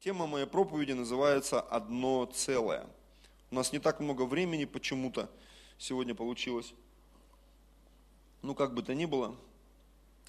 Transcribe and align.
Тема 0.00 0.26
моей 0.26 0.46
проповеди 0.46 0.92
называется 0.92 1.60
«Одно 1.60 2.24
целое». 2.24 2.86
У 3.50 3.54
нас 3.54 3.70
не 3.70 3.78
так 3.78 4.00
много 4.00 4.22
времени 4.22 4.64
почему-то 4.64 5.28
сегодня 5.76 6.14
получилось. 6.14 6.72
Ну, 8.40 8.54
как 8.54 8.72
бы 8.72 8.82
то 8.82 8.94
ни 8.94 9.04
было. 9.04 9.36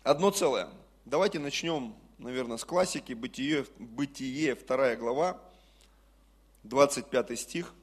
Одно 0.03 0.29
целое. 0.31 0.67
Давайте 1.05 1.39
начнем, 1.39 1.95
наверное, 2.17 2.57
с 2.57 2.65
классики. 2.65 3.13
Бытие, 3.13 3.65
Бытие 3.79 4.55
2 4.55 4.95
глава, 4.97 5.39
25 6.63 7.39
стих. 7.39 7.73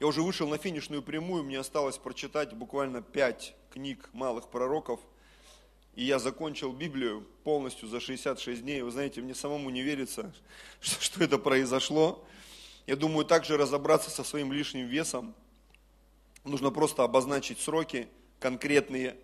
Я 0.00 0.06
уже 0.06 0.22
вышел 0.22 0.48
на 0.48 0.56
финишную 0.56 1.02
прямую, 1.02 1.44
мне 1.44 1.58
осталось 1.58 1.98
прочитать 1.98 2.54
буквально 2.54 3.02
пять 3.02 3.54
книг 3.70 4.08
малых 4.14 4.48
пророков– 4.48 4.98
и 5.96 6.04
я 6.04 6.18
закончил 6.18 6.72
Библию 6.72 7.26
полностью 7.44 7.88
за 7.88 8.00
66 8.00 8.62
дней. 8.62 8.82
Вы 8.82 8.90
знаете, 8.90 9.20
мне 9.20 9.34
самому 9.34 9.70
не 9.70 9.82
верится, 9.82 10.32
что, 10.80 11.00
что 11.00 11.24
это 11.24 11.38
произошло. 11.38 12.24
Я 12.86 12.96
думаю, 12.96 13.24
также 13.24 13.56
разобраться 13.56 14.10
со 14.10 14.24
своим 14.24 14.52
лишним 14.52 14.86
весом. 14.86 15.34
Нужно 16.44 16.70
просто 16.70 17.04
обозначить 17.04 17.60
сроки 17.60 18.08
конкретные. 18.38 19.16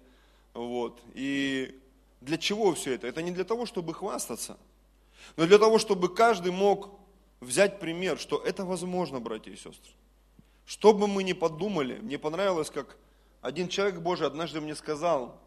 Вот. 0.54 1.02
И 1.14 1.78
для 2.20 2.38
чего 2.38 2.74
все 2.74 2.94
это? 2.94 3.06
Это 3.06 3.22
не 3.22 3.30
для 3.30 3.44
того, 3.44 3.66
чтобы 3.66 3.92
хвастаться, 3.92 4.58
но 5.36 5.46
для 5.46 5.58
того, 5.58 5.78
чтобы 5.78 6.14
каждый 6.14 6.52
мог 6.52 6.98
взять 7.40 7.80
пример, 7.80 8.18
что 8.18 8.42
это 8.42 8.64
возможно, 8.64 9.20
братья 9.20 9.50
и 9.50 9.56
сестры. 9.56 9.92
Что 10.66 10.92
бы 10.92 11.08
мы 11.08 11.22
ни 11.22 11.32
подумали, 11.32 11.98
мне 12.00 12.18
понравилось, 12.18 12.70
как 12.70 12.96
один 13.40 13.68
человек 13.68 14.00
Божий 14.00 14.26
однажды 14.26 14.60
мне 14.60 14.74
сказал, 14.74 15.40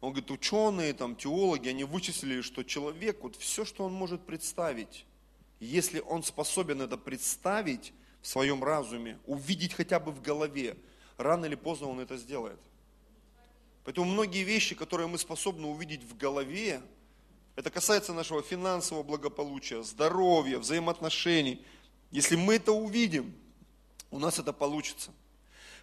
он 0.00 0.12
говорит, 0.12 0.30
ученые, 0.30 0.92
там, 0.92 1.16
теологи, 1.16 1.68
они 1.68 1.84
вычислили, 1.84 2.40
что 2.40 2.62
человек, 2.62 3.18
вот 3.22 3.36
все, 3.36 3.64
что 3.64 3.84
он 3.84 3.92
может 3.92 4.24
представить, 4.24 5.04
если 5.58 6.00
он 6.00 6.22
способен 6.22 6.82
это 6.82 6.96
представить 6.96 7.92
в 8.22 8.28
своем 8.28 8.62
разуме, 8.62 9.18
увидеть 9.26 9.74
хотя 9.74 9.98
бы 9.98 10.12
в 10.12 10.22
голове, 10.22 10.76
рано 11.16 11.46
или 11.46 11.56
поздно 11.56 11.88
он 11.88 11.98
это 12.00 12.16
сделает. 12.16 12.60
Поэтому 13.84 14.10
многие 14.10 14.44
вещи, 14.44 14.74
которые 14.74 15.08
мы 15.08 15.18
способны 15.18 15.66
увидеть 15.66 16.04
в 16.04 16.16
голове, 16.16 16.80
это 17.56 17.70
касается 17.70 18.12
нашего 18.12 18.42
финансового 18.42 19.02
благополучия, 19.02 19.82
здоровья, 19.82 20.58
взаимоотношений. 20.58 21.64
Если 22.12 22.36
мы 22.36 22.54
это 22.54 22.70
увидим, 22.70 23.34
у 24.12 24.20
нас 24.20 24.38
это 24.38 24.52
получится. 24.52 25.10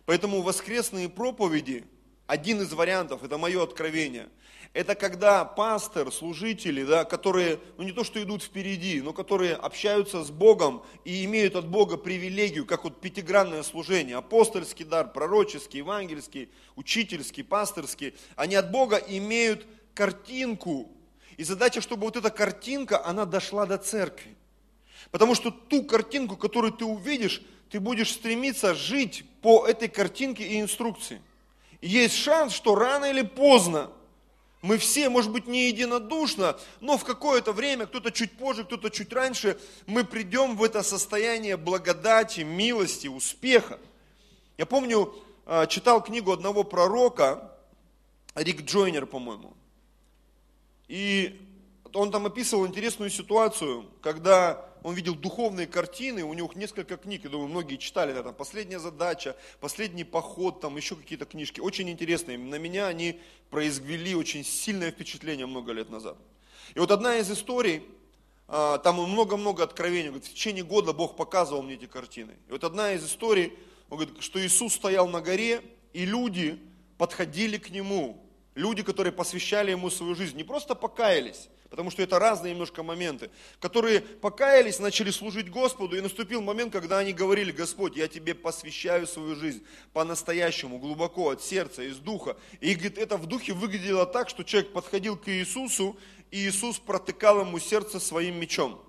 Поэтому 0.06 0.42
воскресные 0.42 1.10
проповеди 1.10 1.84
один 2.28 2.62
из 2.62 2.74
вариантов, 2.74 3.24
это 3.24 3.38
мое 3.38 3.62
откровение, 3.64 4.30
это 4.74 4.94
когда 4.96 5.46
пастор, 5.46 6.12
служители, 6.12 6.84
да, 6.84 7.06
которые, 7.06 7.60
ну 7.78 7.84
не 7.84 7.94
то 7.94 8.04
что 8.04 8.22
идут 8.22 8.44
впереди, 8.44 9.00
но 9.02 9.14
которые 9.14 9.54
общаются 9.54 10.22
с 10.22 10.30
Богом 10.30 10.84
и 11.06 11.24
имеют 11.24 11.56
от 11.56 11.66
Бога 11.66 11.96
привилегию, 11.96 12.66
как 12.66 12.84
вот 12.84 13.00
пятигранное 13.00 13.64
служение, 13.64 14.18
апостольский 14.18 14.84
дар, 14.84 15.14
пророческий, 15.14 15.78
евангельский, 15.78 16.50
учительский, 16.76 17.44
пасторский, 17.44 18.16
они 18.36 18.56
от 18.56 18.70
Бога 18.70 18.98
имеют 18.98 19.66
картинку. 19.94 20.92
И 21.38 21.44
задача, 21.46 21.80
чтобы 21.80 22.04
вот 22.04 22.18
эта 22.18 22.30
картинка, 22.30 23.06
она 23.06 23.26
дошла 23.26 23.66
до 23.66 23.78
церкви. 23.78 24.36
Потому 25.10 25.36
что 25.36 25.52
ту 25.52 25.84
картинку, 25.84 26.36
которую 26.36 26.74
ты 26.74 26.84
увидишь, 26.84 27.42
ты 27.70 27.80
будешь 27.80 28.12
стремиться 28.12 28.74
жить 28.74 29.24
по 29.42 29.66
этой 29.66 29.88
картинке 29.88 30.46
и 30.46 30.60
инструкции 30.60 31.22
есть 31.86 32.16
шанс, 32.16 32.54
что 32.54 32.76
рано 32.76 33.06
или 33.06 33.22
поздно 33.22 33.92
мы 34.62 34.80
все, 34.80 35.10
может 35.10 35.32
быть, 35.32 35.46
не 35.46 35.68
единодушно, 35.68 36.58
но 36.82 36.98
в 36.98 37.04
какое-то 37.04 37.54
время, 37.54 37.86
кто-то 37.86 38.12
чуть 38.12 38.36
позже, 38.36 38.64
кто-то 38.64 38.90
чуть 38.90 39.14
раньше, 39.14 39.60
мы 39.86 40.04
придем 40.04 40.58
в 40.58 40.64
это 40.64 40.82
состояние 40.82 41.56
благодати, 41.56 42.42
милости, 42.42 43.08
успеха. 43.08 43.80
Я 44.58 44.66
помню, 44.66 45.14
а, 45.46 45.68
читал 45.68 46.04
книгу 46.04 46.32
одного 46.32 46.64
пророка, 46.64 47.56
Рик 48.34 48.64
Джойнер, 48.64 49.06
по-моему. 49.06 49.54
И 50.88 51.40
он 51.94 52.10
там 52.10 52.26
описывал 52.26 52.66
интересную 52.66 53.12
ситуацию, 53.12 53.86
когда 54.02 54.68
он 54.86 54.94
видел 54.94 55.16
духовные 55.16 55.66
картины, 55.66 56.24
у 56.24 56.36
него 56.36 56.52
несколько 56.54 56.96
книг, 56.98 57.24
я 57.24 57.32
думаю, 57.32 57.50
многие 57.50 57.78
читали, 57.78 58.14
да, 58.14 58.22
там, 58.22 58.36
«Последняя 58.36 58.78
задача», 58.78 59.36
«Последний 59.60 60.04
поход», 60.04 60.62
там 60.62 60.78
еще 60.78 60.96
какие-то 60.96 61.26
книжки, 61.26 61.60
очень 61.60 61.90
интересные. 61.90 62.38
На 62.38 62.60
меня 62.60 62.86
они 62.86 63.20
произвели 63.50 64.14
очень 64.14 64.44
сильное 64.44 64.92
впечатление 64.92 65.48
много 65.48 65.72
лет 65.72 65.90
назад. 65.90 66.20
И 66.76 66.80
вот 66.80 66.92
одна 66.92 67.18
из 67.18 67.32
историй, 67.32 67.82
а, 68.48 68.78
там 68.78 68.98
много-много 68.98 69.64
откровений, 69.64 70.10
говорит, 70.10 70.28
в 70.28 70.34
течение 70.34 70.64
года 70.64 70.94
Бог 70.94 71.16
показывал 71.16 71.64
мне 71.64 71.74
эти 71.74 71.88
картины. 71.88 72.34
И 72.48 72.52
вот 72.52 72.64
одна 72.64 72.94
из 72.94 73.04
историй, 73.04 73.54
он 73.90 73.98
говорит, 73.98 74.22
что 74.22 74.40
Иисус 74.40 74.76
стоял 74.76 75.08
на 75.08 75.20
горе, 75.20 75.64
и 75.94 76.06
люди 76.06 76.60
подходили 77.00 77.58
к 77.58 77.72
Нему, 77.72 78.24
люди, 78.54 78.84
которые 78.84 79.14
посвящали 79.14 79.72
Ему 79.72 79.90
свою 79.90 80.14
жизнь, 80.14 80.38
не 80.38 80.44
просто 80.44 80.76
покаялись, 80.76 81.50
потому 81.76 81.92
что 81.92 82.02
это 82.02 82.20
разные 82.20 82.54
немножко 82.54 82.84
моменты, 82.84 83.30
которые 83.60 84.00
покаялись, 84.00 84.80
начали 84.80 85.12
служить 85.12 85.50
Господу, 85.50 85.98
и 85.98 86.02
наступил 86.02 86.42
момент, 86.42 86.72
когда 86.72 87.00
они 87.00 87.12
говорили, 87.12 87.52
Господь, 87.52 87.98
я 87.98 88.08
тебе 88.08 88.34
посвящаю 88.34 89.06
свою 89.06 89.36
жизнь 89.36 89.62
по-настоящему, 89.92 90.80
глубоко, 90.80 91.32
от 91.32 91.44
сердца, 91.44 91.84
из 91.84 91.98
духа. 91.98 92.38
И 92.62 92.76
говорит, 92.76 92.98
это 92.98 93.18
в 93.18 93.26
духе 93.26 93.52
выглядело 93.52 94.06
так, 94.06 94.30
что 94.30 94.44
человек 94.44 94.72
подходил 94.72 95.18
к 95.18 95.28
Иисусу, 95.28 95.98
и 96.32 96.48
Иисус 96.48 96.80
протыкал 96.80 97.42
ему 97.42 97.60
сердце 97.60 98.00
своим 98.00 98.40
мечом. 98.40 98.82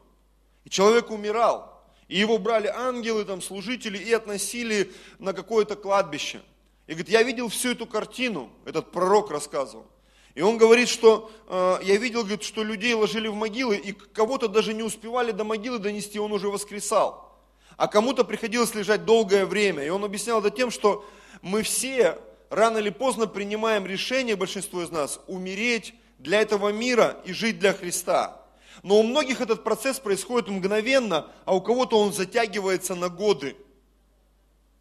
И 0.64 0.70
человек 0.70 1.10
умирал. 1.10 1.84
И 2.06 2.16
его 2.16 2.38
брали 2.38 2.68
ангелы, 2.68 3.24
там, 3.24 3.42
служители, 3.42 3.98
и 3.98 4.12
относили 4.12 4.92
на 5.18 5.32
какое-то 5.32 5.74
кладбище. 5.74 6.41
И 6.86 6.92
говорит, 6.92 7.08
я 7.08 7.24
видел 7.24 7.48
всю 7.48 7.72
эту 7.72 7.84
картину, 7.84 8.53
этот 8.64 8.92
пророк 8.92 9.32
рассказывал. 9.32 9.88
И 10.36 10.42
он 10.42 10.58
говорит, 10.58 10.91
что 10.91 11.30
э, 11.48 11.78
я 11.82 11.97
видел, 11.97 12.20
говорит, 12.20 12.42
что 12.42 12.62
людей 12.62 12.92
ложили 12.92 13.26
в 13.26 13.34
могилы, 13.34 13.76
и 13.76 13.92
кого-то 13.92 14.48
даже 14.48 14.74
не 14.74 14.82
успевали 14.82 15.32
до 15.32 15.44
могилы 15.44 15.78
донести, 15.78 16.19
он 16.19 16.30
уже 16.30 16.50
воскресал. 16.50 17.34
А 17.78 17.88
кому-то 17.88 18.22
приходилось 18.22 18.74
лежать 18.74 19.06
долгое 19.06 19.47
время. 19.47 19.82
И 19.82 19.88
он 19.88 20.04
объяснял 20.04 20.41
это 20.41 20.50
тем, 20.50 20.70
что 20.70 21.06
мы 21.41 21.62
все 21.62 22.19
рано 22.50 22.76
или 22.76 22.91
поздно 22.91 23.26
принимаем 23.26 23.86
решение, 23.86 24.36
большинство 24.36 24.82
из 24.82 24.91
нас, 24.91 25.20
умереть 25.26 25.94
для 26.19 26.42
этого 26.42 26.68
мира 26.68 27.16
и 27.24 27.32
жить 27.32 27.58
для 27.58 27.72
Христа. 27.72 28.38
Но 28.82 28.98
у 29.00 29.03
многих 29.03 29.41
этот 29.41 29.64
процесс 29.64 29.98
происходит 29.98 30.50
мгновенно, 30.50 31.30
а 31.47 31.56
у 31.56 31.62
кого-то 31.62 31.98
он 31.98 32.12
затягивается 32.12 32.94
на 32.94 33.08
годы. 33.08 33.56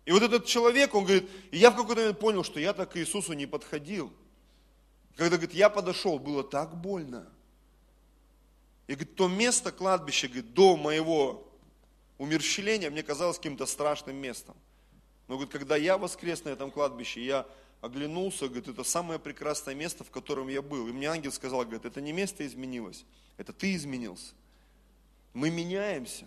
И 0.04 0.12
вот 0.12 0.22
этот 0.22 0.48
человек, 0.48 0.94
он 0.96 1.06
говорит, 1.06 1.30
и 1.52 1.60
я 1.60 1.72
в 1.72 1.78
какой-то 1.78 2.02
момент 2.02 2.20
понял, 2.20 2.44
что 2.44 2.60
я 2.60 2.74
так 2.74 2.92
к 2.92 2.98
Иисусу 2.98 3.32
не 3.32 3.46
подходил. 3.46 4.12
Когда, 5.16 5.38
говорит, 5.38 5.56
я 5.56 5.70
подошел, 5.70 6.20
было 6.20 6.44
так 6.44 6.76
больно. 6.76 7.28
И, 8.88 8.94
говорит, 8.94 9.16
то 9.16 9.28
место 9.28 9.72
кладбища, 9.72 10.28
говорит, 10.28 10.54
до 10.54 10.76
моего 10.78 11.48
умерщвления 12.18 12.90
мне 12.90 13.02
казалось 13.02 13.38
каким-то 13.38 13.66
страшным 13.66 14.16
местом. 14.16 14.56
Но, 15.28 15.36
говорит, 15.36 15.52
когда 15.52 15.76
я 15.76 15.98
воскрес 15.98 16.44
на 16.44 16.50
этом 16.50 16.70
кладбище, 16.70 17.24
я 17.24 17.48
оглянулся, 17.82 18.48
говорит, 18.48 18.68
это 18.68 18.84
самое 18.84 19.20
прекрасное 19.20 19.74
место, 19.74 20.04
в 20.04 20.12
котором 20.12 20.50
я 20.50 20.62
был. 20.62 20.88
И 20.88 20.92
мне 20.92 21.08
ангел 21.08 21.32
сказал, 21.32 21.62
говорит, 21.62 21.86
это 21.86 22.02
не 22.02 22.14
место 22.14 22.46
изменилось, 22.46 23.06
это 23.38 23.54
ты 23.54 23.74
изменился. 23.76 24.34
Мы 25.34 25.50
меняемся, 25.50 26.26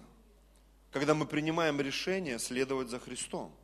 когда 0.90 1.14
мы 1.14 1.26
принимаем 1.26 1.80
решение 1.80 2.38
следовать 2.38 2.88
за 2.88 2.98
Христом. 2.98 3.54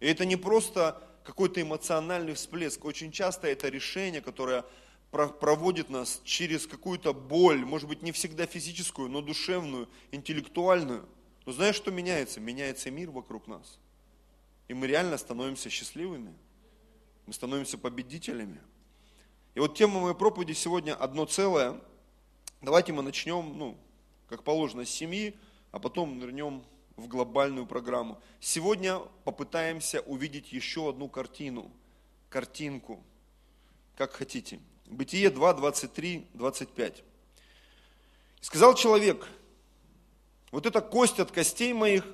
И 0.00 0.06
это 0.06 0.24
не 0.24 0.36
просто 0.36 1.02
какой-то 1.30 1.62
эмоциональный 1.62 2.34
всплеск. 2.34 2.84
Очень 2.84 3.12
часто 3.12 3.46
это 3.46 3.68
решение, 3.68 4.20
которое 4.20 4.64
проводит 5.12 5.88
нас 5.88 6.20
через 6.24 6.66
какую-то 6.66 7.14
боль, 7.14 7.64
может 7.64 7.88
быть, 7.88 8.02
не 8.02 8.10
всегда 8.10 8.46
физическую, 8.46 9.08
но 9.08 9.20
душевную, 9.20 9.88
интеллектуальную. 10.10 11.08
Но 11.46 11.52
знаешь, 11.52 11.76
что 11.76 11.92
меняется? 11.92 12.40
Меняется 12.40 12.90
мир 12.90 13.12
вокруг 13.12 13.46
нас. 13.46 13.78
И 14.66 14.74
мы 14.74 14.88
реально 14.88 15.18
становимся 15.18 15.70
счастливыми. 15.70 16.34
Мы 17.26 17.32
становимся 17.32 17.78
победителями. 17.78 18.60
И 19.54 19.60
вот 19.60 19.76
тема 19.76 20.00
моей 20.00 20.16
проповеди 20.16 20.52
сегодня 20.52 20.96
одно 20.96 21.26
целое. 21.26 21.80
Давайте 22.60 22.92
мы 22.92 23.02
начнем, 23.02 23.56
ну, 23.56 23.78
как 24.28 24.42
положено, 24.42 24.84
с 24.84 24.90
семьи, 24.90 25.36
а 25.70 25.78
потом 25.78 26.18
нырнем 26.18 26.64
в 26.96 27.08
глобальную 27.08 27.66
программу. 27.66 28.20
Сегодня 28.40 28.98
попытаемся 29.24 30.00
увидеть 30.02 30.52
еще 30.52 30.90
одну 30.90 31.08
картину, 31.08 31.70
картинку, 32.28 33.02
как 33.96 34.12
хотите. 34.12 34.60
Бытие 34.86 35.30
2, 35.30 35.54
23, 35.54 36.26
25. 36.34 37.02
сказал 38.40 38.74
человек, 38.74 39.26
вот 40.50 40.66
эта 40.66 40.80
кость 40.80 41.20
от 41.20 41.30
костей 41.30 41.72
моих, 41.72 42.04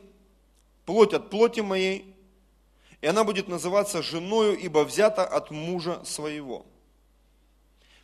плоть 0.84 1.14
от 1.14 1.30
плоти 1.30 1.60
моей, 1.60 2.14
и 3.00 3.06
она 3.06 3.24
будет 3.24 3.48
называться 3.48 4.02
женою, 4.02 4.58
ибо 4.58 4.84
взята 4.84 5.24
от 5.24 5.50
мужа 5.50 6.02
своего. 6.04 6.66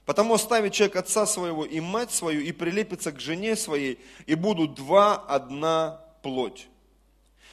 Потому 0.05 0.35
оставит 0.35 0.73
человек 0.73 0.97
отца 0.97 1.27
своего 1.27 1.65
и 1.65 1.81
мать 1.81 2.11
свою, 2.11 2.41
и 2.41 2.53
прилепится 2.53 3.13
к 3.13 3.21
жене 3.21 3.57
своей, 3.57 4.01
и 4.27 4.35
будут 4.35 4.75
два 4.75 5.17
одна 5.17 6.02
плоть. 6.23 6.69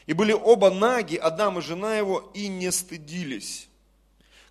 И 0.06 0.14
были 0.14 0.32
оба 0.32 0.72
наги, 0.72 1.16
Адам 1.16 1.60
и 1.60 1.62
жена 1.62 1.98
его, 1.98 2.32
и 2.34 2.48
не 2.48 2.72
стыдились. 2.72 3.70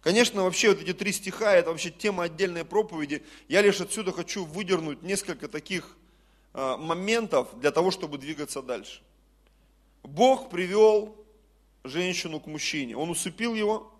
Конечно, 0.01 0.45
вообще 0.45 0.69
вот 0.69 0.81
эти 0.81 0.93
три 0.95 1.13
стиха, 1.13 1.55
это 1.55 1.71
вообще 1.71 1.91
тема 1.91 2.25
отдельной 2.25 2.65
проповеди. 2.65 3.25
Я 3.49 3.63
лишь 3.63 3.81
отсюда 3.81 4.13
хочу 4.13 4.45
выдернуть 4.45 5.03
несколько 5.03 5.49
таких 5.49 5.97
э, 6.55 6.77
моментов 6.77 7.49
для 7.59 7.73
того, 7.73 7.91
чтобы 7.91 8.19
двигаться 8.19 8.63
дальше. 8.63 9.03
Бог 10.05 10.51
привел 10.51 11.17
женщину 11.85 12.41
к 12.41 12.47
мужчине. 12.47 12.97
Он 12.97 13.11
усыпил 13.11 13.55
его, 13.55 13.93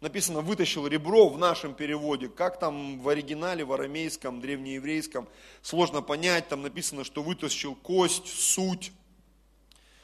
написано, 0.00 0.40
вытащил 0.40 0.86
ребро 0.86 1.28
в 1.28 1.38
нашем 1.38 1.74
переводе, 1.74 2.28
как 2.28 2.58
там 2.58 3.00
в 3.00 3.08
оригинале, 3.08 3.64
в 3.64 3.72
арамейском, 3.72 4.40
древнееврейском, 4.40 5.28
сложно 5.62 6.02
понять, 6.02 6.48
там 6.48 6.62
написано, 6.62 7.04
что 7.04 7.22
вытащил 7.22 7.74
кость, 7.74 8.26
суть. 8.26 8.92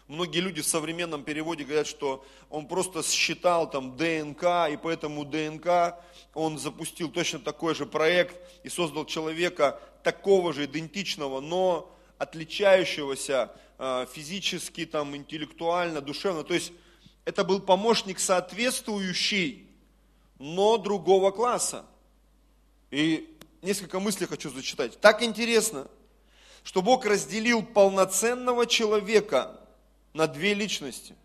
Многие 0.07 0.41
люди 0.41 0.61
в 0.61 0.67
современном 0.67 1.25
переводе 1.25 1.65
говорят, 1.65 1.87
что 1.87 2.27
он 2.51 2.69
просто 2.69 3.03
считал 3.03 3.71
там 3.71 3.97
ДНК, 3.97 4.69
и 4.71 4.77
поэтому 4.77 5.25
ДНК 5.25 5.97
он 6.35 6.59
запустил 6.59 7.11
точно 7.11 7.39
такой 7.39 7.75
же 7.75 7.87
проект 7.87 8.37
и 8.65 8.69
создал 8.69 9.07
человека 9.07 9.81
такого 10.03 10.53
же 10.53 10.67
идентичного, 10.67 11.41
но 11.41 11.91
отличающегося 12.19 13.53
э, 13.79 14.07
физически, 14.13 14.85
там, 14.85 15.17
интеллектуально, 15.17 16.03
душевно. 16.03 16.45
То 16.45 16.53
есть 16.53 16.73
это 17.25 17.43
был 17.43 17.61
помощник 17.61 18.19
соответствующий, 18.19 19.67
но 20.39 20.77
другого 20.77 21.31
класса. 21.31 21.87
И 22.91 23.39
несколько 23.63 24.01
мыслей 24.01 24.27
хочу 24.27 24.51
зачитать. 24.51 25.01
Так 25.01 25.23
интересно, 25.23 25.89
что 26.63 26.83
Бог 26.83 27.07
разделил 27.07 27.63
полноценного 27.63 28.67
человека 28.67 29.61
на 30.15 30.29
две 30.29 30.55
личности. 30.55 31.17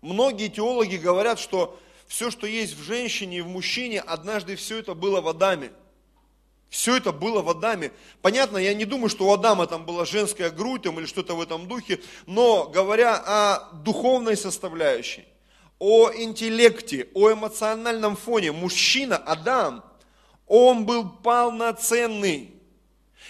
Многие 0.00 0.48
теологи 0.48 0.96
говорят, 0.96 1.40
что 1.40 1.78
все, 2.06 2.30
что 2.30 2.46
есть 2.46 2.74
в 2.74 2.82
женщине 2.82 3.38
и 3.38 3.40
в 3.40 3.48
мужчине, 3.48 4.00
однажды 4.00 4.54
все 4.54 4.78
это 4.78 4.94
было 4.94 5.20
в 5.20 5.26
Адаме. 5.28 5.72
Все 6.70 6.96
это 6.96 7.10
было 7.10 7.42
в 7.42 7.50
Адаме. 7.50 7.92
Понятно, 8.22 8.58
я 8.58 8.74
не 8.74 8.84
думаю, 8.84 9.08
что 9.08 9.26
у 9.26 9.32
Адама 9.32 9.66
там 9.66 9.84
была 9.84 10.04
женская 10.04 10.50
грудь 10.50 10.82
там, 10.82 10.98
или 11.00 11.06
что-то 11.06 11.34
в 11.34 11.40
этом 11.40 11.66
духе, 11.66 12.00
но 12.26 12.68
говоря 12.68 13.16
о 13.16 13.72
духовной 13.72 14.36
составляющей, 14.36 15.24
о 15.80 16.12
интеллекте, 16.12 17.08
о 17.14 17.32
эмоциональном 17.32 18.16
фоне, 18.16 18.52
мужчина, 18.52 19.16
Адам, 19.16 19.84
он 20.46 20.86
был 20.86 21.08
полноценный. 21.08 22.54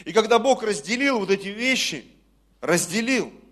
И 0.05 0.13
когда 0.13 0.39
Бог 0.39 0.63
разделил 0.63 1.21
вот 1.21 1.31
эти 1.31 1.49
вещи, 1.49 2.05
разделил– 2.61 3.33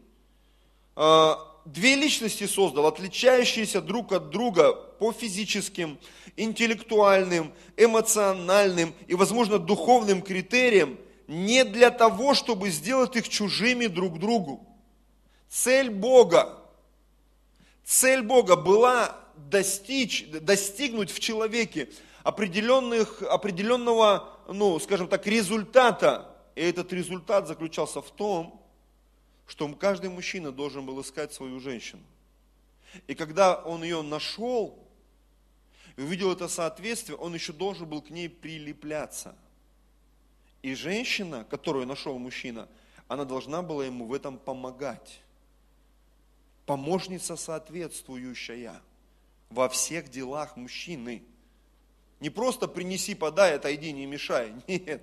две 0.96 1.94
личности 1.96 2.46
создал, 2.46 2.86
отличающиеся 2.86 3.80
друг 3.80 4.12
от 4.12 4.30
друга 4.30 4.72
по 4.72 5.12
физическим, 5.12 5.98
интеллектуальным, 6.36 7.52
эмоциональным 7.76 8.94
и, 9.06 9.14
возможно, 9.14 9.58
духовным 9.58 10.22
критериям, 10.22 10.98
не 11.26 11.64
для 11.64 11.90
того, 11.90 12.34
чтобы 12.34 12.70
сделать 12.70 13.16
их 13.16 13.28
чужими 13.28 13.86
друг 13.86 14.18
другу. 14.18 14.66
Цель 15.48 15.90
Бога, 15.90 16.58
цель 17.84 18.22
Бога 18.22 18.56
была 18.56 19.16
достичь, 19.36 20.26
достигнуть 20.28 21.10
в 21.10 21.20
человеке 21.20 21.88
определенных, 22.22 23.22
определенного, 23.22 24.28
ну, 24.48 24.78
скажем 24.80 25.08
так, 25.08 25.26
результата. 25.26 26.30
И 26.54 26.60
этот 26.60 26.92
результат 26.92 27.48
заключался 27.48 28.00
в 28.00 28.10
том, 28.10 28.63
что 29.46 29.68
каждый 29.74 30.10
мужчина 30.10 30.52
должен 30.52 30.86
был 30.86 31.00
искать 31.00 31.32
свою 31.32 31.60
женщину. 31.60 32.02
И 33.06 33.14
когда 33.14 33.56
он 33.56 33.82
ее 33.82 34.02
нашел, 34.02 34.78
и 35.96 36.02
увидел 36.02 36.32
это 36.32 36.48
соответствие, 36.48 37.16
он 37.16 37.34
еще 37.34 37.52
должен 37.52 37.88
был 37.88 38.02
к 38.02 38.10
ней 38.10 38.28
прилепляться. 38.28 39.36
И 40.62 40.74
женщина, 40.74 41.44
которую 41.44 41.86
нашел 41.86 42.18
мужчина, 42.18 42.68
она 43.06 43.24
должна 43.24 43.62
была 43.62 43.84
ему 43.84 44.06
в 44.06 44.12
этом 44.12 44.38
помогать. 44.38 45.20
Помощница 46.66 47.36
соответствующая 47.36 48.80
во 49.50 49.68
всех 49.68 50.08
делах 50.10 50.56
мужчины. 50.56 51.22
Не 52.20 52.30
просто 52.30 52.66
принеси, 52.66 53.14
подай, 53.14 53.54
отойди, 53.54 53.92
не 53.92 54.06
мешай. 54.06 54.52
Нет. 54.66 55.02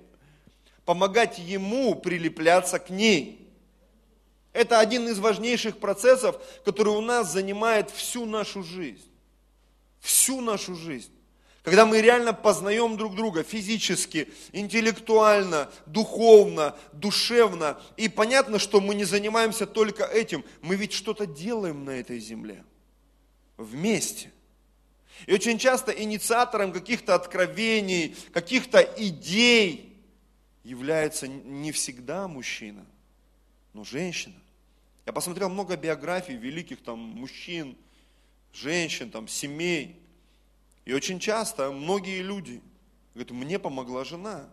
Помогать 0.84 1.38
ему 1.38 1.94
прилепляться 1.94 2.78
к 2.78 2.90
ней. 2.90 3.41
Это 4.52 4.78
один 4.80 5.08
из 5.08 5.18
важнейших 5.18 5.78
процессов, 5.78 6.36
который 6.64 6.92
у 6.92 7.00
нас 7.00 7.32
занимает 7.32 7.90
всю 7.90 8.26
нашу 8.26 8.62
жизнь. 8.62 9.08
Всю 10.00 10.40
нашу 10.40 10.74
жизнь. 10.74 11.12
Когда 11.62 11.86
мы 11.86 12.00
реально 12.00 12.32
познаем 12.32 12.96
друг 12.96 13.14
друга 13.14 13.44
физически, 13.44 14.28
интеллектуально, 14.50 15.70
духовно, 15.86 16.76
душевно. 16.92 17.80
И 17.96 18.08
понятно, 18.08 18.58
что 18.58 18.80
мы 18.80 18.96
не 18.96 19.04
занимаемся 19.04 19.66
только 19.66 20.04
этим. 20.04 20.44
Мы 20.60 20.74
ведь 20.74 20.92
что-то 20.92 21.24
делаем 21.24 21.84
на 21.84 21.90
этой 21.90 22.18
земле. 22.18 22.64
Вместе. 23.56 24.32
И 25.26 25.32
очень 25.32 25.56
часто 25.56 25.92
инициатором 25.92 26.72
каких-то 26.72 27.14
откровений, 27.14 28.16
каких-то 28.32 28.80
идей 28.96 30.02
является 30.64 31.28
не 31.28 31.70
всегда 31.70 32.26
мужчина, 32.26 32.84
но 33.72 33.84
женщина. 33.84 34.34
Я 35.06 35.12
посмотрел 35.12 35.48
много 35.48 35.76
биографий 35.76 36.36
великих 36.36 36.82
там 36.82 36.98
мужчин, 36.98 37.76
женщин, 38.52 39.10
там, 39.10 39.28
семей. 39.28 40.00
И 40.84 40.92
очень 40.92 41.18
часто 41.18 41.70
многие 41.70 42.22
люди 42.22 42.60
говорят, 43.14 43.30
мне 43.32 43.58
помогла 43.58 44.04
жена. 44.04 44.48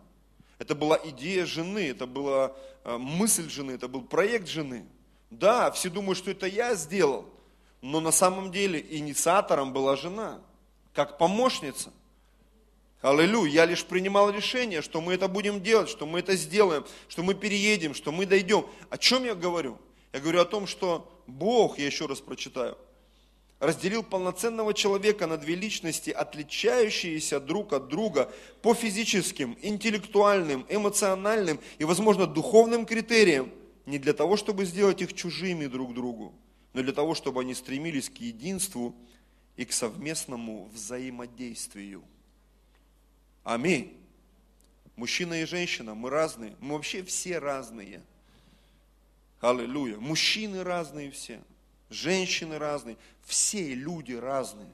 Это 0.58 0.74
была 0.74 0.98
идея 1.04 1.46
жены, 1.46 1.88
это 1.88 2.06
была 2.06 2.54
э, 2.84 2.98
мысль 2.98 3.48
жены, 3.48 3.72
это 3.72 3.88
был 3.88 4.02
проект 4.02 4.48
жены. 4.48 4.84
Да, 5.30 5.70
все 5.70 5.88
думают, 5.88 6.18
что 6.18 6.30
это 6.30 6.46
я 6.46 6.74
сделал, 6.74 7.26
но 7.80 8.00
на 8.00 8.10
самом 8.10 8.50
деле 8.52 8.84
инициатором 8.90 9.72
была 9.72 9.96
жена, 9.96 10.40
как 10.92 11.18
помощница. 11.18 11.92
Аллилуйя, 13.02 13.50
я 13.50 13.64
лишь 13.64 13.84
принимал 13.84 14.30
решение, 14.30 14.82
что 14.82 15.00
мы 15.00 15.14
это 15.14 15.26
будем 15.26 15.62
делать, 15.62 15.88
что 15.88 16.04
мы 16.04 16.18
это 16.18 16.36
сделаем, 16.36 16.84
что 17.08 17.22
мы 17.22 17.34
переедем, 17.34 17.94
что 17.94 18.12
мы 18.12 18.26
дойдем. 18.26 18.66
О 18.90 18.98
чем 18.98 19.24
я 19.24 19.34
говорю? 19.34 19.78
Я 20.12 20.20
говорю 20.20 20.40
о 20.40 20.44
том, 20.44 20.66
что 20.66 21.10
Бог, 21.26 21.78
я 21.78 21.86
еще 21.86 22.04
раз 22.04 22.20
прочитаю, 22.20 22.76
разделил 23.58 24.02
полноценного 24.02 24.74
человека 24.74 25.26
на 25.26 25.38
две 25.38 25.54
личности, 25.54 26.10
отличающиеся 26.10 27.40
друг 27.40 27.72
от 27.72 27.88
друга 27.88 28.30
по 28.60 28.74
физическим, 28.74 29.56
интеллектуальным, 29.62 30.66
эмоциональным 30.68 31.58
и, 31.78 31.84
возможно, 31.84 32.26
духовным 32.26 32.84
критериям, 32.84 33.50
не 33.86 33.98
для 33.98 34.12
того, 34.12 34.36
чтобы 34.36 34.66
сделать 34.66 35.00
их 35.00 35.14
чужими 35.14 35.66
друг 35.66 35.94
другу, 35.94 36.34
но 36.74 36.82
для 36.82 36.92
того, 36.92 37.14
чтобы 37.14 37.40
они 37.40 37.54
стремились 37.54 38.10
к 38.10 38.16
единству 38.18 38.94
и 39.56 39.64
к 39.64 39.72
совместному 39.72 40.68
взаимодействию. 40.74 42.02
Аминь. 43.44 43.96
Мужчина 44.96 45.40
и 45.40 45.46
женщина, 45.46 45.94
мы 45.94 46.10
разные, 46.10 46.56
мы 46.60 46.74
вообще 46.74 47.02
все 47.02 47.38
разные. 47.38 48.02
Аллилуйя. 49.40 49.96
Мужчины 49.96 50.62
разные 50.62 51.10
все, 51.10 51.40
женщины 51.88 52.58
разные, 52.58 52.98
все 53.22 53.74
люди 53.74 54.12
разные. 54.12 54.68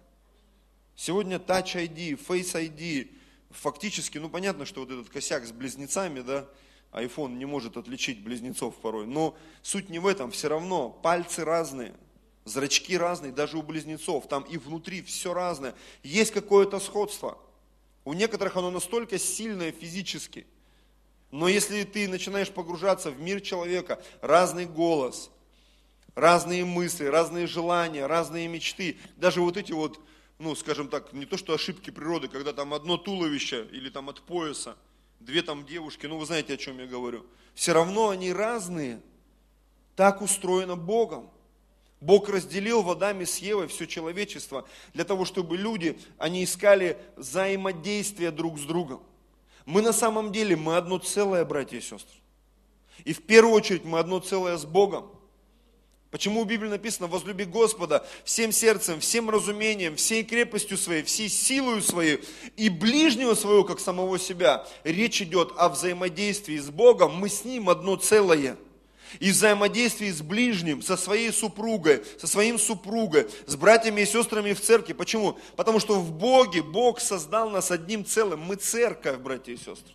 Сегодня 0.96 1.36
Touch 1.36 1.76
ID, 1.76 2.18
Face 2.26 2.54
ID, 2.54 3.14
фактически, 3.50 4.18
ну 4.18 4.28
понятно, 4.28 4.64
что 4.64 4.80
вот 4.80 4.90
этот 4.90 5.10
косяк 5.10 5.46
с 5.46 5.52
близнецами, 5.52 6.20
да, 6.20 6.48
iPhone 6.90 7.34
не 7.36 7.44
может 7.44 7.76
отличить 7.76 8.24
близнецов 8.24 8.74
порой, 8.80 9.06
но 9.06 9.36
суть 9.62 9.90
не 9.90 10.00
в 10.00 10.06
этом, 10.06 10.32
все 10.32 10.48
равно 10.48 10.90
пальцы 10.90 11.44
разные, 11.44 11.94
зрачки 12.44 12.98
разные, 12.98 13.30
даже 13.30 13.58
у 13.58 13.62
близнецов, 13.62 14.26
там 14.26 14.42
и 14.42 14.56
внутри 14.56 15.02
все 15.02 15.32
разное. 15.32 15.76
Есть 16.02 16.32
какое-то 16.32 16.80
сходство– 16.80 17.38
у 18.06 18.12
некоторых 18.12 18.56
оно 18.56 18.70
настолько 18.70 19.18
сильное 19.18 19.72
физически. 19.72 20.46
Но 21.32 21.48
если 21.48 21.82
ты 21.82 22.06
начинаешь 22.08 22.50
погружаться 22.50 23.10
в 23.10 23.20
мир 23.20 23.40
человека, 23.40 24.00
разный 24.22 24.64
голос, 24.64 25.28
разные 26.14 26.64
мысли, 26.64 27.04
разные 27.06 27.48
желания, 27.48 28.06
разные 28.06 28.46
мечты, 28.46 28.96
даже 29.16 29.40
вот 29.40 29.56
эти 29.56 29.72
вот, 29.72 30.00
ну, 30.38 30.54
скажем 30.54 30.88
так, 30.88 31.12
не 31.12 31.26
то 31.26 31.36
что 31.36 31.52
ошибки 31.52 31.90
природы, 31.90 32.28
когда 32.28 32.52
там 32.52 32.74
одно 32.74 32.96
туловище 32.96 33.68
или 33.72 33.90
там 33.90 34.08
от 34.08 34.22
пояса, 34.22 34.76
две 35.18 35.42
там 35.42 35.66
девушки, 35.66 36.06
ну 36.06 36.16
вы 36.16 36.26
знаете, 36.26 36.54
о 36.54 36.56
чем 36.56 36.78
я 36.78 36.86
говорю. 36.86 37.26
Все 37.54 37.72
равно 37.72 38.10
они 38.10 38.32
разные. 38.32 39.00
Так 39.96 40.22
устроено 40.22 40.76
Богом. 40.76 41.28
Бог 42.00 42.28
разделил 42.28 42.82
в 42.82 42.90
Адаме 42.90 43.24
с 43.24 43.38
Евой 43.38 43.68
все 43.68 43.86
человечество 43.86 44.68
для 44.92 45.04
того, 45.04 45.24
чтобы 45.24 45.56
люди, 45.56 45.98
они 46.18 46.44
искали 46.44 46.98
взаимодействие 47.16 48.30
друг 48.30 48.58
с 48.58 48.62
другом. 48.62 49.02
Мы 49.64 49.82
на 49.82 49.92
самом 49.92 50.30
деле, 50.30 50.56
мы 50.56 50.76
одно 50.76 50.98
целое, 50.98 51.44
братья 51.44 51.78
и 51.78 51.80
сестры. 51.80 52.18
И 53.04 53.12
в 53.12 53.22
первую 53.22 53.54
очередь 53.54 53.84
мы 53.84 53.98
одно 53.98 54.20
целое 54.20 54.56
с 54.56 54.64
Богом. 54.64 55.10
Почему 56.10 56.44
в 56.44 56.46
Библии 56.46 56.68
написано, 56.68 57.08
возлюби 57.08 57.44
Господа 57.44 58.06
всем 58.24 58.52
сердцем, 58.52 59.00
всем 59.00 59.28
разумением, 59.28 59.96
всей 59.96 60.22
крепостью 60.22 60.78
своей, 60.78 61.02
всей 61.02 61.28
силою 61.28 61.82
своей 61.82 62.22
и 62.56 62.68
ближнего 62.68 63.34
своего, 63.34 63.64
как 63.64 63.80
самого 63.80 64.18
себя. 64.18 64.66
Речь 64.84 65.20
идет 65.20 65.52
о 65.56 65.68
взаимодействии 65.68 66.58
с 66.58 66.70
Богом, 66.70 67.16
мы 67.16 67.28
с 67.28 67.44
Ним 67.44 67.68
одно 67.68 67.96
целое. 67.96 68.56
И 69.20 69.30
взаимодействии 69.30 70.10
с 70.10 70.22
ближним, 70.22 70.82
со 70.82 70.96
своей 70.96 71.32
супругой, 71.32 72.02
со 72.18 72.26
своим 72.26 72.58
супругой, 72.58 73.28
с 73.46 73.56
братьями 73.56 74.02
и 74.02 74.06
сестрами 74.06 74.52
в 74.52 74.60
церкви. 74.60 74.92
Почему? 74.92 75.38
Потому 75.56 75.80
что 75.80 76.00
в 76.00 76.12
Боге 76.12 76.62
Бог 76.62 77.00
создал 77.00 77.50
нас 77.50 77.70
одним 77.70 78.04
целым. 78.04 78.40
Мы 78.40 78.56
церковь, 78.56 79.18
братья 79.18 79.52
и 79.52 79.56
сестры. 79.56 79.94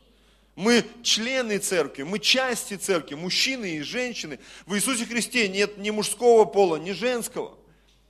Мы 0.55 0.85
члены 1.01 1.59
церкви, 1.59 2.03
мы 2.03 2.19
части 2.19 2.75
церкви, 2.75 3.15
мужчины 3.15 3.77
и 3.77 3.81
женщины. 3.81 4.37
В 4.65 4.75
Иисусе 4.75 5.05
Христе 5.05 5.47
нет 5.47 5.77
ни 5.77 5.89
мужского 5.89 6.45
пола, 6.45 6.75
ни 6.75 6.91
женского. 6.91 7.57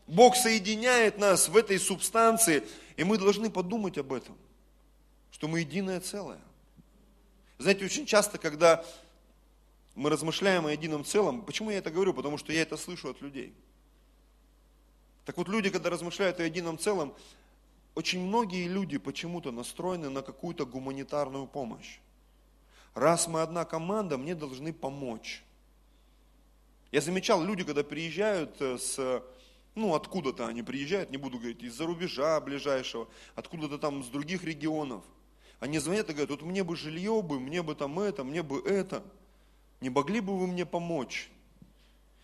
Бог 0.08 0.36
соединяет 0.36 1.18
нас 1.20 1.48
в 1.48 1.56
этой 1.56 1.80
субстанции, 1.80 2.64
и 2.98 3.04
мы 3.04 3.18
должны 3.18 3.50
подумать 3.50 3.98
об 3.98 4.12
этом, 4.12 4.36
что 5.32 5.48
мы 5.48 5.60
единое 5.62 6.00
целое. 6.00 6.42
Знаете, 7.60 7.86
очень 7.86 8.06
часто, 8.06 8.38
когда 8.38 8.84
мы 9.96 10.10
размышляем 10.10 10.66
о 10.66 10.72
едином 10.72 11.04
целом, 11.06 11.42
почему 11.44 11.72
я 11.72 11.78
это 11.78 11.92
говорю? 11.92 12.14
Потому 12.14 12.38
что 12.38 12.54
я 12.54 12.62
это 12.62 12.78
слышу 12.78 13.10
от 13.10 13.22
людей. 13.22 13.54
Так 15.26 15.38
вот, 15.38 15.48
люди, 15.48 15.70
когда 15.70 15.90
размышляют 15.90 16.40
о 16.40 16.44
едином 16.44 16.78
целом, 16.78 17.14
очень 17.96 18.20
многие 18.26 18.68
люди 18.68 18.98
почему-то 18.98 19.52
настроены 19.52 20.10
на 20.10 20.22
какую-то 20.22 20.66
гуманитарную 20.66 21.46
помощь 21.46 22.00
раз 22.94 23.28
мы 23.28 23.42
одна 23.42 23.66
команда, 23.66 24.18
мне 24.18 24.36
должны 24.36 24.74
помочь. 24.74 25.44
Я 26.92 27.02
замечал, 27.02 27.44
люди, 27.44 27.64
когда 27.64 27.84
приезжают 27.84 28.56
э, 28.60 28.78
с, 28.78 29.24
ну, 29.76 29.96
откуда-то 29.96 30.48
они 30.48 30.62
приезжают, 30.62 31.10
не 31.10 31.18
буду 31.18 31.38
говорить, 31.38 31.64
из-за 31.64 31.86
рубежа 31.86 32.40
ближайшего, 32.42 33.08
откуда-то 33.36 33.78
там 33.78 34.04
с 34.04 34.08
других 34.08 34.44
регионов. 34.44 35.04
Они 35.60 35.80
звонят 35.80 36.10
и 36.10 36.14
говорят, 36.14 36.32
вот 36.32 36.42
мне 36.42 36.64
бы 36.64 36.76
жилье 36.76 37.22
бы, 37.22 37.40
мне 37.40 37.62
бы 37.62 37.76
там 37.76 38.00
это, 38.00 38.24
мне 38.24 38.44
бы 38.44 38.60
это. 38.60 39.04
Не 39.82 39.90
могли 39.90 40.20
бы 40.20 40.38
вы 40.38 40.48
мне 40.48 40.66
помочь? 40.66 41.30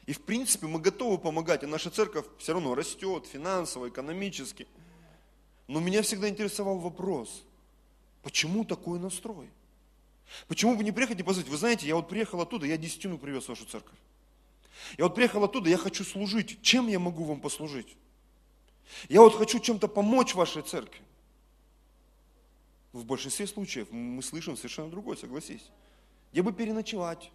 И 0.06 0.14
в 0.14 0.22
принципе 0.22 0.68
мы 0.68 0.80
готовы 0.80 1.18
помогать, 1.18 1.64
и 1.64 1.66
наша 1.66 1.90
церковь 1.90 2.26
все 2.38 2.54
равно 2.54 2.76
растет 2.76 3.26
финансово, 3.26 3.90
экономически. 3.90 4.68
Но 5.68 5.82
меня 5.82 6.02
всегда 6.02 6.30
интересовал 6.30 6.78
вопрос, 6.78 7.44
почему 8.24 8.64
такой 8.64 9.00
настрой? 9.00 9.50
Почему 10.48 10.76
бы 10.76 10.84
не 10.84 10.92
приехать 10.92 11.20
и 11.20 11.24
позвать? 11.24 11.48
Вы 11.48 11.58
знаете, 11.58 11.88
я 11.88 11.96
вот 11.96 12.08
приехал 12.08 12.40
оттуда, 12.40 12.66
я 12.66 12.78
десятину 12.78 13.18
привез 13.18 13.46
в 13.46 13.50
вашу 13.50 13.66
церковь. 13.66 13.98
Я 14.98 15.06
вот 15.06 15.16
приехал 15.16 15.44
оттуда, 15.44 15.70
я 15.70 15.78
хочу 15.78 16.04
служить. 16.04 16.62
Чем 16.62 16.88
я 16.88 17.00
могу 17.00 17.24
вам 17.24 17.42
послужить? 17.42 17.96
Я 19.10 19.22
вот 19.22 19.36
хочу 19.36 19.60
чем-то 19.60 19.88
помочь 19.88 20.36
вашей 20.36 20.62
церкви. 20.62 21.02
В 22.94 23.04
большинстве 23.04 23.48
случаев 23.48 23.92
мы 23.92 24.24
слышим 24.24 24.56
совершенно 24.56 24.90
другое, 24.90 25.18
согласись. 25.18 25.64
Где 26.32 26.42
бы 26.42 26.54
переночевать? 26.54 27.32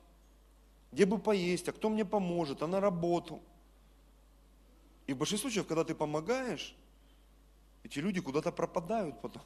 Где 0.93 1.07
бы 1.07 1.19
поесть? 1.19 1.69
А 1.69 1.73
кто 1.73 1.89
мне 1.89 2.05
поможет? 2.05 2.63
А 2.63 2.67
на 2.67 2.79
работу? 2.79 3.41
И 5.07 5.15
в 5.15 5.17
большинстве 5.17 5.51
случаев, 5.51 5.67
когда 5.67 5.85
ты 5.85 5.95
помогаешь, 5.95 6.77
эти 7.83 7.99
люди 7.99 8.21
куда-то 8.21 8.53
пропадают 8.53 9.21
потом. 9.21 9.43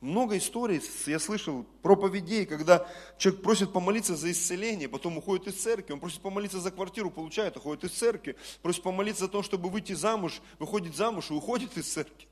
Много 0.00 0.38
историй 0.38 0.80
я 1.06 1.18
слышал, 1.18 1.64
проповедей, 1.82 2.46
когда 2.46 2.86
человек 3.18 3.42
просит 3.42 3.72
помолиться 3.72 4.14
за 4.14 4.30
исцеление, 4.30 4.88
потом 4.88 5.18
уходит 5.18 5.48
из 5.48 5.60
церкви, 5.60 5.94
он 5.94 6.00
просит 6.00 6.20
помолиться 6.20 6.60
за 6.60 6.70
квартиру, 6.70 7.10
получает, 7.10 7.56
уходит 7.56 7.84
из 7.84 7.92
церкви, 7.92 8.36
просит 8.62 8.82
помолиться 8.82 9.24
за 9.24 9.28
то, 9.28 9.42
чтобы 9.42 9.70
выйти 9.70 9.94
замуж, 9.94 10.40
выходит 10.58 10.94
замуж 10.94 11.30
и 11.30 11.34
уходит 11.34 11.76
из 11.76 11.92
церкви. 11.92 12.28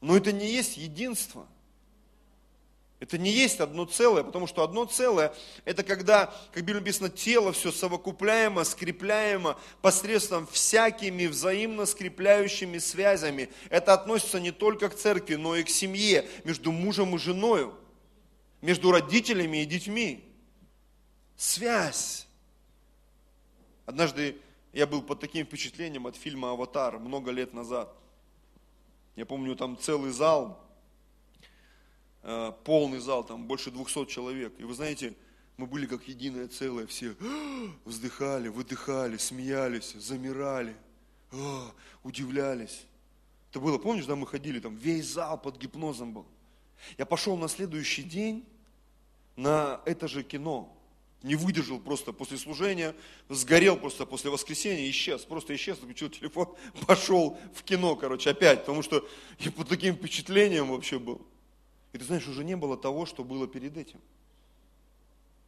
Но 0.00 0.16
это 0.16 0.32
не 0.32 0.50
есть 0.50 0.76
единство– 0.76 1.46
это 3.02 3.18
не 3.18 3.32
есть 3.32 3.58
одно 3.58 3.84
целое, 3.84 4.22
потому 4.22 4.46
что 4.46 4.62
одно 4.62 4.84
целое– 4.84 5.34
это 5.64 5.82
когда, 5.82 6.32
как 6.52 6.62
Библия 6.62 6.78
написано, 6.78 7.08
тело 7.10 7.50
все 7.50 7.72
совокупляемо, 7.72 8.62
скрепляемо 8.62 9.58
посредством 9.80 10.46
всякими 10.46 11.26
взаимно 11.26 11.84
скрепляющими 11.84 12.78
связями. 12.78 13.50
Это 13.70 13.92
относится 13.92 14.38
не 14.38 14.52
только 14.52 14.88
к 14.88 14.94
церкви, 14.94 15.34
но 15.34 15.56
и 15.56 15.64
к 15.64 15.68
семье, 15.68 16.28
между 16.44 16.70
мужем 16.70 17.16
и 17.16 17.18
женой, 17.18 17.72
между 18.60 18.92
родителями 18.92 19.62
и 19.62 19.66
детьми. 19.66 20.24
Связь. 21.36 22.28
Однажды 23.84 24.36
я 24.72 24.86
был 24.86 25.02
под 25.02 25.18
таким 25.18 25.44
впечатлением 25.44 26.06
от 26.06 26.14
фильма 26.14 26.52
«Аватар» 26.52 27.00
много 27.00 27.32
лет 27.32 27.52
назад. 27.52 27.92
Я 29.16 29.26
помню, 29.26 29.56
там 29.56 29.76
целый 29.76 30.12
зал 30.12 30.62
полный 32.64 33.00
зал, 33.00 33.24
там 33.24 33.46
больше 33.46 33.70
200 33.70 34.06
человек. 34.06 34.52
И 34.58 34.64
вы 34.64 34.74
знаете, 34.74 35.14
мы 35.56 35.66
были 35.66 35.86
как 35.86 36.06
единое 36.08 36.48
целое, 36.48 36.86
все 36.86 37.14
вздыхали, 37.84 38.48
выдыхали, 38.48 39.16
смеялись, 39.16 39.92
замирали, 39.92 40.76
удивлялись. 42.02 42.86
Это 43.50 43.60
было, 43.60 43.78
помнишь, 43.78 44.06
да, 44.06 44.16
мы 44.16 44.26
ходили, 44.26 44.60
там 44.60 44.76
весь 44.76 45.06
зал 45.06 45.38
под 45.40 45.58
гипнозом 45.58 46.14
был. 46.14 46.26
Я 46.98 47.06
пошел 47.06 47.36
на 47.36 47.48
следующий 47.48 48.02
день 48.02 48.44
на 49.36 49.80
это 49.84 50.08
же 50.08 50.22
кино. 50.22 50.74
Не 51.22 51.36
выдержал 51.36 51.78
просто 51.78 52.12
после 52.12 52.36
служения, 52.36 52.96
сгорел 53.28 53.76
просто 53.76 54.06
после 54.06 54.30
воскресенья, 54.30 54.90
исчез, 54.90 55.22
просто 55.22 55.54
исчез, 55.54 55.78
включил 55.78 56.08
телефон, 56.08 56.52
пошел 56.86 57.38
в 57.54 57.62
кино, 57.62 57.94
короче, 57.94 58.30
опять, 58.30 58.60
потому 58.60 58.82
что 58.82 59.06
я 59.38 59.52
под 59.52 59.68
таким 59.68 59.94
впечатлением 59.94 60.68
вообще 60.68 60.98
был. 60.98 61.24
И 61.92 61.98
ты 61.98 62.04
знаешь, 62.04 62.26
уже 62.26 62.44
не 62.44 62.56
было 62.56 62.76
того, 62.76 63.06
что 63.06 63.24
было 63.24 63.46
перед 63.46 63.76
этим. 63.76 64.00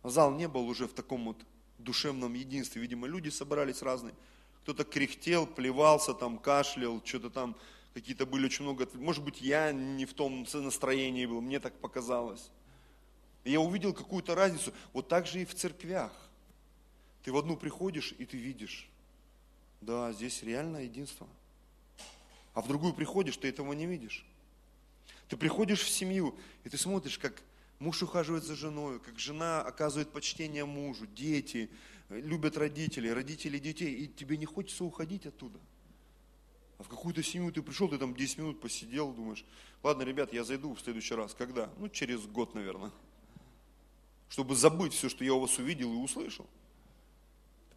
Зал 0.02 0.32
не 0.32 0.48
был 0.48 0.68
уже 0.68 0.86
в 0.86 0.92
таком 0.92 1.24
вот 1.24 1.36
душевном 1.78 2.34
единстве. 2.34 2.82
Видимо, 2.82 3.06
люди 3.06 3.30
собрались 3.30 3.82
разные. 3.82 4.14
Кто-то 4.62 4.84
кряхтел, 4.84 5.46
плевался, 5.46 6.14
там, 6.14 6.38
кашлял, 6.38 7.00
что-то 7.04 7.30
там, 7.30 7.56
какие-то 7.94 8.26
были 8.26 8.46
очень 8.46 8.64
много... 8.64 8.88
Может 8.94 9.24
быть, 9.24 9.40
я 9.40 9.72
не 9.72 10.04
в 10.04 10.12
том 10.12 10.46
настроении 10.52 11.26
был, 11.26 11.40
мне 11.40 11.60
так 11.60 11.74
показалось. 11.80 12.50
Я 13.44 13.60
увидел 13.60 13.92
какую-то 13.92 14.34
разницу. 14.34 14.72
Вот 14.92 15.08
так 15.08 15.26
же 15.26 15.42
и 15.42 15.44
в 15.44 15.54
церквях. 15.54 16.12
Ты 17.22 17.32
в 17.32 17.36
одну 17.36 17.56
приходишь, 17.56 18.14
и 18.18 18.26
ты 18.26 18.36
видишь, 18.36 18.88
да, 19.80 20.12
здесь 20.12 20.42
реально 20.42 20.84
единство. 20.84 21.26
А 22.52 22.60
в 22.60 22.68
другую 22.68 22.92
приходишь, 22.92 23.36
ты 23.36 23.48
этого 23.48 23.72
не 23.72 23.86
видишь. 23.86 24.26
Ты 25.28 25.37
приходишь 25.37 25.83
в 25.83 25.88
семью, 25.88 26.37
и 26.64 26.69
ты 26.69 26.76
смотришь, 26.76 27.19
как 27.19 27.43
муж 27.78 28.02
ухаживает 28.02 28.45
за 28.45 28.54
женой, 28.54 29.00
как 29.00 29.19
жена 29.19 29.62
оказывает 29.62 30.11
почтение 30.11 30.64
мужу, 30.64 31.07
дети 31.07 31.71
любят 32.09 32.57
родителей, 32.57 33.12
родители 33.12 33.59
детей, 33.59 33.95
и 33.95 34.09
тебе 34.09 34.37
не 34.37 34.47
хочется 34.47 34.85
уходить 34.85 35.26
оттуда. 35.26 35.59
А 36.78 36.83
в 36.83 36.88
какую-то 36.88 37.23
семью 37.23 37.52
ты 37.52 37.62
пришел, 37.62 37.88
ты 37.88 37.99
там 37.99 38.14
10 38.14 38.38
минут 38.38 38.61
посидел, 38.61 39.12
думаешь, 39.12 39.45
ладно, 39.83 40.02
ребят, 40.02 40.33
я 40.33 40.45
зайду 40.45 40.75
в 40.75 40.81
следующий 40.81 41.14
раз. 41.14 41.35
Когда? 41.35 41.71
Ну, 41.78 41.88
через 41.88 42.26
год, 42.26 42.54
наверное. 42.54 42.90
Чтобы 44.28 44.57
забыть 44.57 44.93
все, 44.93 45.09
что 45.09 45.25
я 45.25 45.35
у 45.35 45.40
вас 45.40 45.59
увидел 45.59 45.93
и 45.93 45.97
услышал. 45.97 46.47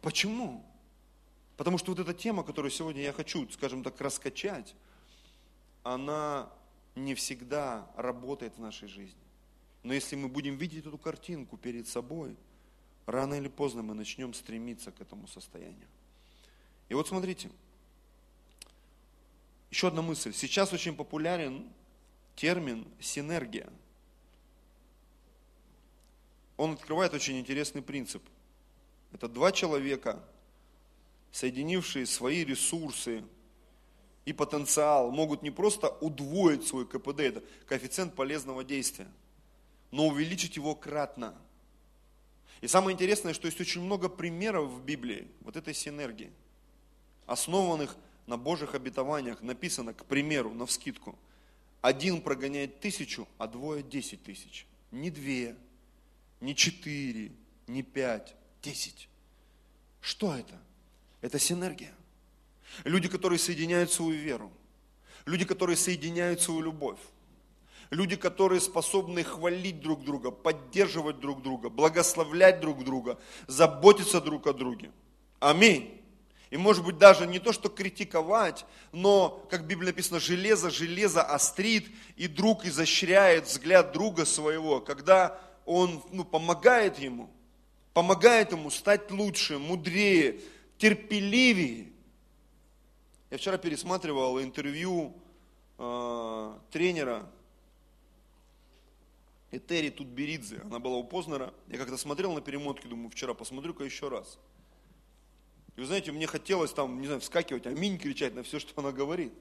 Почему? 0.00 0.64
Потому 1.56 1.78
что 1.78 1.92
вот 1.92 2.00
эта 2.00 2.14
тема, 2.14 2.42
которую 2.44 2.70
сегодня 2.70 3.02
я 3.02 3.12
хочу, 3.12 3.48
скажем 3.50 3.82
так, 3.82 4.00
раскачать, 4.00 4.74
она 5.82 6.50
не 6.98 7.14
всегда 7.14 7.90
работает 7.96 8.56
в 8.56 8.60
нашей 8.60 8.88
жизни. 8.88 9.20
Но 9.82 9.94
если 9.94 10.16
мы 10.16 10.28
будем 10.28 10.56
видеть 10.56 10.86
эту 10.86 10.98
картинку 10.98 11.56
перед 11.56 11.88
собой, 11.88 12.36
рано 13.06 13.34
или 13.34 13.48
поздно 13.48 13.82
мы 13.82 13.94
начнем 13.94 14.34
стремиться 14.34 14.92
к 14.92 15.00
этому 15.00 15.26
состоянию. 15.28 15.88
И 16.88 16.94
вот 16.94 17.08
смотрите, 17.08 17.50
еще 19.70 19.88
одна 19.88 20.02
мысль. 20.02 20.32
Сейчас 20.32 20.72
очень 20.72 20.94
популярен 20.94 21.68
термин 22.36 22.86
синергия. 23.00 23.70
Он 26.56 26.72
открывает 26.72 27.14
очень 27.14 27.38
интересный 27.38 27.82
принцип. 27.82 28.22
Это 29.12 29.28
два 29.28 29.52
человека, 29.52 30.22
соединившие 31.30 32.06
свои 32.06 32.44
ресурсы, 32.44 33.24
и 34.28 34.32
потенциал 34.34 35.10
могут 35.10 35.42
не 35.42 35.50
просто 35.50 35.88
удвоить 35.88 36.66
свой 36.66 36.86
КПД, 36.86 37.20
это 37.20 37.42
коэффициент 37.66 38.14
полезного 38.14 38.62
действия, 38.62 39.08
но 39.90 40.06
увеличить 40.06 40.56
его 40.56 40.74
кратно. 40.74 41.34
И 42.60 42.68
самое 42.68 42.94
интересное, 42.94 43.32
что 43.32 43.46
есть 43.46 43.58
очень 43.58 43.80
много 43.80 44.10
примеров 44.10 44.68
в 44.68 44.84
Библии 44.84 45.28
вот 45.40 45.56
этой 45.56 45.72
синергии, 45.72 46.30
основанных 47.24 47.96
на 48.26 48.36
Божьих 48.36 48.74
обетованиях, 48.74 49.40
написано, 49.40 49.94
к 49.94 50.04
примеру, 50.04 50.52
на 50.52 50.66
вскидку, 50.66 51.18
один 51.80 52.20
прогоняет 52.20 52.80
тысячу, 52.80 53.26
а 53.38 53.46
двое 53.46 53.82
десять 53.82 54.22
тысяч. 54.24 54.66
Не 54.90 55.10
две, 55.10 55.56
не 56.42 56.54
четыре, 56.54 57.32
не 57.66 57.82
пять, 57.82 58.34
десять. 58.60 59.08
Что 60.02 60.34
это? 60.34 60.60
Это 61.22 61.38
синергия. 61.38 61.94
Люди, 62.84 63.08
которые 63.08 63.38
соединяют 63.38 63.92
свою 63.92 64.12
веру. 64.12 64.52
Люди, 65.26 65.44
которые 65.44 65.76
соединяют 65.76 66.40
свою 66.40 66.60
любовь. 66.60 67.00
Люди, 67.90 68.16
которые 68.16 68.60
способны 68.60 69.24
хвалить 69.24 69.80
друг 69.80 70.04
друга, 70.04 70.30
поддерживать 70.30 71.20
друг 71.20 71.42
друга, 71.42 71.70
благословлять 71.70 72.60
друг 72.60 72.84
друга, 72.84 73.18
заботиться 73.46 74.20
друг 74.20 74.46
о 74.46 74.52
друге. 74.52 74.90
Аминь. 75.40 75.98
И 76.50 76.56
может 76.56 76.84
быть 76.84 76.98
даже 76.98 77.26
не 77.26 77.38
то, 77.38 77.52
что 77.52 77.68
критиковать, 77.68 78.64
но, 78.92 79.46
как 79.50 79.62
в 79.62 79.66
Библии 79.66 79.88
написано, 79.88 80.18
железо, 80.18 80.70
железо 80.70 81.22
острит, 81.22 81.88
и 82.16 82.26
друг 82.26 82.64
изощряет 82.64 83.46
взгляд 83.46 83.92
друга 83.92 84.24
своего, 84.24 84.80
когда 84.80 85.38
он 85.66 86.02
ну, 86.10 86.24
помогает 86.24 86.98
ему, 86.98 87.28
помогает 87.92 88.52
ему 88.52 88.70
стать 88.70 89.10
лучше, 89.10 89.58
мудрее, 89.58 90.40
терпеливее. 90.78 91.92
Я 93.30 93.36
вчера 93.36 93.58
пересматривал 93.58 94.40
интервью 94.40 95.14
э, 95.76 96.58
тренера 96.70 97.28
Этери 99.50 99.90
Тутберидзе, 99.90 100.60
она 100.64 100.78
была 100.78 100.96
у 100.96 101.04
Познера. 101.04 101.52
Я 101.68 101.76
как-то 101.76 101.98
смотрел 101.98 102.32
на 102.32 102.40
перемотки, 102.40 102.86
думаю, 102.86 103.10
вчера 103.10 103.34
посмотрю-ка 103.34 103.84
еще 103.84 104.08
раз. 104.08 104.38
И 105.76 105.80
вы 105.80 105.86
знаете, 105.86 106.10
мне 106.10 106.26
хотелось 106.26 106.72
там, 106.72 107.00
не 107.00 107.06
знаю, 107.06 107.20
вскакивать, 107.20 107.66
аминь 107.66 107.98
кричать 107.98 108.34
на 108.34 108.42
все, 108.42 108.58
что 108.60 108.72
она 108.80 108.92
говорит. 108.92 109.32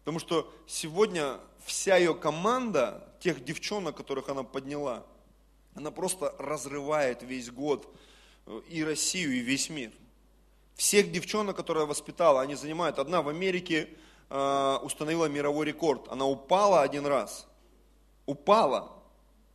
Потому 0.00 0.18
что 0.18 0.52
сегодня 0.66 1.40
вся 1.64 1.96
ее 1.96 2.14
команда, 2.14 3.10
тех 3.20 3.42
девчонок, 3.42 3.96
которых 3.96 4.28
она 4.28 4.42
подняла, 4.42 5.04
она 5.74 5.90
просто 5.90 6.34
разрывает 6.38 7.22
весь 7.22 7.50
год 7.50 7.92
э, 8.46 8.60
и 8.68 8.84
Россию, 8.84 9.34
и 9.34 9.40
весь 9.40 9.70
мир. 9.70 9.92
Всех 10.76 11.10
девчонок, 11.10 11.56
которые 11.56 11.86
воспитала, 11.86 12.42
они 12.42 12.54
занимают. 12.54 12.98
Одна 12.98 13.22
в 13.22 13.28
Америке 13.28 13.88
э, 14.28 14.78
установила 14.82 15.26
мировой 15.26 15.66
рекорд. 15.66 16.06
Она 16.08 16.26
упала 16.26 16.82
один 16.82 17.06
раз. 17.06 17.46
Упала. 18.26 18.92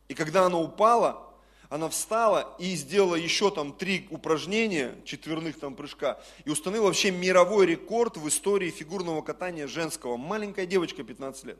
И 0.08 0.14
когда 0.14 0.46
она 0.46 0.58
упала, 0.58 1.32
она 1.68 1.88
встала 1.88 2.54
и 2.58 2.74
сделала 2.74 3.14
еще 3.14 3.50
там 3.50 3.72
три 3.72 4.06
упражнения, 4.10 4.94
четверных 5.04 5.58
там 5.58 5.74
прыжка, 5.74 6.20
и 6.44 6.50
установила 6.50 6.86
вообще 6.86 7.10
мировой 7.10 7.66
рекорд 7.66 8.16
в 8.16 8.28
истории 8.28 8.70
фигурного 8.70 9.22
катания 9.22 9.66
женского. 9.66 10.16
Маленькая 10.16 10.66
девочка, 10.66 11.04
15 11.04 11.44
лет. 11.44 11.58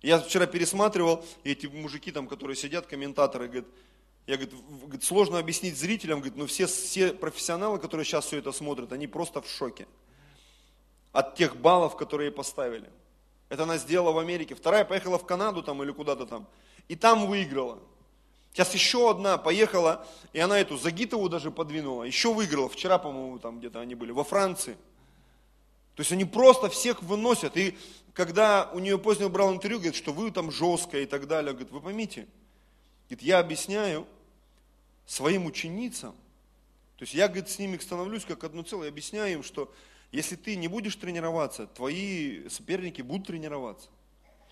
Я 0.00 0.20
вчера 0.20 0.46
пересматривал, 0.46 1.24
и 1.42 1.50
эти 1.50 1.66
мужики 1.66 2.12
там, 2.12 2.28
которые 2.28 2.56
сидят, 2.56 2.86
комментаторы, 2.86 3.48
говорят, 3.48 3.66
я 4.28 4.36
говорит, 4.36 5.02
сложно 5.02 5.38
объяснить 5.38 5.78
зрителям, 5.78 6.18
говорит, 6.18 6.36
но 6.36 6.46
все, 6.46 6.66
все 6.66 7.14
профессионалы, 7.14 7.78
которые 7.78 8.04
сейчас 8.04 8.26
все 8.26 8.36
это 8.36 8.52
смотрят, 8.52 8.92
они 8.92 9.06
просто 9.06 9.40
в 9.40 9.48
шоке 9.48 9.88
от 11.12 11.34
тех 11.34 11.56
баллов, 11.56 11.96
которые 11.96 12.30
поставили. 12.30 12.90
Это 13.48 13.62
она 13.62 13.78
сделала 13.78 14.12
в 14.12 14.18
Америке. 14.18 14.54
Вторая 14.54 14.84
поехала 14.84 15.18
в 15.18 15.24
Канаду 15.24 15.62
там 15.62 15.82
или 15.82 15.92
куда-то 15.92 16.26
там. 16.26 16.46
И 16.88 16.94
там 16.94 17.26
выиграла. 17.26 17.78
Сейчас 18.52 18.74
еще 18.74 19.10
одна 19.10 19.38
поехала, 19.38 20.06
и 20.34 20.40
она 20.40 20.60
эту 20.60 20.76
Загитову 20.76 21.30
даже 21.30 21.50
подвинула, 21.50 22.02
еще 22.02 22.34
выиграла. 22.34 22.68
Вчера, 22.68 22.98
по-моему, 22.98 23.38
там 23.38 23.60
где-то 23.60 23.80
они 23.80 23.94
были, 23.94 24.12
во 24.12 24.24
Франции. 24.24 24.76
То 25.94 26.02
есть 26.02 26.12
они 26.12 26.26
просто 26.26 26.68
всех 26.68 27.02
выносят. 27.02 27.56
И 27.56 27.78
когда 28.12 28.68
у 28.74 28.78
нее 28.78 28.98
поздно 28.98 29.30
брал 29.30 29.54
интервью, 29.54 29.78
говорит, 29.78 29.96
что 29.96 30.12
вы 30.12 30.30
там 30.32 30.50
жесткая 30.50 31.04
и 31.04 31.06
так 31.06 31.26
далее, 31.26 31.54
говорит, 31.54 31.72
вы 31.72 31.80
поймите, 31.80 32.28
говорит, 33.08 33.22
я 33.22 33.38
объясняю 33.38 34.06
своим 35.08 35.46
ученицам, 35.46 36.14
то 36.98 37.02
есть 37.02 37.14
я, 37.14 37.28
говорит, 37.28 37.48
с 37.48 37.58
ними 37.58 37.76
становлюсь 37.78 38.24
как 38.24 38.44
одно 38.44 38.62
целое, 38.62 38.88
объясняю 38.88 39.34
им, 39.34 39.42
что 39.42 39.72
если 40.10 40.36
ты 40.36 40.56
не 40.56 40.68
будешь 40.68 40.96
тренироваться, 40.96 41.66
твои 41.66 42.48
соперники 42.48 43.02
будут 43.02 43.28
тренироваться. 43.28 43.88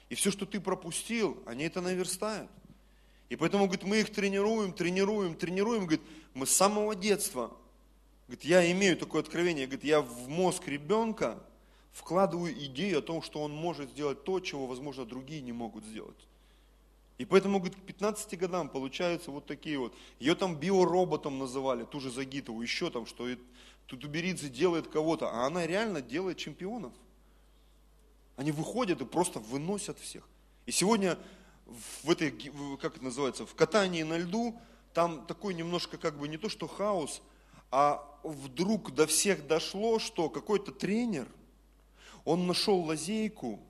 И 0.09 0.14
все, 0.14 0.31
что 0.31 0.47
ты 0.47 0.61
пропустил, 0.61 1.42
они 1.47 1.64
это 1.64 1.81
наверстают. 1.81 2.51
И 3.29 3.37
поэтому, 3.37 3.66
говорит, 3.66 3.85
мы 3.85 4.01
их 4.01 4.12
тренируем, 4.12 4.73
тренируем, 4.73 5.35
тренируем. 5.35 5.87
Говорит, 5.87 6.03
мы 6.35 6.47
с 6.47 6.53
самого 6.53 6.95
детства. 6.95 7.53
Говорит, 8.29 8.45
я 8.45 8.71
имею 8.71 8.97
такое 8.97 9.23
откровение. 9.23 9.66
Говорит, 9.66 9.85
я 9.85 10.01
в 10.01 10.29
мозг 10.29 10.69
ребенка 10.69 11.42
вкладываю 11.90 12.53
идею 12.66 13.01
о 13.01 13.03
том, 13.03 13.23
что 13.23 13.42
он 13.42 13.51
может 13.51 13.90
сделать 13.90 14.23
то, 14.23 14.38
чего, 14.38 14.66
возможно, 14.69 15.05
другие 15.05 15.40
не 15.40 15.53
могут 15.53 15.85
сделать. 15.85 16.29
И 17.19 17.25
поэтому, 17.25 17.59
говорит, 17.59 17.79
к 17.79 17.83
15 17.83 18.39
годам 18.39 18.69
получаются 18.69 19.31
вот 19.31 19.47
такие 19.47 19.79
вот. 19.79 19.95
Ее 20.19 20.35
там 20.35 20.57
биороботом 20.57 21.39
называли, 21.39 21.85
ту 21.85 21.99
же 21.99 22.11
Загитову, 22.11 22.61
еще 22.61 22.91
там, 22.91 23.07
что 23.07 23.27
Тутуберидзе 23.87 24.49
делает 24.49 24.89
кого-то, 24.89 25.31
а 25.31 25.47
она 25.47 25.67
реально 25.67 26.03
делает 26.03 26.37
чемпионов. 26.37 26.93
Они 28.37 28.53
выходят 28.53 29.01
и 29.01 29.07
просто 29.07 29.41
выносят 29.41 29.99
всех. 29.99 30.29
И 30.67 30.73
сегодня 30.73 31.19
в 32.03 32.11
этой, 32.11 32.31
как 32.81 32.97
это 32.97 33.05
называется, 33.05 33.47
в 33.47 33.55
катании 33.55 34.03
на 34.03 34.19
льду, 34.19 34.59
там 34.93 35.27
такой 35.27 35.55
немножко 35.55 35.97
как 35.99 36.19
бы 36.19 36.29
не 36.29 36.37
то 36.37 36.49
что 36.49 36.69
хаос, 36.69 37.23
а 37.71 38.07
вдруг 38.23 38.95
до 38.95 39.07
всех 39.07 39.47
дошло, 39.47 39.99
что 39.99 40.29
какой-то 40.29 40.73
тренер, 40.73 41.29
он 42.25 42.47
нашел 42.47 42.81
лазейку, 42.81 43.61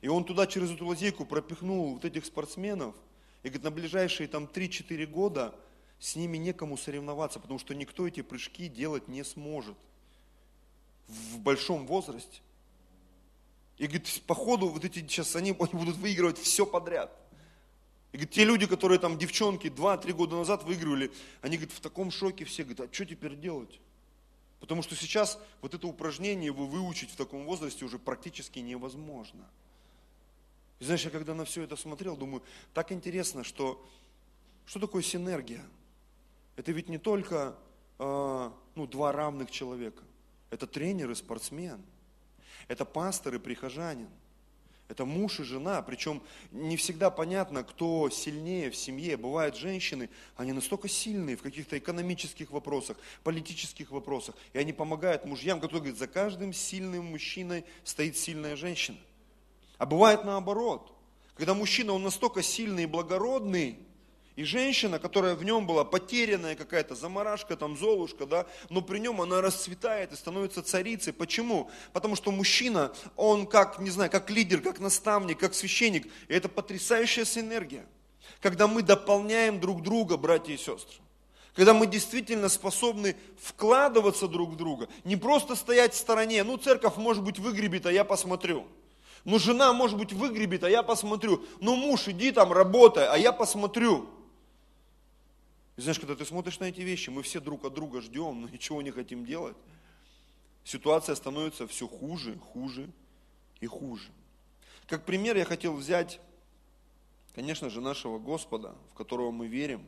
и 0.00 0.08
он 0.08 0.24
туда 0.24 0.46
через 0.46 0.70
эту 0.70 0.86
лазейку 0.86 1.24
пропихнул 1.24 1.94
вот 1.94 2.04
этих 2.04 2.24
спортсменов, 2.24 2.94
и 3.42 3.48
говорит, 3.48 3.64
на 3.64 3.70
ближайшие 3.70 4.28
там 4.28 4.44
3-4 4.44 5.06
года 5.06 5.54
с 6.00 6.16
ними 6.16 6.36
некому 6.36 6.76
соревноваться, 6.76 7.40
потому 7.40 7.58
что 7.58 7.74
никто 7.74 8.06
эти 8.06 8.22
прыжки 8.22 8.68
делать 8.68 9.08
не 9.08 9.24
сможет 9.24 9.76
в 11.06 11.38
большом 11.38 11.86
возрасте. 11.86 12.40
И 13.78 13.86
говорит, 13.86 14.22
по 14.26 14.34
ходу 14.34 14.68
вот 14.68 14.84
эти 14.84 14.98
сейчас 14.98 15.36
они, 15.36 15.50
они 15.58 15.72
будут 15.72 15.96
выигрывать 15.96 16.38
все 16.38 16.66
подряд. 16.66 17.14
И 18.12 18.16
говорит, 18.16 18.30
те 18.30 18.44
люди, 18.44 18.66
которые 18.66 18.98
там, 18.98 19.18
девчонки, 19.18 19.66
2-3 19.66 20.12
года 20.12 20.36
назад 20.36 20.64
выигрывали, 20.64 21.12
они, 21.42 21.56
говорит, 21.56 21.74
в 21.74 21.80
таком 21.80 22.10
шоке 22.10 22.44
все, 22.44 22.64
говорят, 22.64 22.88
а 22.90 22.94
что 22.94 23.04
теперь 23.04 23.36
делать? 23.36 23.80
Потому 24.60 24.82
что 24.82 24.96
сейчас 24.96 25.38
вот 25.60 25.74
это 25.74 25.86
упражнение 25.86 26.50
вы 26.50 26.66
выучить 26.66 27.10
в 27.10 27.16
таком 27.16 27.44
возрасте 27.44 27.84
уже 27.84 27.98
практически 27.98 28.58
невозможно. 28.58 29.48
И 30.80 30.84
знаешь, 30.84 31.04
я 31.04 31.10
когда 31.10 31.34
на 31.34 31.44
все 31.44 31.62
это 31.62 31.76
смотрел, 31.76 32.16
думаю, 32.16 32.42
так 32.72 32.92
интересно, 32.92 33.44
что 33.44 33.84
что 34.66 34.80
такое 34.80 35.02
синергия? 35.02 35.64
Это 36.56 36.72
ведь 36.72 36.88
не 36.88 36.98
только 36.98 37.56
э, 37.98 38.50
ну, 38.74 38.86
два 38.86 39.12
равных 39.12 39.50
человека. 39.50 40.02
Это 40.50 40.66
тренер 40.66 41.10
и 41.10 41.14
спортсмен– 41.14 41.80
это 42.68 42.84
пастор 42.84 43.34
и 43.34 43.38
прихожанин. 43.38 44.08
Это 44.88 45.04
муж 45.04 45.38
и 45.40 45.42
жена, 45.42 45.82
причем 45.82 46.22
не 46.50 46.78
всегда 46.78 47.10
понятно, 47.10 47.62
кто 47.62 48.08
сильнее 48.08 48.70
в 48.70 48.76
семье. 48.76 49.18
Бывают 49.18 49.54
женщины, 49.54 50.08
они 50.34 50.52
настолько 50.52 50.88
сильные 50.88 51.36
в 51.36 51.42
каких-то 51.42 51.76
экономических 51.76 52.50
вопросах, 52.50 52.96
политических 53.22 53.90
вопросах, 53.90 54.34
и 54.54 54.58
они 54.58 54.72
помогают 54.72 55.26
мужьям, 55.26 55.60
которые 55.60 55.80
говорят, 55.80 55.98
за 55.98 56.06
каждым 56.06 56.54
сильным 56.54 57.04
мужчиной 57.04 57.66
стоит 57.84 58.16
сильная 58.16 58.56
женщина. 58.56 58.96
А 59.78 59.86
бывает 59.86 60.24
наоборот, 60.24 60.92
когда 61.34 61.54
мужчина, 61.54 61.92
он 61.92 62.02
настолько 62.02 62.42
сильный 62.42 62.82
и 62.82 62.86
благородный, 62.86 63.78
и 64.34 64.44
женщина, 64.44 65.00
которая 65.00 65.34
в 65.34 65.42
нем 65.42 65.66
была 65.66 65.84
потерянная 65.84 66.54
какая-то, 66.54 66.94
заморашка, 66.94 67.56
там, 67.56 67.76
золушка, 67.76 68.24
да, 68.24 68.46
но 68.70 68.82
при 68.82 68.98
нем 68.98 69.20
она 69.20 69.40
расцветает 69.40 70.12
и 70.12 70.16
становится 70.16 70.62
царицей. 70.62 71.12
Почему? 71.12 71.70
Потому 71.92 72.14
что 72.14 72.30
мужчина, 72.30 72.92
он 73.16 73.48
как, 73.48 73.80
не 73.80 73.90
знаю, 73.90 74.12
как 74.12 74.30
лидер, 74.30 74.60
как 74.60 74.78
наставник, 74.78 75.40
как 75.40 75.54
священник. 75.54 76.06
И 76.28 76.34
это 76.34 76.48
потрясающая 76.48 77.24
синергия. 77.24 77.84
Когда 78.40 78.68
мы 78.68 78.82
дополняем 78.82 79.58
друг 79.58 79.82
друга, 79.82 80.16
братья 80.16 80.52
и 80.52 80.56
сестры. 80.56 81.00
Когда 81.56 81.74
мы 81.74 81.88
действительно 81.88 82.48
способны 82.48 83.16
вкладываться 83.42 84.28
друг 84.28 84.50
в 84.50 84.56
друга. 84.56 84.88
Не 85.02 85.16
просто 85.16 85.56
стоять 85.56 85.94
в 85.94 85.96
стороне. 85.96 86.44
Ну, 86.44 86.58
церковь, 86.58 86.96
может 86.96 87.24
быть, 87.24 87.40
выгребет, 87.40 87.86
а 87.86 87.92
я 87.92 88.04
посмотрю. 88.04 88.68
Ну, 89.24 89.38
жена, 89.38 89.72
может 89.72 89.98
быть, 89.98 90.12
выгребет, 90.12 90.64
а 90.64 90.70
я 90.70 90.82
посмотрю. 90.82 91.44
Ну, 91.60 91.76
муж, 91.76 92.08
иди 92.08 92.32
там, 92.32 92.52
работай, 92.52 93.06
а 93.06 93.16
я 93.16 93.32
посмотрю. 93.32 94.08
И 95.76 95.80
знаешь, 95.80 95.98
когда 95.98 96.16
ты 96.16 96.24
смотришь 96.24 96.58
на 96.58 96.64
эти 96.64 96.80
вещи, 96.80 97.10
мы 97.10 97.22
все 97.22 97.40
друг 97.40 97.64
от 97.64 97.74
друга 97.74 98.00
ждем, 98.00 98.40
но 98.40 98.48
ничего 98.48 98.82
не 98.82 98.90
хотим 98.90 99.24
делать. 99.24 99.56
Ситуация 100.64 101.14
становится 101.14 101.66
все 101.66 101.86
хуже, 101.86 102.38
хуже 102.52 102.90
и 103.60 103.66
хуже. 103.66 104.10
Как 104.86 105.04
пример 105.04 105.36
я 105.36 105.44
хотел 105.44 105.74
взять, 105.74 106.20
конечно 107.34 107.70
же, 107.70 107.80
нашего 107.80 108.18
Господа, 108.18 108.74
в 108.90 108.94
которого 108.94 109.30
мы 109.30 109.46
верим. 109.46 109.86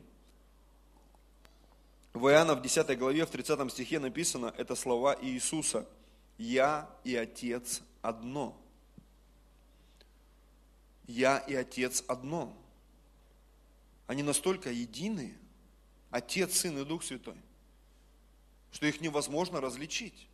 В 2.13 2.27
Иоанна 2.27 2.55
в 2.55 2.61
10 2.61 2.97
главе, 2.97 3.25
в 3.25 3.29
30 3.29 3.71
стихе 3.71 3.99
написано, 3.99 4.53
это 4.57 4.75
слова 4.75 5.17
Иисуса. 5.21 5.87
«Я 6.37 6.89
и 7.03 7.15
Отец 7.15 7.81
одно». 8.01 8.60
Я 11.07 11.37
и 11.39 11.53
Отец 11.55 12.03
одно. 12.07 12.55
Они 14.07 14.23
настолько 14.23 14.71
едины, 14.71 15.37
Отец, 16.09 16.59
Сын 16.59 16.77
и 16.77 16.85
Дух 16.85 17.03
Святой, 17.03 17.37
что 18.71 18.85
их 18.85 19.01
невозможно 19.01 19.61
различить. 19.61 20.27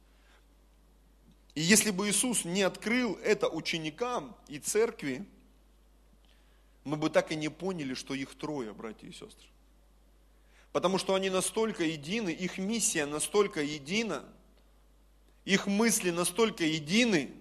И 1.54 1.62
если 1.62 1.92
бы 1.92 2.10
Иисус 2.10 2.46
не 2.46 2.62
открыл 2.62 3.16
это 3.24 3.50
ученикам 3.50 4.36
и 4.48 4.60
церкви, 4.60 5.26
мы 6.84 6.98
бы 6.98 7.10
так 7.10 7.32
и 7.32 7.36
не 7.36 7.50
поняли, 7.50 7.94
что 7.96 8.14
их 8.14 8.36
трое, 8.36 8.74
братья 8.74 9.08
и 9.08 9.12
сестры. 9.12 9.48
Потому 10.72 10.98
что 10.98 11.16
они 11.16 11.30
настолько 11.30 11.84
едины, 11.84 12.30
их 12.30 12.58
миссия 12.58 13.06
настолько 13.06 13.62
едина, 13.62 14.24
их 15.46 15.66
мысли 15.66 16.12
настолько 16.12 16.64
едины, 16.64 17.34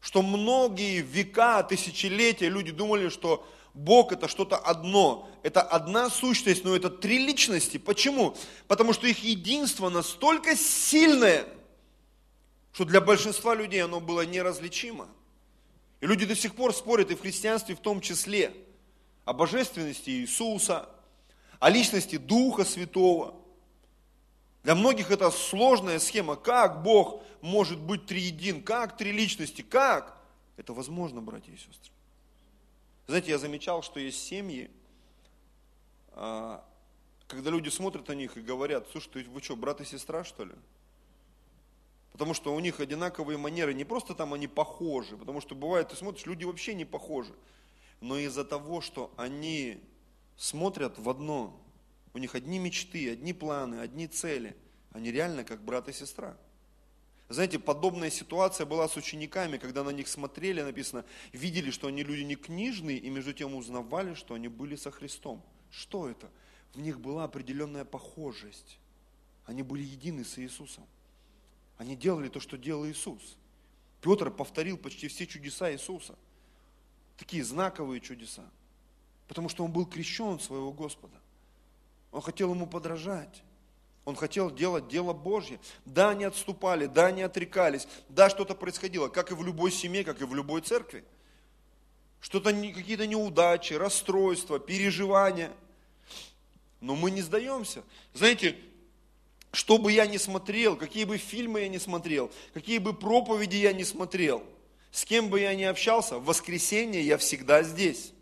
что 0.00 0.22
многие 0.22 1.00
века, 1.00 1.62
тысячелетия 1.62 2.48
люди 2.48 2.72
думали, 2.72 3.08
что 3.08 3.46
Бог 3.74 4.12
это 4.12 4.28
что-то 4.28 4.56
одно, 4.56 5.28
это 5.42 5.62
одна 5.62 6.10
сущность, 6.10 6.64
но 6.64 6.74
это 6.74 6.90
три 6.90 7.18
личности. 7.18 7.76
Почему? 7.78 8.36
Потому 8.66 8.92
что 8.92 9.06
их 9.06 9.22
единство 9.22 9.88
настолько 9.88 10.56
сильное, 10.56 11.46
что 12.72 12.84
для 12.84 13.00
большинства 13.00 13.54
людей 13.54 13.82
оно 13.82 14.00
было 14.00 14.22
неразличимо. 14.22 15.08
И 16.00 16.06
люди 16.06 16.24
до 16.24 16.34
сих 16.34 16.54
пор 16.54 16.74
спорят 16.74 17.10
и 17.10 17.14
в 17.14 17.20
христианстве 17.20 17.74
в 17.74 17.80
том 17.80 18.00
числе 18.00 18.54
о 19.24 19.32
божественности 19.32 20.10
Иисуса, 20.10 20.88
о 21.58 21.68
личности 21.68 22.16
Духа 22.16 22.64
Святого. 22.64 23.34
Для 24.62 24.74
многих 24.74 25.10
это 25.10 25.30
сложная 25.30 25.98
схема. 25.98 26.36
Как 26.36 26.82
Бог 26.82 27.22
может 27.40 27.80
быть 27.80 28.06
триедин? 28.06 28.62
Как 28.62 28.96
три 28.96 29.12
личности? 29.12 29.62
Как? 29.62 30.18
Это 30.56 30.74
возможно, 30.74 31.22
братья 31.22 31.52
и 31.52 31.56
сестры. 31.56 31.92
Знаете, 33.06 33.30
я 33.30 33.38
замечал, 33.38 33.82
что 33.82 33.98
есть 33.98 34.22
семьи, 34.22 34.70
а, 36.12 36.64
когда 37.26 37.50
люди 37.50 37.68
смотрят 37.68 38.06
на 38.08 38.12
них 38.12 38.36
и 38.36 38.42
говорят, 38.42 38.86
слушай, 38.92 39.24
вы 39.24 39.40
что, 39.40 39.56
брат 39.56 39.80
и 39.80 39.84
сестра, 39.84 40.22
что 40.24 40.44
ли? 40.44 40.54
Потому 42.12 42.34
что 42.34 42.54
у 42.54 42.60
них 42.60 42.80
одинаковые 42.80 43.38
манеры, 43.38 43.72
не 43.72 43.84
просто 43.84 44.14
там 44.14 44.34
они 44.34 44.46
похожи, 44.46 45.16
потому 45.16 45.40
что 45.40 45.54
бывает, 45.54 45.88
ты 45.88 45.96
смотришь, 45.96 46.26
люди 46.26 46.44
вообще 46.44 46.74
не 46.74 46.84
похожи, 46.84 47.32
но 48.00 48.18
из-за 48.18 48.44
того, 48.44 48.80
что 48.80 49.10
они 49.16 49.80
смотрят 50.36 50.98
в 50.98 51.08
одно, 51.08 51.58
у 52.14 52.18
них 52.18 52.34
одни 52.34 52.58
мечты, 52.58 53.10
одни 53.10 53.32
планы, 53.32 53.76
одни 53.76 54.06
цели, 54.06 54.56
они 54.92 55.12
реально 55.12 55.44
как 55.44 55.62
брат 55.62 55.88
и 55.88 55.92
сестра. 55.92 56.36
Знаете, 57.28 57.60
подобная 57.60 58.10
ситуация 58.10 58.66
была 58.66 58.88
с 58.88 58.96
учениками, 58.96 59.56
когда 59.56 59.84
на 59.84 59.90
них 59.90 60.08
смотрели, 60.08 60.62
написано, 60.62 61.04
видели, 61.32 61.70
что 61.70 61.86
они 61.86 62.02
люди 62.02 62.22
не 62.22 62.34
книжные, 62.34 62.98
и 62.98 63.08
между 63.08 63.32
тем 63.32 63.54
узнавали, 63.54 64.14
что 64.14 64.34
они 64.34 64.48
были 64.48 64.74
со 64.74 64.90
Христом. 64.90 65.40
Что 65.70 66.08
это? 66.08 66.28
В 66.74 66.80
них 66.80 66.98
была 66.98 67.22
определенная 67.22 67.84
похожесть. 67.84 68.78
Они 69.46 69.62
были 69.62 69.82
едины 69.82 70.24
с 70.24 70.38
Иисусом. 70.38 70.84
Они 71.78 71.94
делали 71.94 72.28
то, 72.28 72.40
что 72.40 72.58
делал 72.58 72.84
Иисус. 72.86 73.36
Петр 74.00 74.30
повторил 74.30 74.76
почти 74.76 75.06
все 75.06 75.24
чудеса 75.26 75.72
Иисуса. 75.72 76.16
Такие 77.16 77.44
знаковые 77.44 78.00
чудеса. 78.00 78.50
Потому 79.28 79.48
что 79.48 79.64
он 79.64 79.70
был 79.70 79.86
крещен 79.86 80.40
своего 80.40 80.72
Господа. 80.72 81.19
Он 82.12 82.20
хотел 82.20 82.52
ему 82.52 82.66
подражать. 82.66 83.42
Он 84.04 84.16
хотел 84.16 84.50
делать 84.50 84.88
дело 84.88 85.12
Божье. 85.12 85.60
Да, 85.84 86.10
они 86.10 86.24
отступали, 86.24 86.86
да, 86.86 87.06
они 87.06 87.22
отрекались, 87.22 87.86
да, 88.08 88.30
что-то 88.30 88.54
происходило, 88.54 89.08
как 89.08 89.30
и 89.30 89.34
в 89.34 89.44
любой 89.44 89.70
семье, 89.70 90.04
как 90.04 90.20
и 90.20 90.24
в 90.24 90.34
любой 90.34 90.62
церкви. 90.62 91.04
Что-то, 92.20 92.52
какие-то 92.52 93.06
неудачи, 93.06 93.74
расстройства, 93.74 94.58
переживания. 94.58 95.52
Но 96.80 96.96
мы 96.96 97.10
не 97.10 97.22
сдаемся. 97.22 97.82
Знаете, 98.14 98.56
что 99.52 99.78
бы 99.78 99.92
я 99.92 100.06
ни 100.06 100.16
смотрел, 100.16 100.76
какие 100.76 101.04
бы 101.04 101.18
фильмы 101.18 101.60
я 101.60 101.68
ни 101.68 101.78
смотрел, 101.78 102.30
какие 102.54 102.78
бы 102.78 102.92
проповеди 102.94 103.56
я 103.56 103.72
ни 103.72 103.82
смотрел, 103.82 104.42
с 104.90 105.04
кем 105.04 105.28
бы 105.28 105.40
я 105.40 105.54
ни 105.54 105.64
общался, 105.64 106.18
в 106.18 106.24
воскресенье 106.24 107.02
я 107.02 107.18
всегда 107.18 107.62
здесь. 107.62 108.12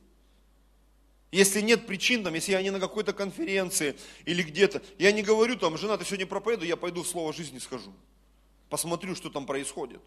Если 1.31 1.61
нет 1.61 1.87
причин, 1.87 2.25
там, 2.25 2.35
если 2.35 2.53
я 2.53 2.63
не 2.63 2.71
на 2.71 2.81
какой-то 2.81 3.13
конференции 3.13 3.97
или 4.25 4.43
где-то, 4.43 4.83
я 4.99 5.13
не 5.13 5.23
говорю 5.23 5.57
там, 5.57 5.77
жена, 5.77 5.99
ты 5.99 6.05
сегодня 6.05 6.27
проповеду, 6.27 6.65
я 6.65 6.77
пойду 6.77 7.03
в 7.03 7.09
слово 7.09 7.33
жизни 7.33 7.59
схожу. 7.59 7.93
Посмотрю, 8.71 9.15
что 9.15 9.29
там 9.29 9.45
происходит. 9.45 10.01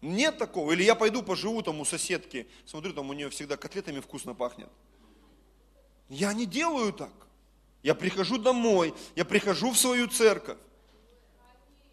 Нет 0.00 0.38
такого. 0.38 0.72
Или 0.72 0.82
я 0.82 0.94
пойду 0.94 1.22
поживу 1.22 1.62
там 1.62 1.80
у 1.80 1.84
соседки, 1.84 2.46
смотрю, 2.64 2.92
там 2.94 3.10
у 3.10 3.12
нее 3.12 3.28
всегда 3.30 3.56
котлетами 3.56 4.00
вкусно 4.00 4.34
пахнет. 4.34 4.68
Я 6.08 6.32
не 6.32 6.46
делаю 6.46 6.92
так. 6.92 7.12
Я 7.82 7.94
прихожу 7.94 8.38
домой, 8.38 8.94
я 9.14 9.26
прихожу 9.26 9.72
в 9.72 9.78
свою 9.78 10.06
церковь. 10.06 10.58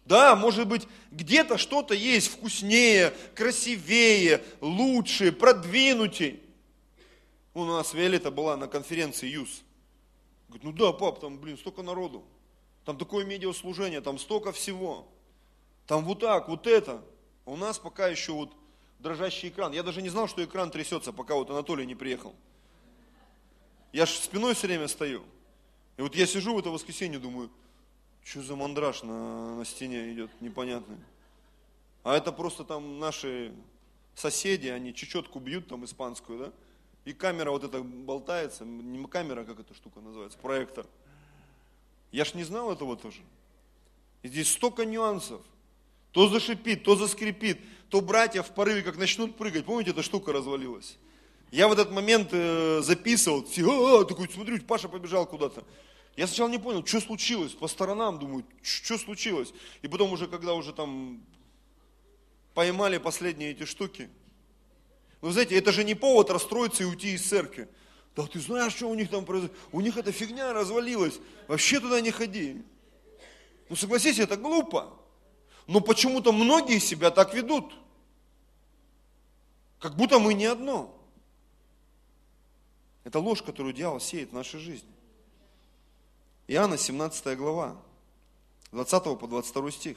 Да, 0.06 0.34
может 0.36 0.66
быть, 0.66 0.88
где-то 1.10 1.58
что-то 1.58 1.94
есть 1.94 2.28
вкуснее, 2.28 3.12
красивее, 3.34 4.42
лучше, 4.60 5.32
продвинутее. 5.32 6.40
У 7.54 7.64
нас 7.64 7.92
Виолетта 7.92 8.30
была 8.30 8.56
на 8.56 8.66
конференции 8.66 9.28
ЮС. 9.28 9.62
Говорит, 10.48 10.64
ну 10.64 10.72
да, 10.72 10.92
пап, 10.92 11.20
там, 11.20 11.38
блин, 11.38 11.58
столько 11.58 11.82
народу. 11.82 12.24
Там 12.84 12.98
такое 12.98 13.24
медиаслужение, 13.24 14.00
там 14.00 14.18
столько 14.18 14.52
всего. 14.52 15.06
Там 15.86 16.04
вот 16.04 16.20
так, 16.20 16.48
вот 16.48 16.66
это. 16.66 17.02
У 17.44 17.56
нас 17.56 17.78
пока 17.78 18.08
еще 18.08 18.32
вот 18.32 18.52
дрожащий 18.98 19.48
экран. 19.48 19.72
Я 19.72 19.82
даже 19.82 20.00
не 20.00 20.08
знал, 20.08 20.28
что 20.28 20.44
экран 20.44 20.70
трясется, 20.70 21.12
пока 21.12 21.34
вот 21.34 21.50
Анатолий 21.50 21.86
не 21.86 21.94
приехал. 21.94 22.34
Я 23.92 24.06
же 24.06 24.12
спиной 24.12 24.54
все 24.54 24.68
время 24.68 24.88
стою. 24.88 25.22
И 25.98 26.02
вот 26.02 26.14
я 26.14 26.26
сижу 26.26 26.54
в 26.54 26.58
это 26.58 26.70
воскресенье, 26.70 27.18
думаю, 27.18 27.50
что 28.24 28.42
за 28.42 28.56
мандраж 28.56 29.02
на, 29.02 29.56
на 29.56 29.64
стене 29.64 30.12
идет, 30.12 30.30
непонятный. 30.40 30.96
А 32.02 32.16
это 32.16 32.32
просто 32.32 32.64
там 32.64 32.98
наши 32.98 33.52
соседи, 34.14 34.68
они 34.68 34.94
чечетку 34.94 35.38
бьют 35.40 35.68
там 35.68 35.84
испанскую, 35.84 36.38
да? 36.38 36.52
И 37.04 37.12
камера 37.12 37.50
вот 37.50 37.64
эта 37.64 37.82
болтается, 37.82 38.64
не 38.64 39.04
камера, 39.06 39.44
как 39.44 39.60
эта 39.60 39.74
штука 39.74 40.00
называется, 40.00 40.38
проектор. 40.38 40.86
Я 42.12 42.24
ж 42.24 42.34
не 42.34 42.44
знал 42.44 42.72
этого 42.72 42.96
тоже. 42.96 43.20
И 44.22 44.28
здесь 44.28 44.52
столько 44.52 44.84
нюансов. 44.84 45.40
То 46.12 46.28
зашипит, 46.28 46.84
то 46.84 46.94
заскрипит, 46.94 47.58
то 47.88 48.00
братья 48.00 48.42
в 48.42 48.50
порыве 48.50 48.82
как 48.82 48.96
начнут 48.96 49.36
прыгать. 49.36 49.64
Помните, 49.64 49.90
эта 49.90 50.02
штука 50.02 50.32
развалилась? 50.32 50.98
Я 51.50 51.68
в 51.68 51.72
этот 51.72 51.90
момент 51.90 52.28
э, 52.32 52.80
записывал, 52.82 53.44
все, 53.44 54.00
а, 54.00 54.04
такой, 54.04 54.28
смотрю, 54.28 54.60
Паша 54.62 54.88
побежал 54.88 55.26
куда-то. 55.26 55.64
Я 56.16 56.26
сначала 56.26 56.48
не 56.48 56.58
понял, 56.58 56.84
что 56.84 57.00
случилось, 57.00 57.52
по 57.52 57.68
сторонам 57.68 58.18
думаю, 58.18 58.44
что 58.62 58.98
случилось. 58.98 59.52
И 59.80 59.88
потом 59.88 60.12
уже, 60.12 60.28
когда 60.28 60.54
уже 60.54 60.72
там 60.72 61.22
поймали 62.54 62.98
последние 62.98 63.52
эти 63.52 63.64
штуки, 63.64 64.10
вы 65.22 65.32
знаете, 65.32 65.56
это 65.56 65.72
же 65.72 65.84
не 65.84 65.94
повод 65.94 66.30
расстроиться 66.30 66.82
и 66.82 66.86
уйти 66.86 67.14
из 67.14 67.26
церкви. 67.26 67.68
Да 68.14 68.26
ты 68.26 68.40
знаешь, 68.40 68.74
что 68.74 68.90
у 68.90 68.94
них 68.94 69.08
там 69.08 69.24
произошло? 69.24 69.54
У 69.70 69.80
них 69.80 69.96
эта 69.96 70.12
фигня 70.12 70.52
развалилась. 70.52 71.18
Вообще 71.48 71.80
туда 71.80 72.00
не 72.00 72.10
ходи. 72.10 72.62
Ну 73.68 73.76
согласись, 73.76 74.18
это 74.18 74.36
глупо. 74.36 74.92
Но 75.68 75.80
почему-то 75.80 76.32
многие 76.32 76.80
себя 76.80 77.10
так 77.10 77.34
ведут. 77.34 77.72
Как 79.78 79.96
будто 79.96 80.18
мы 80.18 80.34
не 80.34 80.46
одно. 80.46 80.94
Это 83.04 83.20
ложь, 83.20 83.42
которую 83.42 83.72
дьявол 83.72 84.00
сеет 84.00 84.30
в 84.30 84.34
нашей 84.34 84.58
жизни. 84.58 84.90
Иоанна 86.48 86.76
17 86.76 87.38
глава, 87.38 87.80
20 88.72 89.18
по 89.18 89.26
22 89.28 89.70
стих. 89.70 89.96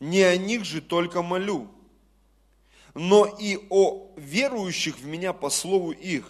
Не 0.00 0.22
о 0.22 0.36
них 0.36 0.64
же 0.64 0.82
только 0.82 1.22
молю, 1.22 1.68
но 2.98 3.26
и 3.26 3.56
о 3.70 4.10
верующих 4.16 4.98
в 4.98 5.06
меня 5.06 5.32
по 5.32 5.50
слову 5.50 5.92
их. 5.92 6.28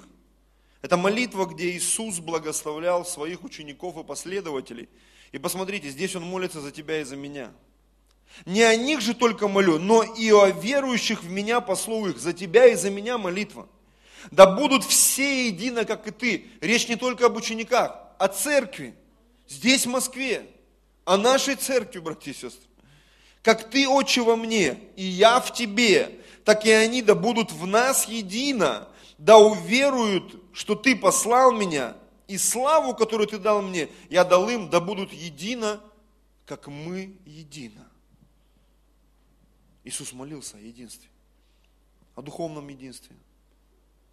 Это 0.83 0.99
молитва, 0.99 1.47
где 1.47 1.71
Иисус 1.71 2.19
благословлял 2.19 3.07
своих 3.07 3.43
учеников 3.43 3.97
и 3.97 4.05
последователей. 4.05 4.91
И 5.33 5.39
посмотрите, 5.39 5.89
здесь 5.89 6.15
Он 6.15 6.25
молится 6.25 6.61
за 6.61 6.71
тебя 6.71 7.01
и 7.01 7.05
за 7.05 7.17
меня. 7.17 7.53
Не 8.45 8.63
о 8.63 8.77
них 8.77 9.01
же 9.01 9.15
только 9.15 9.49
молю, 9.49 9.79
но 9.79 10.03
и 10.03 10.31
о 10.31 10.51
верующих 10.51 11.23
в 11.23 11.31
меня 11.31 11.63
по 11.63 11.75
слову 11.75 12.11
их. 12.11 12.19
За 12.19 12.35
тебя 12.35 12.67
и 12.67 12.75
за 12.75 12.91
меня 12.91 13.17
молитва. 13.17 13.67
Да 14.31 14.45
будут 14.45 14.85
все 14.85 15.47
едино, 15.47 15.87
как 15.87 16.07
и 16.07 16.11
ты. 16.11 16.47
Речь 16.61 16.87
не 16.89 16.97
только 16.97 17.27
об 17.27 17.37
учениках, 17.37 17.97
о 18.19 18.29
церкви. 18.29 18.95
Здесь, 19.49 19.87
в 19.87 19.91
Москве. 19.91 20.47
О 21.07 21.17
нашей 21.17 21.55
церкви, 21.55 21.99
братья 22.01 22.31
и 22.31 22.35
сестры. 22.35 22.69
Как 23.43 23.71
ты, 23.71 23.89
Отче, 23.89 24.21
во 24.21 24.37
мне, 24.37 24.79
и 24.97 25.05
я 25.05 25.41
в 25.41 25.55
тебе, 25.55 26.21
так 26.49 26.65
и 26.65 26.71
они 26.71 27.03
да 27.03 27.15
будут 27.15 27.53
в 27.53 27.67
нас 27.67 28.09
едино, 28.09 28.89
да 29.19 29.37
уверуют, 29.37 30.43
что 30.55 30.75
Ты 30.75 30.97
послал 30.97 31.53
меня, 31.53 31.95
и 32.27 32.39
славу, 32.39 32.97
которую 32.97 33.27
Ты 33.27 33.37
дал 33.37 33.61
мне, 33.61 33.91
я 34.09 34.25
дал 34.25 34.49
им, 34.49 34.71
да 34.71 34.81
будут 34.81 35.13
едино, 35.13 35.79
как 36.47 36.67
мы 36.69 37.19
едино. 37.27 37.87
Иисус 39.85 40.15
молился 40.15 40.57
о 40.57 40.61
единстве. 40.61 41.11
о 42.15 42.23
духовном 42.23 42.67
единстве, 42.69 43.15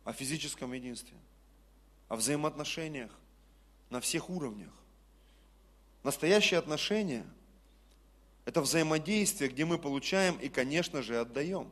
о 0.04 0.12
физическом 0.12 0.74
единстве, 0.74 1.18
о 2.10 2.18
взаимоотношениях 2.18 3.12
на 3.90 4.02
всех 4.02 4.30
уровнях. 4.30 4.74
Настоящие 6.04 6.58
отношения– 6.58 7.26
это 8.44 8.60
взаимодействие, 8.60 9.50
где 9.50 9.64
мы 9.64 9.78
получаем 9.78 10.36
и, 10.36 10.50
конечно 10.50 11.02
же, 11.02 11.18
отдаем. 11.18 11.72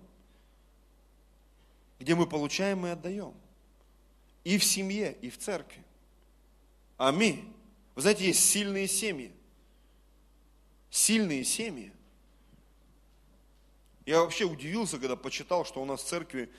Где 2.03 2.15
мы 2.15 2.27
получаем 2.27 2.85
и 2.85 2.89
отдаем. 2.89 3.33
И 4.43 4.57
в 4.57 4.63
семье, 4.65 5.15
и 5.21 5.29
в 5.29 5.37
церкви. 5.37 5.81
Аминь. 6.97 7.49
Вы 7.95 8.01
знаете, 8.01 8.25
есть 8.25 8.43
сильные 8.43 8.89
семьи. 8.89 9.31
Сильные 10.89 11.45
семьи. 11.45 11.93
Я 14.05 14.19
вообще 14.19 14.43
удивился, 14.43 14.99
когда 14.99 15.15
почитал, 15.15 15.63
что 15.63 15.81
у 15.81 15.85
нас 15.85 16.03
в 16.03 16.05
церкви 16.05 16.49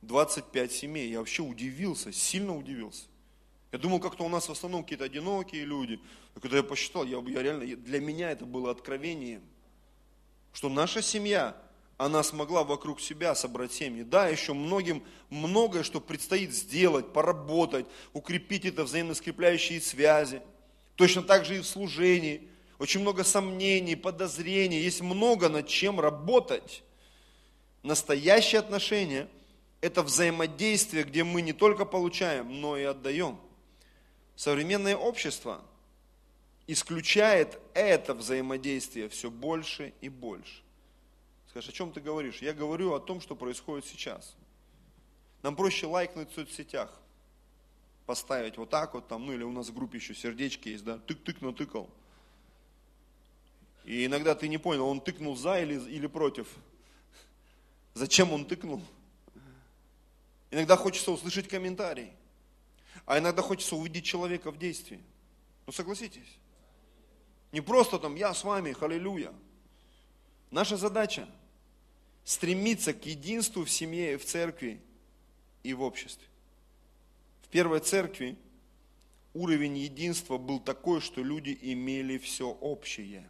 25 0.00 0.72
семей. 0.72 1.10
Я 1.10 1.18
вообще 1.18 1.42
удивился, 1.42 2.10
сильно 2.10 2.56
удивился. 2.56 3.04
Я 3.72 3.78
думал, 3.78 4.00
как-то 4.00 4.24
у 4.24 4.30
нас 4.30 4.48
в 4.48 4.52
основном 4.52 4.84
какие-то 4.84 5.04
одинокие 5.04 5.66
люди. 5.66 6.00
И 6.34 6.40
когда 6.40 6.56
я 6.56 6.62
посчитал, 6.62 7.04
я, 7.04 7.18
я 7.18 7.42
реально, 7.42 7.76
для 7.76 8.00
меня 8.00 8.30
это 8.30 8.46
было 8.46 8.70
откровением, 8.70 9.42
что 10.54 10.70
наша 10.70 11.02
семья, 11.02 11.54
она 11.96 12.22
смогла 12.22 12.64
вокруг 12.64 13.00
себя 13.00 13.34
собрать 13.34 13.72
семьи. 13.72 14.02
Да, 14.02 14.28
еще 14.28 14.52
многим 14.52 15.02
многое, 15.30 15.82
что 15.82 16.00
предстоит 16.00 16.52
сделать, 16.52 17.12
поработать, 17.12 17.86
укрепить 18.12 18.64
это 18.64 18.84
взаимно 18.84 19.14
скрепляющие 19.14 19.80
связи. 19.80 20.42
Точно 20.96 21.22
так 21.22 21.44
же 21.44 21.56
и 21.56 21.60
в 21.60 21.66
служении. 21.66 22.48
Очень 22.78 23.00
много 23.00 23.24
сомнений, 23.24 23.96
подозрений, 23.96 24.80
есть 24.80 25.00
много 25.00 25.48
над 25.48 25.68
чем 25.68 26.00
работать. 26.00 26.82
Настоящие 27.82 28.58
отношения– 28.58 29.28
это 29.80 30.02
взаимодействие, 30.02 31.04
где 31.04 31.22
мы 31.22 31.42
не 31.42 31.52
только 31.52 31.84
получаем, 31.84 32.60
но 32.60 32.76
и 32.76 32.82
отдаем– 32.82 33.38
Современное 34.36 34.96
общество 34.96 35.62
исключает 36.66 37.58
это 37.72 38.14
взаимодействие 38.14 39.08
все 39.08 39.30
больше 39.30 39.92
и 40.00 40.08
больше. 40.08 40.62
Скажешь, 41.54 41.70
о 41.70 41.72
чем 41.72 41.92
ты 41.92 42.00
говоришь? 42.00 42.42
Я 42.42 42.52
говорю 42.52 42.94
о 42.94 42.98
том, 42.98 43.20
что 43.20 43.36
происходит 43.36 43.86
сейчас. 43.86 44.34
Нам 45.40 45.54
проще 45.54 45.86
лайкнуть 45.86 46.32
в 46.32 46.34
соцсетях, 46.34 46.90
поставить 48.06 48.56
вот 48.56 48.70
так 48.70 48.92
вот 48.94 49.06
там, 49.06 49.24
ну 49.24 49.34
или 49.34 49.44
у 49.44 49.52
нас 49.52 49.68
в 49.68 49.72
группе 49.72 49.98
еще 49.98 50.16
сердечки 50.16 50.70
есть, 50.70 50.82
да, 50.82 50.96
тык-тык 51.06 51.36
натыкал. 51.44 51.88
И 53.84 54.04
иногда 54.04 54.34
ты 54.34 54.48
не 54.48 54.58
понял, 54.58 54.84
он 54.88 55.00
тыкнул 55.00 55.36
за 55.36 55.60
или, 55.60 55.78
или 55.90 56.08
против. 56.08 56.48
Зачем 57.92 58.32
он 58.32 58.46
тыкнул? 58.46 58.82
Иногда 60.50 60.76
хочется 60.76 61.12
услышать 61.12 61.46
комментарий. 61.46 62.10
А 63.06 63.20
иногда 63.20 63.42
хочется 63.42 63.76
увидеть 63.76 64.04
человека 64.04 64.50
в 64.50 64.58
действии. 64.58 65.00
Ну 65.66 65.72
согласитесь. 65.72 66.36
Не 67.52 67.60
просто 67.60 68.00
там 68.00 68.16
я 68.16 68.34
с 68.34 68.42
вами, 68.42 68.72
халилюя. 68.72 69.32
Наша 70.50 70.76
задача 70.76 71.28
стремиться 72.24 72.94
к 72.94 73.04
единству 73.06 73.64
в 73.64 73.70
семье, 73.70 74.18
в 74.18 74.24
церкви 74.24 74.80
и 75.62 75.74
в 75.74 75.82
обществе. 75.82 76.26
В 77.42 77.48
первой 77.48 77.80
церкви 77.80 78.36
уровень 79.34 79.78
единства 79.78 80.38
был 80.38 80.58
такой, 80.60 81.00
что 81.00 81.22
люди 81.22 81.56
имели 81.60 82.18
все 82.18 82.48
общее. 82.48 83.28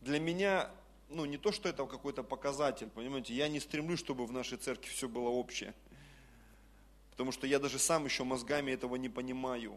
Для 0.00 0.20
меня, 0.20 0.70
ну 1.08 1.24
не 1.24 1.38
то, 1.38 1.50
что 1.50 1.68
это 1.68 1.84
какой-то 1.86 2.22
показатель, 2.22 2.88
понимаете, 2.88 3.34
я 3.34 3.48
не 3.48 3.58
стремлюсь, 3.58 3.98
чтобы 3.98 4.26
в 4.26 4.32
нашей 4.32 4.58
церкви 4.58 4.88
все 4.90 5.08
было 5.08 5.28
общее. 5.28 5.74
Потому 7.10 7.32
что 7.32 7.48
я 7.48 7.58
даже 7.58 7.80
сам 7.80 8.04
еще 8.04 8.22
мозгами 8.22 8.70
этого 8.70 8.94
не 8.94 9.08
понимаю. 9.08 9.74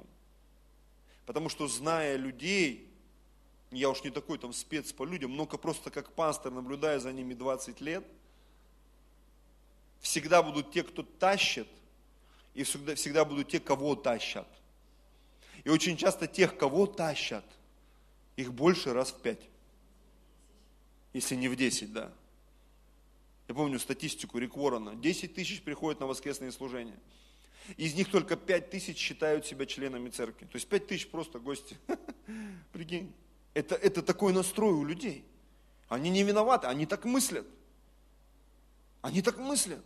Потому 1.26 1.50
что 1.50 1.68
зная 1.68 2.18
людей, 2.18 2.91
я 3.72 3.90
уж 3.90 4.04
не 4.04 4.10
такой 4.10 4.38
там 4.38 4.54
спец 4.54 4.92
по 4.92 5.04
людям, 5.04 5.36
но 5.36 5.46
просто 5.46 5.90
как 5.92 6.12
пастор, 6.12 6.52
наблюдая 6.52 7.00
за 7.00 7.12
ними 7.14 7.34
20 7.34 7.80
лет, 7.82 8.06
всегда 10.02 10.44
будут 10.44 10.72
те, 10.72 10.84
кто 10.84 11.04
тащит, 11.04 11.68
и 12.54 12.64
всегда, 12.64 12.96
всегда 12.96 13.24
будут 13.24 13.50
те, 13.50 13.60
кого 13.60 13.96
тащат. 13.96 14.48
И 15.64 15.70
очень 15.70 15.96
часто 15.96 16.28
тех, 16.28 16.58
кого 16.58 16.86
тащат, 16.86 17.46
их 18.36 18.54
больше 18.54 18.94
раз 18.94 19.12
в 19.12 19.22
пять. 19.22 19.42
Если 21.14 21.36
не 21.36 21.48
в 21.48 21.56
десять, 21.56 21.94
да. 21.94 22.12
Я 23.48 23.56
помню 23.56 23.80
статистику 23.80 24.38
Рик 24.38 24.56
Ворона. 24.56 24.96
10 24.96 25.34
тысяч 25.34 25.62
приходят 25.62 26.00
на 26.00 26.08
воскресные 26.08 26.54
служения. 26.54 26.98
Из 27.76 27.94
них 27.94 28.10
только 28.10 28.38
5 28.38 28.70
тысяч 28.70 28.98
считают 28.98 29.46
себя 29.46 29.66
членами 29.66 30.10
церкви. 30.10 30.46
То 30.46 30.56
есть 30.56 30.68
5 30.68 30.88
тысяч 30.88 31.10
просто 31.10 31.38
гости. 31.40 31.78
Прикинь. 32.72 33.14
Это, 33.54 33.76
это 33.76 34.02
такой 34.02 34.34
настрой 34.34 34.74
у 34.74 34.84
людей. 34.84 35.26
Они 35.90 36.10
не 36.10 36.24
виноваты, 36.24 36.68
они 36.68 36.86
так 36.86 37.06
мыслят. 37.06 37.46
Они 39.02 39.22
так 39.22 39.38
мыслят. 39.38 39.84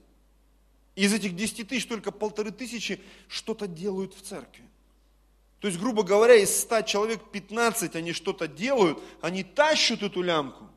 Из 0.95 1.13
этих 1.13 1.35
10 1.35 1.67
тысяч 1.67 1.87
только 1.87 2.11
полторы 2.11 2.51
тысячи 2.51 3.01
что-то 3.27 3.67
делают 3.67 4.13
в 4.13 4.21
церкви. 4.21 4.63
То 5.59 5.67
есть, 5.67 5.79
грубо 5.79 6.03
говоря, 6.03 6.35
из 6.35 6.55
100 6.61 6.83
человек 6.83 7.31
15 7.31 7.95
они 7.95 8.13
что-то 8.13 8.47
делают, 8.47 9.01
они 9.21 9.43
тащат 9.43 10.03
эту 10.03 10.21
лямку, 10.21 10.69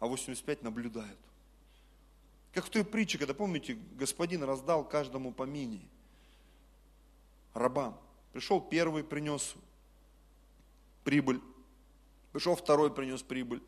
а 0.00 0.06
85 0.06 0.62
наблюдают. 0.62 1.18
Как 2.52 2.66
в 2.66 2.70
той 2.70 2.84
притче, 2.84 3.18
когда, 3.18 3.34
помните, 3.34 3.78
господин 3.96 4.42
раздал 4.42 4.82
каждому 4.82 5.32
по 5.32 5.44
мини, 5.44 5.86
рабам. 7.54 7.98
Пришел 8.32 8.60
первый, 8.60 9.04
принес 9.04 9.54
прибыль. 11.08 11.40
Пришел 12.32 12.54
второй, 12.54 12.94
принес 12.94 13.22
прибыль. 13.22 13.62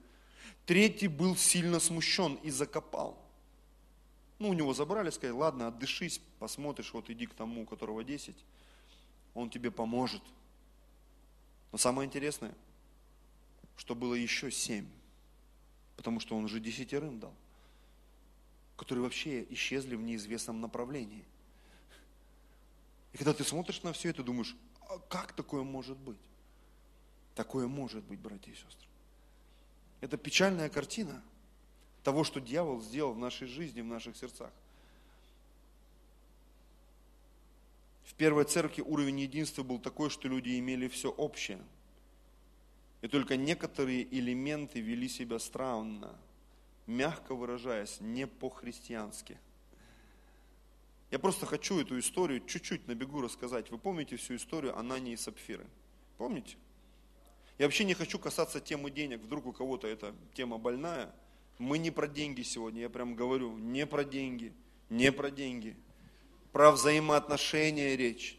Третий 0.66 1.09
был 1.09 1.37
сильно 1.37 1.81
смущен 1.81 2.35
и 2.35 2.50
закопал. 2.50 3.18
Ну, 4.38 4.50
у 4.50 4.53
него 4.53 4.74
забрали, 4.74 5.09
сказали, 5.09 5.38
ладно, 5.38 5.68
отдышись, 5.68 6.20
посмотришь, 6.38 6.92
вот 6.92 7.09
иди 7.09 7.24
к 7.24 7.33
тому, 7.33 7.62
у 7.62 7.64
которого 7.64 8.05
10, 8.05 8.37
он 9.33 9.48
тебе 9.48 9.70
поможет. 9.70 10.20
Но 11.72 11.79
самое 11.79 12.07
интересное, 12.07 12.55
что 13.79 13.94
было 13.94 14.12
еще 14.12 14.50
семь, 14.50 14.87
потому 15.96 16.20
что 16.20 16.37
он 16.37 16.44
уже 16.44 16.61
десятерым 16.61 17.20
дал 17.20 17.33
которые 18.76 19.05
вообще 19.05 19.46
исчезли 19.50 19.94
в 19.94 20.00
неизвестном 20.00 20.62
направлении. 20.62 21.22
И 23.12 23.18
когда 23.18 23.35
ты 23.35 23.44
смотришь 23.44 23.83
на 23.83 23.92
все 23.92 24.09
это, 24.09 24.22
думаешь, 24.22 24.57
а 24.88 24.98
как 24.98 25.35
такое 25.35 25.62
может 25.64 25.98
быть? 25.98 26.16
Такое 27.35 27.66
может 27.66 28.05
быть, 28.05 28.19
братья 28.19 28.51
и 28.51 28.55
сестры. 28.55 28.88
Это 30.01 30.16
печальная 30.16 30.69
картина 30.69 31.23
того, 32.03 32.25
что 32.25 32.40
дьявол 32.40 32.81
сделал 32.81 33.12
в 33.12 33.19
нашей 33.19 33.47
жизни, 33.47 33.81
в 33.81 33.87
наших 33.87 34.16
сердцах. 34.16 34.51
В 38.05 38.14
первой 38.14 38.45
церкви 38.45 38.83
уровень 38.83 39.21
единства 39.21 39.62
был 39.62 39.79
такой, 39.79 40.11
что 40.11 40.29
люди 40.29 40.59
имели 40.59 40.88
все 40.88 41.11
общее. 41.11 41.62
И 43.03 43.09
только 43.09 43.37
некоторые 43.37 44.03
элементы 44.14 44.81
вели 44.81 45.09
себя 45.09 45.38
странно– 45.38 46.19
мягко 46.90 47.35
выражаясь, 47.35 48.01
не 48.01 48.27
по-христиански. 48.27 49.38
Я 51.11 51.19
просто 51.19 51.47
хочу 51.47 51.81
эту 51.81 51.99
историю 51.99 52.45
чуть-чуть 52.47 52.87
на 52.87 52.95
бегу 52.95 53.21
рассказать. 53.21 53.71
Вы 53.71 53.79
помните 53.79 54.16
всю 54.16 54.37
историю 54.37 54.79
Анании 54.79 55.14
и 55.14 55.16
Сапфиры? 55.16 55.66
Помните? 56.19 56.57
Я 57.61 57.66
вообще 57.66 57.85
не 57.85 57.92
хочу 57.92 58.18
касаться 58.18 58.59
темы 58.59 58.90
денег. 58.90 59.20
Вдруг 59.20 59.44
у 59.44 59.53
кого-то 59.53 59.87
эта 59.87 60.14
тема 60.33 60.57
больная. 60.57 61.12
Мы 61.59 61.77
не 61.77 61.90
про 61.90 62.09
деньги 62.09 62.40
сегодня, 62.40 62.81
я 62.81 62.88
прям 62.88 63.14
говорю, 63.14 63.55
не 63.59 63.85
про 63.85 64.03
деньги, 64.03 64.55
не 64.88 65.12
про 65.12 65.31
деньги. 65.31 65.77
Про 66.53 66.70
взаимоотношения 66.70 67.96
речь. 67.96 68.38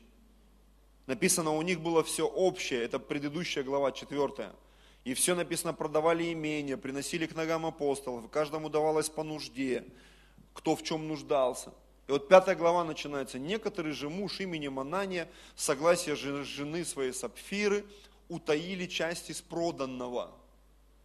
Написано, 1.06 1.52
у 1.52 1.62
них 1.62 1.82
было 1.82 2.04
все 2.04 2.28
общее, 2.28 2.82
это 2.82 2.98
предыдущая 2.98 3.62
глава, 3.62 3.92
четвертая. 3.92 4.56
И 5.04 5.14
все 5.14 5.36
написано, 5.36 5.76
продавали 5.76 6.34
имения, 6.34 6.76
приносили 6.76 7.28
к 7.28 7.36
ногам 7.36 7.68
апостолов, 7.68 8.28
каждому 8.32 8.72
давалось 8.72 9.10
по 9.10 9.22
нужде, 9.22 9.86
кто 10.56 10.76
в 10.76 10.82
чем 10.82 11.08
нуждался. 11.08 11.72
И 12.08 12.12
вот 12.12 12.28
пятая 12.28 12.56
глава 12.56 12.84
начинается. 12.84 13.38
Некоторый 13.38 13.94
же 13.94 14.10
муж 14.10 14.40
именем 14.40 14.80
Анания, 14.80 15.30
согласие 15.56 16.16
жены 16.16 16.84
своей 16.84 17.14
Сапфиры, 17.14 17.86
утаили 18.32 18.86
часть 18.86 19.30
из 19.30 19.42
проданного. 19.42 20.32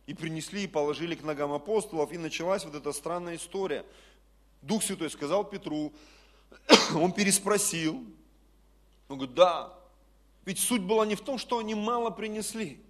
И 0.07 0.15
принесли 0.15 0.65
и 0.65 0.69
положили 0.69 1.17
к 1.17 1.25
ногам 1.25 1.53
апостолов, 1.53 2.13
и 2.13 2.19
началась 2.19 2.65
вот 2.65 2.77
эта 2.77 2.93
странная 2.93 3.37
история. 3.37 3.85
Дух 4.63 4.85
Святой 4.85 5.11
сказал 5.11 5.45
Петру, 5.45 5.93
он 6.95 7.13
переспросил, 7.13 8.05
он 9.09 9.19
говорит, 9.19 9.35
да, 9.35 9.75
ведь 10.45 10.61
суть 10.61 10.83
была 10.83 11.05
не 11.05 11.17
в 11.17 11.21
том, 11.21 11.39
что 11.39 11.59
они 11.59 11.75
мало 11.75 12.11
принесли, 12.11 12.81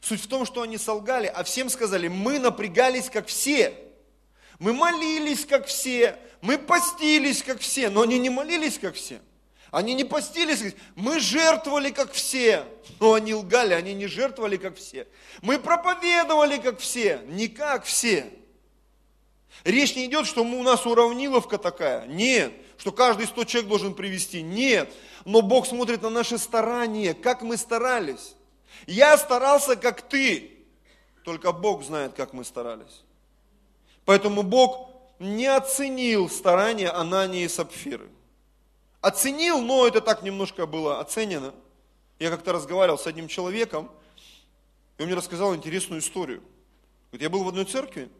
Суть 0.00 0.22
в 0.22 0.28
том, 0.28 0.46
что 0.46 0.62
они 0.62 0.78
солгали, 0.78 1.26
а 1.26 1.44
всем 1.44 1.68
сказали, 1.68 2.08
мы 2.08 2.38
напрягались 2.38 3.10
как 3.10 3.26
все. 3.26 3.74
Мы 4.58 4.72
молились, 4.72 5.44
как 5.44 5.66
все, 5.66 6.18
мы 6.40 6.58
постились, 6.58 7.42
как 7.42 7.60
все, 7.60 7.90
но 7.90 8.02
они 8.02 8.18
не 8.18 8.30
молились, 8.30 8.78
как 8.78 8.94
все. 8.94 9.20
Они 9.70 9.94
не 9.94 10.04
постились, 10.04 10.74
мы 10.96 11.20
жертвовали, 11.20 11.90
как 11.90 12.12
все. 12.12 12.64
Но 12.98 13.14
они 13.14 13.34
лгали, 13.34 13.72
они 13.72 13.94
не 13.94 14.06
жертвовали, 14.08 14.56
как 14.56 14.76
все. 14.76 15.06
Мы 15.42 15.58
проповедовали, 15.58 16.58
как 16.58 16.80
все, 16.80 17.20
не 17.26 17.48
как 17.48 17.84
все. 17.84 18.32
Речь 19.64 19.94
не 19.94 20.06
идет, 20.06 20.26
что 20.26 20.42
у 20.42 20.62
нас 20.62 20.86
уравниловка 20.86 21.58
такая. 21.58 22.06
Нет. 22.06 22.52
Что 22.78 22.92
каждый 22.92 23.26
сто 23.26 23.44
человек 23.44 23.68
должен 23.68 23.94
привести. 23.94 24.42
Нет. 24.42 24.92
Но 25.24 25.42
Бог 25.42 25.66
смотрит 25.66 26.02
на 26.02 26.10
наши 26.10 26.38
старания, 26.38 27.14
как 27.14 27.42
мы 27.42 27.56
старались. 27.56 28.34
Я 28.86 29.18
старался, 29.18 29.76
как 29.76 30.02
ты. 30.02 30.64
Только 31.24 31.52
Бог 31.52 31.84
знает, 31.84 32.14
как 32.14 32.32
мы 32.32 32.44
старались. 32.44 33.02
Поэтому 34.06 34.42
Бог 34.42 34.88
не 35.18 35.46
оценил 35.46 36.30
старания 36.30 36.88
Анании 36.88 37.44
и 37.44 37.48
Сапфиры. 37.48 38.08
Оценил, 39.00 39.62
но 39.62 39.86
это 39.86 40.00
так 40.00 40.22
немножко 40.22 40.66
было 40.66 41.00
оценено. 41.00 41.54
Я 42.18 42.30
как-то 42.30 42.52
разговаривал 42.52 42.98
с 42.98 43.06
одним 43.06 43.28
человеком, 43.28 43.90
и 44.98 45.02
он 45.02 45.06
мне 45.06 45.16
рассказал 45.16 45.56
интересную 45.56 46.00
историю. 46.00 46.42
Говорит, 47.10 47.22
я 47.22 47.30
был 47.30 47.44
в 47.44 47.48
одной 47.48 47.64
церкви, 47.64 48.10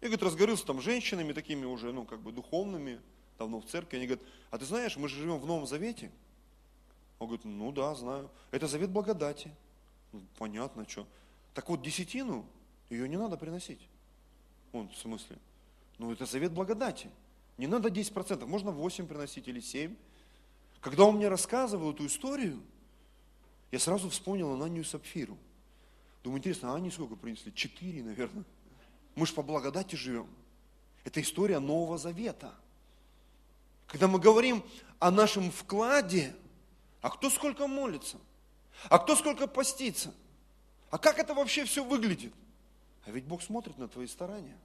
и 0.00 0.04
говорит, 0.04 0.22
разговорился 0.22 0.66
там 0.66 0.80
с 0.80 0.84
женщинами 0.84 1.32
такими 1.32 1.64
уже, 1.64 1.92
ну, 1.92 2.04
как 2.04 2.20
бы 2.20 2.32
духовными, 2.32 3.00
давно 3.38 3.60
в 3.60 3.66
церкви. 3.66 3.96
Они 3.96 4.06
говорят, 4.06 4.26
а 4.50 4.58
ты 4.58 4.66
знаешь, 4.66 4.96
мы 4.96 5.08
же 5.08 5.16
живем 5.16 5.38
в 5.38 5.46
Новом 5.46 5.66
Завете. 5.66 6.10
Он 7.18 7.26
говорит, 7.26 7.44
ну 7.44 7.72
да, 7.72 7.94
знаю. 7.94 8.30
Это 8.50 8.66
завет 8.66 8.90
благодати. 8.90 9.50
Ну, 10.12 10.20
понятно, 10.38 10.86
что. 10.88 11.06
Так 11.54 11.68
вот, 11.68 11.82
десятину, 11.82 12.46
ее 12.90 13.08
не 13.08 13.16
надо 13.16 13.36
приносить. 13.36 13.80
Он, 14.72 14.88
в 14.88 14.96
смысле? 14.96 15.38
Ну, 15.98 16.12
это 16.12 16.26
завет 16.26 16.52
благодати. 16.52 17.10
Не 17.58 17.66
надо 17.66 17.88
10%, 17.88 18.46
можно 18.46 18.70
8 18.70 19.06
приносить 19.06 19.48
или 19.48 19.60
7. 19.60 19.94
Когда 20.80 21.04
он 21.04 21.16
мне 21.16 21.28
рассказывал 21.28 21.92
эту 21.92 22.06
историю, 22.06 22.60
я 23.70 23.78
сразу 23.78 24.08
вспомнил 24.08 24.52
Ананию 24.52 24.84
Сапфиру. 24.84 25.36
Думаю, 26.22 26.38
интересно, 26.38 26.72
а 26.72 26.76
они 26.76 26.90
сколько 26.90 27.16
принесли? 27.16 27.54
Четыре, 27.54 28.02
наверное. 28.02 28.44
Мы 29.14 29.26
же 29.26 29.34
по 29.34 29.42
благодати 29.42 29.94
живем. 29.94 30.28
Это 31.04 31.20
история 31.20 31.58
Нового 31.58 31.98
Завета. 31.98 32.54
Когда 33.86 34.06
мы 34.06 34.18
говорим 34.18 34.64
о 34.98 35.10
нашем 35.10 35.50
вкладе, 35.50 36.34
а 37.00 37.10
кто 37.10 37.30
сколько 37.30 37.66
молится, 37.66 38.18
а 38.88 38.98
кто 38.98 39.16
сколько 39.16 39.46
постится, 39.46 40.14
а 40.90 40.98
как 40.98 41.18
это 41.18 41.34
вообще 41.34 41.64
все 41.64 41.84
выглядит? 41.84 42.32
А 43.06 43.10
ведь 43.10 43.24
Бог 43.24 43.42
смотрит 43.42 43.78
на 43.78 43.88
твои 43.88 44.06
старания. 44.06 44.56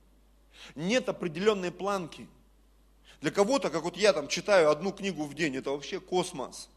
Нет 0.75 1.09
определенной 1.09 1.71
планки. 1.71 2.27
Для 3.21 3.31
кого-то, 3.31 3.69
как 3.69 3.83
вот 3.83 3.97
я 3.97 4.13
там 4.13 4.27
читаю 4.27 4.69
одну 4.69 4.91
книгу 4.91 5.23
в 5.23 5.33
день, 5.33 5.55
это 5.55 5.71
вообще 5.71 5.99
космос. 5.99 6.69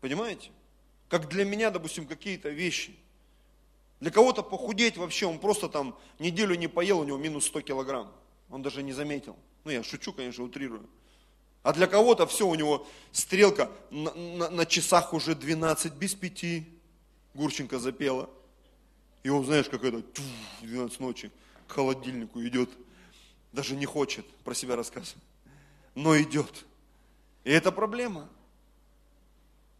Понимаете? 0.00 0.50
Как 1.08 1.28
для 1.28 1.44
меня, 1.44 1.70
допустим, 1.70 2.06
какие-то 2.06 2.48
вещи. 2.48 2.94
Для 4.00 4.10
кого-то 4.10 4.42
похудеть 4.42 4.96
вообще, 4.96 5.26
он 5.26 5.38
просто 5.38 5.68
там 5.68 5.96
неделю 6.18 6.54
не 6.54 6.68
поел, 6.68 7.00
у 7.00 7.04
него 7.04 7.16
минус 7.16 7.46
100 7.46 7.62
килограмм. 7.62 8.12
Он 8.50 8.62
даже 8.62 8.82
не 8.82 8.92
заметил. 8.92 9.36
Ну, 9.64 9.70
я 9.70 9.82
шучу, 9.82 10.12
конечно, 10.12 10.44
утрирую. 10.44 10.86
А 11.62 11.72
для 11.72 11.86
кого-то 11.86 12.26
все, 12.26 12.46
у 12.46 12.54
него 12.54 12.86
стрелка 13.10 13.70
на, 13.90 14.14
на, 14.14 14.50
на 14.50 14.66
часах 14.66 15.12
уже 15.12 15.34
12 15.34 15.94
без 15.94 16.14
5. 16.14 16.64
Гурченко 17.34 17.78
запела. 17.78 18.30
И 19.22 19.28
он, 19.28 19.44
знаешь, 19.44 19.68
как 19.68 19.82
это, 19.82 20.02
в 20.60 20.66
12 20.66 21.00
ночи 21.00 21.30
к 21.66 21.72
холодильнику 21.72 22.40
идет. 22.44 22.70
Даже 23.56 23.74
не 23.74 23.86
хочет 23.86 24.26
про 24.44 24.52
себя 24.52 24.76
рассказывать. 24.76 25.24
Но 25.94 26.20
идет. 26.20 26.66
И 27.42 27.50
это 27.50 27.72
проблема. 27.72 28.28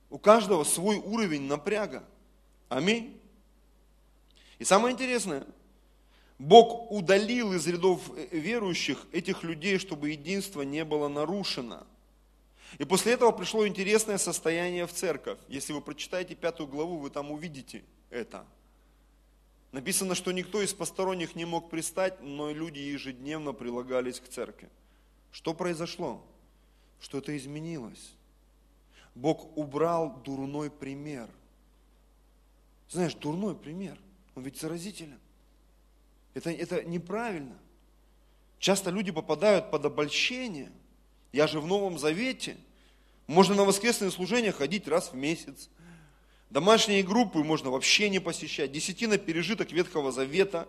У 0.08 0.16
каждого 0.16 0.64
свой 0.64 0.96
уровень 0.96 1.42
напряга. 1.42 2.02
Аминь. 2.70 3.20
И 4.58 4.64
самое 4.64 4.94
интересное, 4.94 5.46
Бог 6.38 6.90
удалил 6.90 7.52
из 7.52 7.66
рядов 7.66 8.00
верующих 8.32 9.04
этих 9.12 9.42
людей, 9.42 9.78
чтобы 9.78 10.08
единство 10.08 10.62
не 10.62 10.82
было 10.82 11.08
нарушено. 11.08 11.86
И 12.78 12.86
после 12.86 13.12
этого 13.12 13.30
пришло 13.30 13.68
интересное 13.68 14.16
состояние 14.16 14.86
в 14.86 14.92
церковь. 14.94 15.38
Если 15.48 15.74
вы 15.74 15.82
прочитаете 15.82 16.34
пятую 16.34 16.66
главу, 16.66 16.96
вы 16.96 17.10
там 17.10 17.30
увидите 17.30 17.84
это. 18.08 18.46
Написано, 19.76 20.14
что 20.14 20.32
никто 20.32 20.62
из 20.62 20.72
посторонних 20.72 21.34
не 21.34 21.44
мог 21.44 21.68
пристать, 21.68 22.22
но 22.22 22.50
люди 22.50 22.78
ежедневно 22.78 23.52
прилагались 23.52 24.20
к 24.20 24.26
церкви. 24.26 24.70
Что 25.30 25.52
произошло? 25.52 26.24
Что 26.98 27.18
это 27.18 27.36
изменилось. 27.36 28.14
Бог 29.14 29.54
убрал 29.54 30.22
дурной 30.24 30.70
пример. 30.70 31.28
Знаешь, 32.88 33.12
дурной 33.16 33.54
пример, 33.54 33.98
он 34.34 34.44
ведь 34.44 34.58
заразителен. 34.58 35.20
Это, 36.32 36.50
это 36.50 36.82
неправильно. 36.82 37.58
Часто 38.58 38.88
люди 38.88 39.12
попадают 39.12 39.70
под 39.70 39.84
обольщение. 39.84 40.72
Я 41.32 41.46
же 41.46 41.60
в 41.60 41.66
Новом 41.66 41.98
Завете. 41.98 42.56
Можно 43.26 43.56
на 43.56 43.64
воскресное 43.64 44.10
служение 44.10 44.52
ходить 44.52 44.88
раз 44.88 45.12
в 45.12 45.16
месяц. 45.16 45.68
Домашние 46.50 47.02
группы 47.02 47.42
можно 47.42 47.70
вообще 47.70 48.08
не 48.08 48.20
посещать. 48.20 48.72
Десятина 48.72 49.18
пережиток 49.18 49.72
Ветхого 49.72 50.12
Завета. 50.12 50.68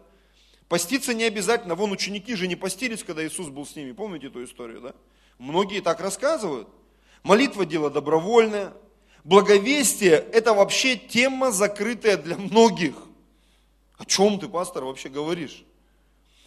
Поститься 0.68 1.14
не 1.14 1.24
обязательно. 1.24 1.76
Вон 1.76 1.92
ученики 1.92 2.36
же 2.36 2.48
не 2.48 2.56
постились, 2.56 3.04
когда 3.04 3.26
Иисус 3.26 3.50
был 3.50 3.66
с 3.66 3.76
ними. 3.76 3.92
Помните 3.92 4.28
эту 4.28 4.44
историю, 4.44 4.82
да? 4.82 4.96
Многие 5.38 5.82
так 5.82 6.00
рассказывают. 6.00 6.68
Молитва– 7.24 7.66
дело 7.68 7.90
добровольное. 7.90 8.74
Благовестие– 9.24 10.14
это 10.34 10.54
вообще 10.54 10.96
тема, 10.96 11.52
закрытая 11.52 12.18
для 12.18 12.38
многих. 12.38 12.96
О 13.98 14.06
чем 14.06 14.40
ты, 14.40 14.48
пастор, 14.48 14.86
вообще 14.86 15.10
говоришь? 15.10 15.64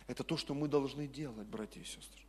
Это 0.06 0.24
то, 0.24 0.36
что 0.36 0.54
мы 0.54 0.66
должны 0.66 1.06
делать, 1.06 1.46
братья 1.46 1.80
и 1.80 1.84
сестры. 1.84 2.20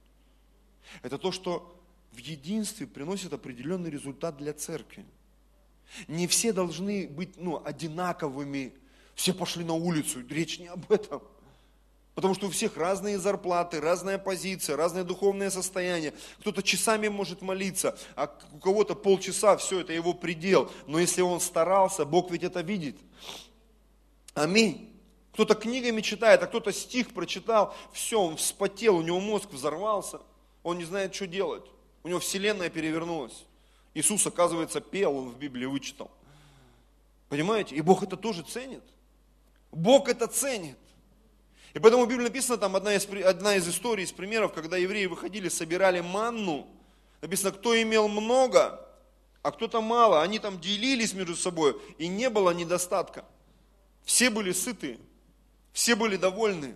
Это 1.01 1.17
то, 1.17 1.31
что 1.31 1.75
в 2.11 2.17
единстве 2.17 2.85
приносит 2.85 3.33
определенный 3.33 3.89
результат 3.89 4.37
для 4.37 4.53
церкви. 4.53 5.05
Не 6.07 6.27
все 6.27 6.53
должны 6.53 7.07
быть 7.07 7.37
ну, 7.37 7.61
одинаковыми, 7.63 8.73
все 9.15 9.33
пошли 9.33 9.63
на 9.63 9.73
улицу, 9.73 10.25
речь 10.27 10.59
не 10.59 10.67
об 10.67 10.91
этом. 10.91 11.21
Потому 12.15 12.35
что 12.35 12.47
у 12.47 12.49
всех 12.49 12.75
разные 12.75 13.17
зарплаты, 13.17 13.79
разная 13.79 14.17
позиция, 14.17 14.75
разное 14.75 15.03
духовное 15.03 15.49
состояние. 15.49 16.13
Кто-то 16.39 16.61
часами 16.61 17.07
может 17.07 17.41
молиться, 17.41 17.97
а 18.15 18.37
у 18.51 18.59
кого-то 18.59 18.95
полчаса, 18.95 19.55
все 19.57 19.79
это 19.79 19.93
его 19.93 20.13
предел. 20.13 20.69
Но 20.87 20.99
если 20.99 21.21
он 21.21 21.39
старался, 21.39 22.03
Бог 22.03 22.29
ведь 22.29 22.43
это 22.43 22.61
видит. 22.61 22.97
Аминь. 24.33 24.89
Кто-то 25.33 25.55
книгами 25.55 26.01
читает, 26.01 26.43
а 26.43 26.47
кто-то 26.47 26.73
стих 26.73 27.13
прочитал, 27.13 27.73
все, 27.93 28.21
он 28.21 28.35
вспотел, 28.35 28.97
у 28.97 29.01
него 29.01 29.21
мозг 29.21 29.49
взорвался, 29.49 30.19
он 30.61 30.77
не 30.77 30.83
знает, 30.83 31.15
что 31.15 31.25
делать. 31.25 31.63
У 32.03 32.09
него 32.09 32.19
вселенная 32.19 32.69
перевернулась. 32.69 33.45
Иисус, 33.93 34.25
оказывается, 34.25 34.81
пел, 34.81 35.15
он 35.15 35.29
в 35.29 35.37
Библии 35.37 35.65
вычитал. 35.65 36.11
Понимаете? 37.29 37.75
И 37.75 37.81
Бог 37.81 38.03
это 38.03 38.17
тоже 38.17 38.43
ценит. 38.43 38.83
Бог 39.71 40.09
это 40.09 40.27
ценит. 40.27 40.77
И 41.73 41.79
поэтому 41.79 42.05
в 42.05 42.09
Библии 42.09 42.25
написано, 42.25 42.57
там 42.57 42.75
одна 42.75 42.95
из, 42.95 43.07
одна 43.23 43.55
из 43.55 43.67
историй, 43.67 44.03
из 44.03 44.11
примеров, 44.11 44.53
когда 44.53 44.77
евреи 44.77 45.05
выходили, 45.05 45.47
собирали 45.47 46.01
манну, 46.01 46.67
написано, 47.21 47.51
кто 47.51 47.81
имел 47.81 48.09
много, 48.09 48.85
а 49.41 49.51
кто-то 49.51 49.81
мало. 49.81 50.21
Они 50.21 50.39
там 50.39 50.59
делились 50.59 51.13
между 51.13 51.35
собой, 51.35 51.79
и 51.97 52.07
не 52.07 52.29
было 52.29 52.51
недостатка. 52.51 53.25
Все 54.03 54.29
были 54.29 54.51
сыты. 54.51 54.99
Все 55.71 55.95
были 55.95 56.17
довольны. 56.17 56.75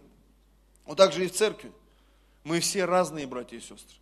Вот 0.85 0.97
так 0.97 1.11
же 1.11 1.25
и 1.25 1.27
в 1.27 1.33
церкви. 1.33 1.71
Мы 2.43 2.59
все 2.59 2.85
разные, 2.85 3.27
братья 3.27 3.57
и 3.57 3.59
сестры. 3.59 3.97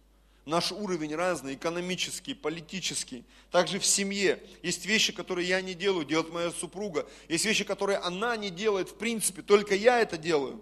Наш 0.45 0.73
уровень 0.73 1.15
разный, 1.15 1.55
экономический, 1.55 2.33
политический. 2.33 3.23
Также 3.49 3.79
в 3.79 3.85
семье. 3.85 4.43
Есть 4.61 4.85
вещи, 4.85 5.13
которые 5.13 5.47
я 5.47 5.61
не 5.61 5.73
делаю, 5.73 6.05
делает 6.05 6.33
моя 6.33 6.51
супруга. 6.51 7.07
Есть 7.29 7.45
вещи, 7.45 7.63
которые 7.63 7.97
она 7.99 8.35
не 8.35 8.49
делает, 8.49 8.89
в 8.89 8.95
принципе, 8.95 9.41
только 9.41 9.73
я 9.73 10.01
это 10.01 10.17
делаю. 10.17 10.61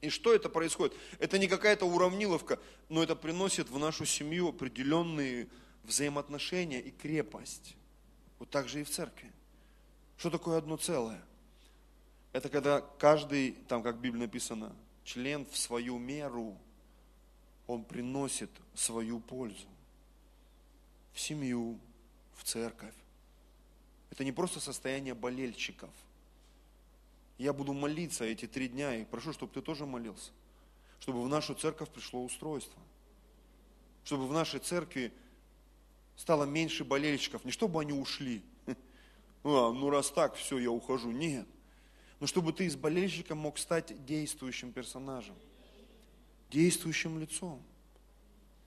И 0.00 0.10
что 0.10 0.32
это 0.32 0.48
происходит? 0.48 0.96
Это 1.18 1.38
не 1.38 1.48
какая-то 1.48 1.84
уравниловка, 1.84 2.58
но 2.88 3.02
это 3.02 3.16
приносит 3.16 3.68
в 3.68 3.78
нашу 3.78 4.06
семью 4.06 4.48
определенные 4.48 5.48
взаимоотношения 5.82 6.80
и 6.80 6.90
крепость. 6.90 7.76
Вот 8.38 8.48
так 8.48 8.68
же 8.68 8.80
и 8.80 8.84
в 8.84 8.90
церкви. 8.90 9.32
Что 10.16 10.30
такое 10.30 10.58
одно 10.58 10.76
целое? 10.76 11.22
Это 12.32 12.48
когда 12.48 12.80
каждый, 12.80 13.52
там 13.68 13.82
как 13.82 13.96
в 13.96 14.00
Библии 14.00 14.22
написано, 14.22 14.74
член 15.04 15.46
в 15.50 15.56
свою 15.56 15.98
меру, 15.98 16.56
он 17.68 17.84
приносит 17.84 18.50
свою 18.74 19.20
пользу. 19.20 19.68
В 21.12 21.20
семью, 21.20 21.78
в 22.34 22.42
церковь. 22.42 22.94
Это 24.10 24.24
не 24.24 24.32
просто 24.32 24.58
состояние 24.58 25.14
болельщиков. 25.14 25.90
Я 27.36 27.52
буду 27.52 27.72
молиться 27.74 28.24
эти 28.24 28.46
три 28.46 28.68
дня 28.68 28.96
и 28.96 29.04
прошу, 29.04 29.32
чтобы 29.32 29.52
ты 29.52 29.62
тоже 29.62 29.86
молился. 29.86 30.32
чтобы 30.98 31.22
в 31.22 31.28
нашу 31.28 31.54
церковь 31.54 31.90
пришло 31.90 32.24
устройство. 32.24 32.82
Чтобы 34.02 34.26
в 34.26 34.32
нашей 34.32 34.58
церкви 34.58 35.12
стало 36.16 36.44
меньше 36.44 36.84
болельщиков. 36.84 37.44
Не 37.44 37.52
чтобы 37.52 37.80
они 37.80 37.92
ушли. 37.92 38.42
А, 39.44 39.72
ну 39.72 39.88
раз 39.88 40.10
так, 40.10 40.34
все, 40.34 40.58
я 40.58 40.70
ухожу. 40.70 41.12
Нет. 41.12 41.46
Но 42.18 42.26
чтобы 42.26 42.52
ты 42.52 42.66
из 42.66 42.74
болельщика 42.74 43.36
мог 43.36 43.56
стать 43.56 44.04
действующим 44.04 44.72
персонажем. 44.72 45.36
Действующим 46.50 47.18
лицом. 47.18 47.62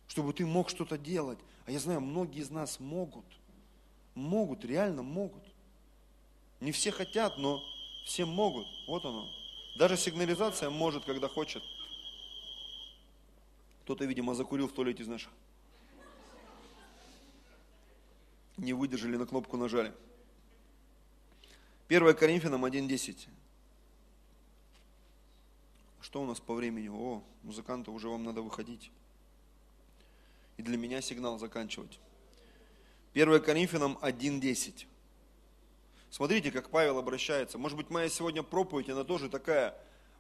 Чтобы 0.08 0.34
ты 0.34 0.46
мог 0.46 0.70
что-то 0.70 0.98
делать. 0.98 1.40
А 1.66 1.72
я 1.72 1.80
знаю, 1.80 2.02
многие 2.02 2.42
из 2.42 2.50
нас 2.50 2.80
могут. 2.80 3.26
Могут, 4.14 4.66
реально 4.66 5.04
могут. 5.04 5.44
Не 6.60 6.72
все 6.72 6.92
хотят, 6.92 7.38
но 7.38 7.64
все 8.06 8.26
могут. 8.26 8.68
Вот 8.88 9.06
оно. 9.06 9.28
Даже 9.78 9.98
сигнализация 9.98 10.70
может, 10.70 11.06
когда 11.06 11.28
хочет. 11.28 11.64
Кто-то, 13.84 14.06
видимо, 14.06 14.36
закурил 14.36 14.68
в 14.68 14.74
туалете 14.74 15.04
наших. 15.06 15.32
Не 18.58 18.74
выдержали, 18.74 19.16
на 19.16 19.26
кнопку 19.26 19.58
нажали. 19.58 19.94
1 21.88 22.16
Коринфянам 22.16 22.64
1.10. 22.64 23.28
Что 26.02 26.22
у 26.22 26.26
нас 26.26 26.40
по 26.40 26.54
времени? 26.56 26.90
О, 26.90 27.24
музыканты, 27.44 27.92
уже 27.92 28.10
вам 28.10 28.24
надо 28.24 28.42
выходить. 28.42 28.92
И 30.58 30.64
для 30.64 30.78
меня 30.78 31.02
сигнал 31.02 31.38
заканчивать. 31.38 32.00
1 33.14 33.42
Коринфянам 33.42 33.98
1.10. 34.02 34.86
Смотрите, 36.10 36.52
как 36.52 36.70
Павел 36.70 36.98
обращается. 36.98 37.58
Может 37.58 37.78
быть, 37.78 37.90
моя 37.90 38.10
сегодня 38.10 38.44
проповедь, 38.44 38.90
она 38.90 39.04
тоже 39.04 39.30
такая, 39.30 39.76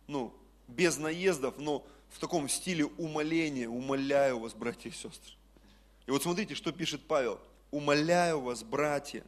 ну, 0.07 0.33
без 0.67 0.97
наездов, 0.97 1.57
но 1.57 1.85
в 2.09 2.19
таком 2.19 2.47
стиле 2.47 2.85
умоления. 2.85 3.67
Умоляю 3.67 4.39
вас, 4.39 4.53
братья 4.53 4.89
и 4.89 4.93
сестры. 4.93 5.33
И 6.05 6.11
вот 6.11 6.23
смотрите, 6.23 6.55
что 6.55 6.71
пишет 6.71 7.01
Павел. 7.07 7.39
Умоляю 7.71 8.41
вас, 8.41 8.63
братья, 8.63 9.23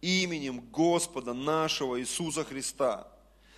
именем 0.00 0.60
Господа 0.70 1.34
нашего 1.34 2.00
Иисуса 2.00 2.44
Христа, 2.44 3.08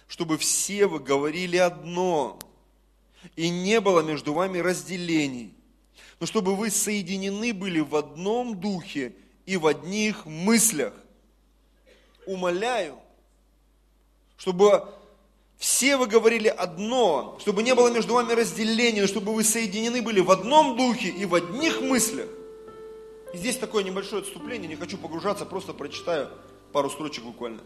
чтобы 0.09 0.39
все 0.39 0.87
вы 0.87 0.99
говорили 0.99 1.57
одно, 1.57 2.39
и 3.37 3.49
не 3.49 3.81
было 3.81 4.01
между 4.01 4.33
вами 4.33 4.59
разделений, 4.59 5.55
но 6.21 6.27
чтобы 6.27 6.55
вы 6.55 6.71
соединены 6.71 7.53
были 7.53 7.81
в 7.81 7.97
одном 7.97 8.59
духе 8.61 9.15
и 9.47 9.57
в 9.57 9.67
одних 9.67 10.27
мыслях 10.27 10.93
умоляю, 12.27 12.99
чтобы 14.37 14.89
все 15.63 15.97
вы 15.97 16.07
говорили 16.07 16.49
одно, 16.49 17.39
чтобы 17.41 17.63
не 17.63 17.75
было 17.75 17.89
между 17.89 18.15
вами 18.15 18.33
разделения, 18.33 19.07
чтобы 19.07 19.33
вы 19.33 19.45
соединены 19.45 20.03
были 20.03 20.21
в 20.21 20.31
одном 20.31 20.77
духе 20.77 21.09
и 21.09 21.25
в 21.25 21.35
одних 21.35 21.81
мыслях. 21.81 22.29
И 23.33 23.37
здесь 23.37 23.57
такое 23.57 23.85
небольшое 23.85 24.23
отступление, 24.23 24.69
не 24.69 24.77
хочу 24.77 24.99
погружаться, 24.99 25.47
просто 25.47 25.73
прочитаю 25.73 26.31
пару 26.73 26.91
строчек 26.91 27.25
буквально. 27.25 27.61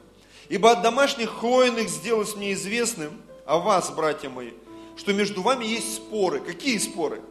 Ибо 0.49 0.73
от 0.73 0.83
домашних 0.83 1.31
хлоиных 1.31 1.89
сделалось 1.89 2.37
мне 2.37 2.53
известным, 2.53 3.21
о 3.45 3.59
вас, 3.59 3.91
братья 3.91 4.29
мои, 4.29 4.51
что 4.97 5.13
между 5.13 5.43
вами 5.43 5.65
есть 5.65 5.95
споры. 5.97 6.41
Какие 6.41 6.79
споры? 6.79 7.23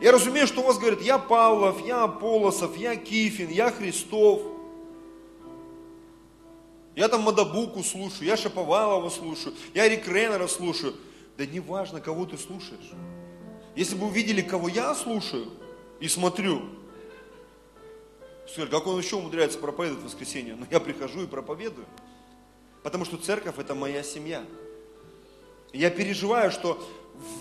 Я 0.00 0.12
разумею, 0.12 0.46
что 0.46 0.60
у 0.60 0.64
вас 0.64 0.78
говорят, 0.78 1.00
я 1.02 1.18
Павлов, 1.18 1.84
я 1.86 2.04
Аполосов, 2.04 2.76
я 2.76 2.96
Кифин, 2.96 3.48
я 3.48 3.70
Христов– 3.70 4.42
я 6.96 7.08
там 7.08 7.20
Мадабуку 7.20 7.84
слушаю, 7.84 8.26
я 8.26 8.38
Шаповалова 8.38 9.10
слушаю, 9.10 9.54
я 9.74 9.86
Рик 9.86 10.08
Рейнера 10.08 10.46
слушаю. 10.46 10.94
Да 11.36 11.44
не 11.44 11.60
важно, 11.60 12.00
кого 12.00 12.24
ты 12.24 12.38
слушаешь. 12.38 12.90
Если 13.76 13.94
бы 13.94 14.06
увидели, 14.06 14.40
кого 14.40 14.68
я 14.68 14.94
слушаю 14.94 15.48
и 16.00 16.08
смотрю, 16.08 16.62
сказали, 18.48 18.70
как 18.70 18.86
он 18.86 18.98
еще 18.98 19.16
умудряется 19.16 19.58
проповедовать 19.58 20.04
в 20.04 20.06
воскресенье? 20.06 20.56
Но 20.56 20.66
я 20.70 20.80
прихожу 20.80 21.24
и 21.24 21.26
проповедую. 21.26 21.86
Потому 22.86 23.04
что 23.04 23.16
церковь 23.16 23.58
это 23.58 23.74
моя 23.74 24.04
семья. 24.04 24.44
я 25.72 25.90
переживаю, 25.90 26.52
что 26.52 26.80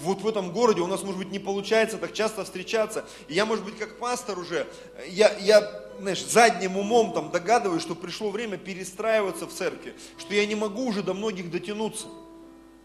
вот 0.01 0.21
в 0.21 0.27
этом 0.27 0.51
городе 0.51 0.81
у 0.81 0.87
нас, 0.87 1.03
может 1.03 1.19
быть, 1.19 1.29
не 1.29 1.37
получается 1.37 1.99
так 1.99 2.13
часто 2.13 2.43
встречаться. 2.43 3.05
И 3.27 3.35
я, 3.35 3.45
может 3.45 3.63
быть, 3.63 3.77
как 3.77 3.99
пастор 3.99 4.39
уже, 4.39 4.65
я, 5.07 5.37
я 5.37 5.83
знаешь, 5.99 6.25
задним 6.25 6.77
умом 6.77 7.13
там 7.13 7.29
догадываюсь, 7.29 7.83
что 7.83 7.93
пришло 7.93 8.31
время 8.31 8.57
перестраиваться 8.57 9.45
в 9.45 9.53
церкви, 9.53 9.93
что 10.17 10.33
я 10.33 10.47
не 10.47 10.55
могу 10.55 10.87
уже 10.87 11.03
до 11.03 11.13
многих 11.13 11.51
дотянуться. 11.51 12.07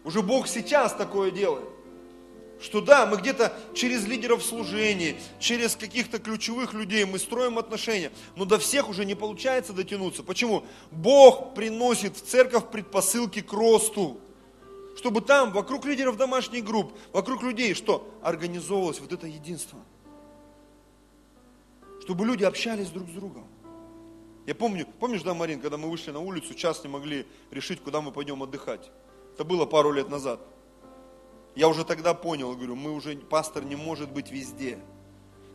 Уже 0.03 0.21
Бог 0.21 0.47
сейчас 0.47 0.93
такое 0.93 1.31
делает. 1.31 1.67
Что 2.61 2.79
да, 2.79 3.05
мы 3.07 3.17
где-то 3.17 3.53
через 3.73 4.05
лидеров 4.05 4.43
служений, 4.43 5.17
через 5.39 5.75
каких-то 5.75 6.19
ключевых 6.19 6.73
людей 6.73 7.05
мы 7.05 7.17
строим 7.17 7.57
отношения, 7.57 8.11
но 8.35 8.45
до 8.45 8.59
всех 8.59 8.87
уже 8.89 9.03
не 9.03 9.15
получается 9.15 9.73
дотянуться. 9.73 10.21
Почему? 10.23 10.63
Бог 10.91 11.55
приносит 11.55 12.15
в 12.17 12.21
церковь 12.21 12.69
предпосылки 12.69 13.41
к 13.41 13.51
росту 13.53 14.19
чтобы 14.97 15.21
там, 15.21 15.51
вокруг 15.51 15.85
лидеров 15.85 16.17
домашних 16.17 16.63
групп, 16.63 16.93
вокруг 17.13 17.43
людей, 17.43 17.73
что? 17.73 18.07
Организовывалось 18.21 18.99
вот 18.99 19.11
это 19.11 19.25
единство. 19.25 19.79
Чтобы 22.01 22.25
люди 22.25 22.43
общались 22.43 22.89
друг 22.89 23.07
с 23.07 23.11
другом. 23.13 23.47
Я 24.45 24.53
помню, 24.55 24.85
помнишь, 24.99 25.23
да, 25.23 25.33
Марин, 25.33 25.61
когда 25.61 25.77
мы 25.77 25.89
вышли 25.89 26.11
на 26.11 26.19
улицу, 26.19 26.53
час 26.55 26.83
не 26.83 26.89
могли 26.89 27.25
решить, 27.51 27.81
куда 27.81 28.01
мы 28.01 28.11
пойдем 28.11 28.43
отдыхать. 28.43 28.91
Это 29.33 29.43
было 29.43 29.65
пару 29.65 29.91
лет 29.91 30.09
назад. 30.09 30.41
Я 31.55 31.67
уже 31.67 31.83
тогда 31.83 32.13
понял, 32.13 32.55
говорю, 32.55 32.75
мы 32.75 32.91
уже, 32.91 33.15
пастор 33.15 33.63
не 33.63 33.75
может 33.75 34.11
быть 34.11 34.31
везде. 34.31 34.79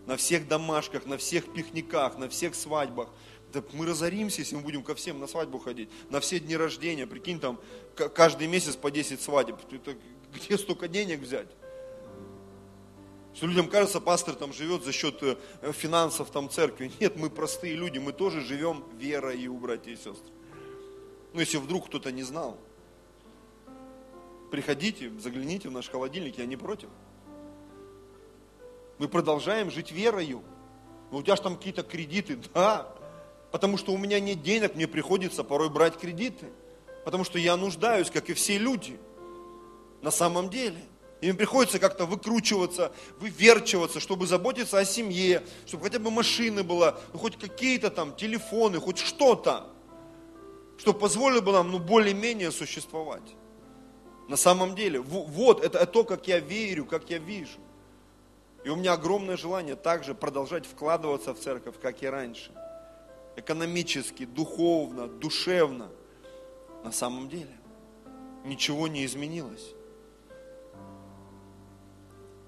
На 0.06 0.16
всех 0.16 0.46
домашках, 0.46 1.06
на 1.06 1.16
всех 1.16 1.52
пикниках, 1.52 2.18
на 2.18 2.28
всех 2.28 2.54
свадьбах. 2.54 3.08
Да 3.52 3.62
мы 3.72 3.86
разоримся, 3.86 4.42
если 4.42 4.56
мы 4.56 4.62
будем 4.62 4.82
ко 4.82 4.94
всем 4.94 5.18
на 5.18 5.26
свадьбу 5.26 5.58
ходить, 5.58 5.88
на 6.10 6.20
все 6.20 6.38
дни 6.38 6.56
рождения, 6.56 7.06
прикинь, 7.06 7.40
там 7.40 7.58
каждый 7.94 8.46
месяц 8.46 8.76
по 8.76 8.90
10 8.90 9.20
свадеб. 9.20 9.56
Это, 9.70 9.96
где 10.34 10.58
столько 10.58 10.88
денег 10.88 11.20
взять? 11.20 11.48
Что 13.34 13.46
людям 13.46 13.68
кажется, 13.68 14.00
пастор 14.00 14.34
там 14.34 14.52
живет 14.52 14.82
за 14.82 14.92
счет 14.92 15.22
э, 15.22 15.36
финансов 15.72 16.30
там 16.30 16.48
церкви. 16.48 16.90
Нет, 17.00 17.16
мы 17.16 17.28
простые 17.28 17.74
люди, 17.74 17.98
мы 17.98 18.12
тоже 18.12 18.40
живем 18.40 18.84
верой, 18.98 19.46
братья 19.48 19.90
и 19.90 19.96
сестры. 19.96 20.32
Ну, 21.34 21.40
если 21.40 21.58
вдруг 21.58 21.86
кто-то 21.86 22.10
не 22.12 22.22
знал, 22.22 22.58
приходите, 24.50 25.10
загляните 25.18 25.68
в 25.68 25.72
наш 25.72 25.88
холодильник, 25.88 26.38
я 26.38 26.46
не 26.46 26.56
против. 26.56 26.88
Мы 28.98 29.08
продолжаем 29.08 29.70
жить 29.70 29.92
верою. 29.92 30.42
Ну, 31.10 31.18
у 31.18 31.22
тебя 31.22 31.36
же 31.36 31.42
там 31.42 31.56
какие-то 31.56 31.82
кредиты, 31.82 32.38
да, 32.54 32.88
потому 33.52 33.76
что 33.76 33.92
у 33.92 33.98
меня 33.98 34.20
нет 34.20 34.42
денег, 34.42 34.74
мне 34.74 34.86
приходится 34.86 35.44
порой 35.44 35.70
брать 35.70 35.96
кредиты, 35.96 36.46
потому 37.04 37.24
что 37.24 37.38
я 37.38 37.56
нуждаюсь, 37.56 38.10
как 38.10 38.30
и 38.30 38.34
все 38.34 38.58
люди, 38.58 38.98
на 40.02 40.10
самом 40.10 40.50
деле. 40.50 40.78
И 41.22 41.26
мне 41.26 41.34
приходится 41.34 41.78
как-то 41.78 42.04
выкручиваться, 42.04 42.92
выверчиваться, 43.18 44.00
чтобы 44.00 44.26
заботиться 44.26 44.78
о 44.78 44.84
семье, 44.84 45.42
чтобы 45.64 45.84
хотя 45.84 45.98
бы 45.98 46.10
машины 46.10 46.62
была, 46.62 46.98
ну, 47.12 47.18
хоть 47.18 47.38
какие-то 47.38 47.90
там 47.90 48.14
телефоны, 48.14 48.78
хоть 48.78 48.98
что-то, 48.98 49.66
что 50.76 50.92
позволило 50.92 51.40
бы 51.40 51.52
нам 51.52 51.70
ну, 51.70 51.78
более-менее 51.78 52.52
существовать. 52.52 53.34
На 54.28 54.36
самом 54.36 54.74
деле, 54.74 55.00
вот, 55.00 55.64
это 55.64 55.86
то, 55.86 56.04
как 56.04 56.26
я 56.28 56.40
верю, 56.40 56.84
как 56.84 57.10
я 57.10 57.18
вижу. 57.18 57.58
И 58.64 58.68
у 58.68 58.76
меня 58.76 58.94
огромное 58.94 59.36
желание 59.36 59.76
также 59.76 60.14
продолжать 60.14 60.66
вкладываться 60.66 61.32
в 61.32 61.38
церковь, 61.38 61.76
как 61.80 62.02
и 62.02 62.06
раньше– 62.06 62.50
экономически, 63.36 64.24
духовно, 64.24 65.06
душевно. 65.06 65.90
На 66.82 66.92
самом 66.92 67.28
деле 67.28 67.54
ничего 68.44 68.88
не 68.88 69.04
изменилось. 69.04 69.74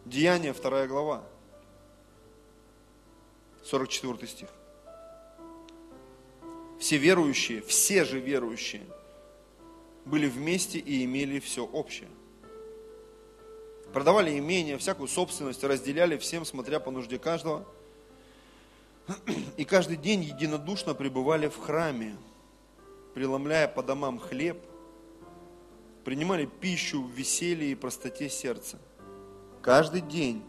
Деяние, 0.04 0.52
вторая 0.54 0.88
глава, 0.88 1.22
44 3.64 4.26
стих. 4.26 4.48
Все 6.80 6.96
верующие, 6.96 7.60
все 7.60 8.04
же 8.04 8.20
верующие, 8.20 8.86
были 10.08 10.28
вместе 10.28 10.78
и 10.78 11.04
имели 11.04 11.38
все 11.38 11.64
общее. 11.64 12.08
Продавали 13.92 14.38
имение, 14.38 14.78
всякую 14.78 15.08
собственность, 15.08 15.64
разделяли 15.64 16.16
всем, 16.18 16.44
смотря 16.44 16.80
по 16.80 16.90
нужде 16.90 17.18
каждого– 17.18 17.66
и 19.56 19.64
каждый 19.64 19.96
день 19.96 20.22
единодушно 20.22 20.94
пребывали 20.94 21.48
в 21.48 21.56
храме, 21.56 22.16
преломляя 23.14 23.66
по 23.66 23.82
домам 23.82 24.18
хлеб, 24.18 24.58
принимали 26.04 26.46
пищу 26.46 27.02
в 27.02 27.10
веселье 27.10 27.72
и 27.72 27.74
простоте 27.74 28.28
сердца. 28.28 28.78
Каждый 29.62 30.02
день 30.02 30.44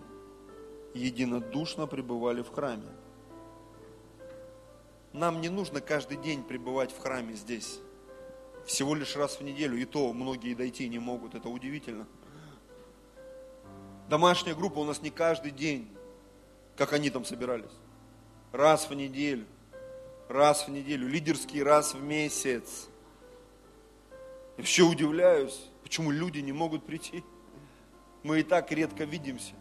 единодушно 0.93 1.88
пребывали 1.88 2.41
в 2.41 2.49
храме. 2.49 2.88
Нам 5.14 5.41
не 5.41 5.49
нужно 5.49 5.82
каждый 5.82 6.18
день 6.18 6.43
пребывать 6.43 6.91
в 6.91 6.99
храме 6.99 7.36
здесь. 7.36 7.80
Всего 8.70 8.93
лишь 8.93 9.15
раз 9.15 9.39
в 9.39 9.41
неделю, 9.41 9.76
и 9.78 9.84
то 9.84 10.13
многие 10.13 10.53
дойти 10.53 10.88
не 10.89 10.99
могут, 10.99 11.34
это 11.34 11.49
удивительно. 11.49 12.05
Домашняя 14.07 14.53
группа 14.53 14.78
у 14.78 14.84
нас 14.84 15.01
не 15.01 15.09
каждый 15.09 15.49
день, 15.49 15.89
как 16.78 16.93
они 16.93 17.09
там 17.09 17.26
собирались. 17.26 17.72
Раз 18.51 18.88
в 18.88 18.93
неделю. 18.93 19.47
Раз 20.28 20.67
в 20.67 20.70
неделю. 20.70 21.07
Лидерский 21.07 21.63
раз 21.63 21.95
в 21.95 22.03
месяц. 22.03 22.89
Я 24.11 24.57
вообще 24.57 24.84
удивляюсь, 24.84 25.59
почему 25.82 26.11
люди 26.11 26.38
не 26.38 26.51
могут 26.51 26.86
прийти. 26.86 27.24
Мы 28.22 28.41
и 28.41 28.43
так 28.43 28.72
редко 28.72 29.03
видимся. 29.03 29.55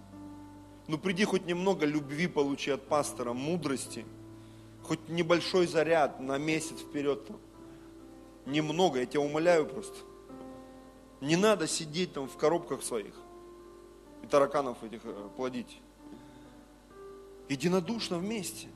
Ну 0.87 0.99
приди 0.99 1.25
хоть 1.25 1.47
немного 1.47 1.87
любви 1.87 2.27
получи 2.27 2.73
от 2.73 2.87
пастора, 2.87 3.33
мудрости. 3.33 4.05
Хоть 4.83 5.09
небольшой 5.09 5.67
заряд 5.67 6.21
на 6.21 6.37
месяц 6.37 6.81
вперед. 6.81 7.27
Там. 7.27 7.41
Немного, 8.49 9.01
я 9.01 9.07
тебя 9.07 9.21
умоляю 9.21 9.67
просто. 9.67 9.97
Не 11.21 11.37
надо 11.37 11.67
сидеть 11.67 12.15
там 12.15 12.29
в 12.29 12.37
коробках 12.39 12.83
своих 12.83 13.15
и 14.23 14.27
тараканов 14.27 14.83
этих 14.83 15.01
э, 15.05 15.29
плодить. 15.37 15.81
Единодушно 17.51 18.19
вместе. 18.19 18.69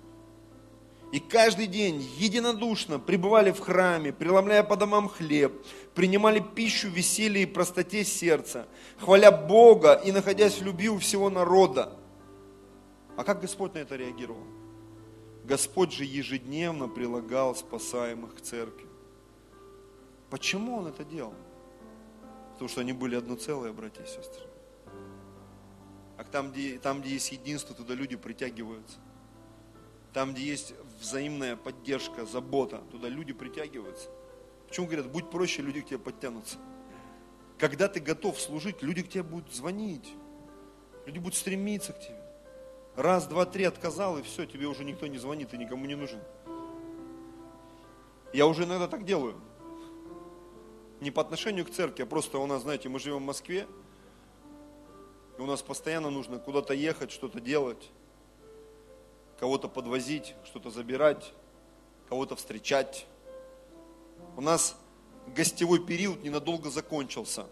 И 1.10 1.20
каждый 1.20 1.66
день 1.66 2.06
единодушно 2.18 2.98
пребывали 2.98 3.50
в 3.50 3.60
храме, 3.60 4.12
преломляя 4.12 4.62
по 4.62 4.76
домам 4.76 5.08
хлеб, 5.08 5.52
принимали 5.94 6.40
пищу 6.40 6.88
в 6.88 6.92
веселье 6.92 7.42
и 7.42 7.46
простоте 7.46 8.04
сердца, 8.04 8.66
хваля 8.98 9.30
Бога 9.30 9.94
и 9.94 10.12
находясь 10.12 10.58
в 10.58 10.62
любви 10.62 10.90
у 10.90 10.98
всего 10.98 11.30
народа. 11.30 11.98
А 13.16 13.24
как 13.24 13.40
Господь 13.40 13.74
на 13.74 13.78
это 13.78 13.96
реагировал? 13.96 14.44
Господь 15.44 15.92
же 15.92 16.04
ежедневно 16.04 16.88
прилагал 16.88 17.54
спасаемых 17.54 18.36
к 18.36 18.40
церкви. 18.42 18.91
Почему 20.32 20.78
Он 20.78 20.86
это 20.86 21.04
делал? 21.04 21.34
Потому 22.52 22.70
что 22.70 22.80
они 22.80 22.94
были 22.94 23.16
одно 23.16 23.36
целое, 23.36 23.70
братья 23.70 24.02
и 24.02 24.06
сестры. 24.06 24.46
А 26.16 26.24
там 26.24 26.52
где, 26.52 26.78
там, 26.78 27.02
где 27.02 27.10
есть 27.10 27.32
единство, 27.32 27.76
туда 27.76 27.92
люди 27.92 28.16
притягиваются. 28.16 28.96
Там, 30.14 30.32
где 30.32 30.44
есть 30.44 30.72
взаимная 30.98 31.54
поддержка, 31.54 32.24
забота, 32.24 32.78
туда 32.90 33.10
люди 33.10 33.34
притягиваются. 33.34 34.08
Почему 34.68 34.86
говорят, 34.86 35.12
будь 35.12 35.28
проще, 35.28 35.60
люди 35.60 35.82
к 35.82 35.88
тебе 35.88 35.98
подтянутся. 35.98 36.56
Когда 37.58 37.86
ты 37.88 38.00
готов 38.00 38.40
служить, 38.40 38.80
люди 38.80 39.02
к 39.02 39.10
тебе 39.10 39.24
будут 39.24 39.52
звонить. 39.52 40.14
Люди 41.04 41.18
будут 41.18 41.34
стремиться 41.34 41.92
к 41.92 42.00
тебе. 42.00 42.22
Раз, 42.96 43.26
два, 43.26 43.44
три 43.44 43.64
отказал, 43.64 44.16
и 44.16 44.22
все, 44.22 44.46
тебе 44.46 44.66
уже 44.66 44.82
никто 44.82 45.06
не 45.08 45.18
звонит, 45.18 45.52
и 45.52 45.58
никому 45.58 45.84
не 45.84 45.94
нужен. 45.94 46.22
Я 48.32 48.46
уже 48.46 48.64
иногда 48.64 48.88
так 48.88 49.04
делаю. 49.04 49.38
Не 51.02 51.10
по 51.10 51.20
отношению 51.20 51.66
к 51.66 51.70
церкви, 51.70 52.04
а 52.04 52.06
просто 52.06 52.38
у 52.38 52.46
нас, 52.46 52.62
знаете, 52.62 52.88
мы 52.88 53.00
живем 53.00 53.18
в 53.18 53.26
Москве, 53.26 53.66
и 55.36 55.40
у 55.40 55.46
нас 55.46 55.60
постоянно 55.60 56.10
нужно 56.10 56.38
куда-то 56.38 56.74
ехать, 56.74 57.10
что-то 57.10 57.40
делать, 57.40 57.90
кого-то 59.40 59.66
подвозить, 59.66 60.36
что-то 60.44 60.70
забирать, 60.70 61.32
кого-то 62.08 62.36
встречать. 62.36 63.04
У 64.36 64.40
нас 64.40 64.76
гостевой 65.34 65.84
период 65.84 66.22
ненадолго 66.22 66.70
закончился. 66.70 67.48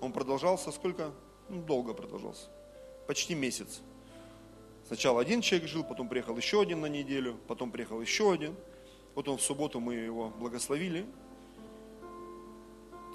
Он 0.00 0.12
продолжался 0.12 0.72
сколько? 0.72 1.12
Ну, 1.48 1.62
долго 1.62 1.94
продолжался. 1.94 2.48
Почти 3.06 3.36
месяц. 3.36 3.82
Сначала 4.88 5.20
один 5.20 5.42
человек 5.42 5.68
жил, 5.68 5.84
потом 5.84 6.08
приехал 6.08 6.36
еще 6.36 6.60
один 6.60 6.80
на 6.80 6.86
неделю, 6.86 7.38
потом 7.46 7.70
приехал 7.70 8.00
еще 8.00 8.32
один. 8.32 8.56
Вот 9.14 9.28
он 9.28 9.38
в 9.38 9.42
субботу 9.42 9.78
мы 9.78 9.94
его 9.94 10.30
благословили. 10.30 11.06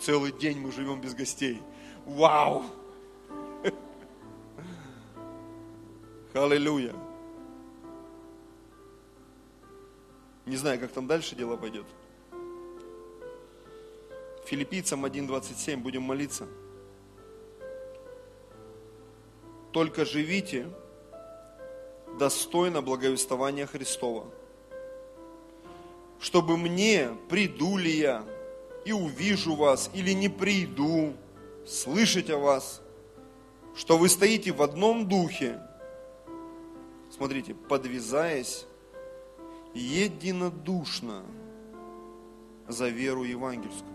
Целый 0.02 0.32
день 0.32 0.60
мы 0.60 0.72
живем 0.72 1.02
без 1.02 1.14
гостей. 1.14 1.62
Вау! 2.06 2.66
Аллилуйя! 6.34 6.94
Не 10.46 10.58
знаю, 10.58 10.80
как 10.80 10.92
там 10.92 11.08
дальше 11.08 11.36
дело 11.36 11.56
пойдет. 11.56 11.86
Филиппийцам 14.46 15.06
1.27 15.06 15.78
будем 15.78 16.04
молиться. 16.04 16.48
Только 19.72 20.06
живите 20.06 20.68
достойно 22.20 22.82
благовествования 22.82 23.66
Христова. 23.66 24.26
Чтобы 26.20 26.58
мне, 26.58 27.10
приду 27.28 27.78
ли 27.78 27.92
я, 27.92 28.26
и 28.86 28.92
увижу 28.92 29.56
вас, 29.56 29.90
или 29.94 30.12
не 30.12 30.30
приду, 30.30 31.14
слышать 31.66 32.30
о 32.30 32.38
вас, 32.38 32.82
что 33.76 33.98
вы 33.98 34.08
стоите 34.08 34.52
в 34.52 34.62
одном 34.62 35.08
духе, 35.08 35.60
смотрите, 37.10 37.54
подвязаясь 37.54 38.66
единодушно 39.74 41.24
за 42.68 42.88
веру 42.88 43.24
евангельскую. 43.24 43.92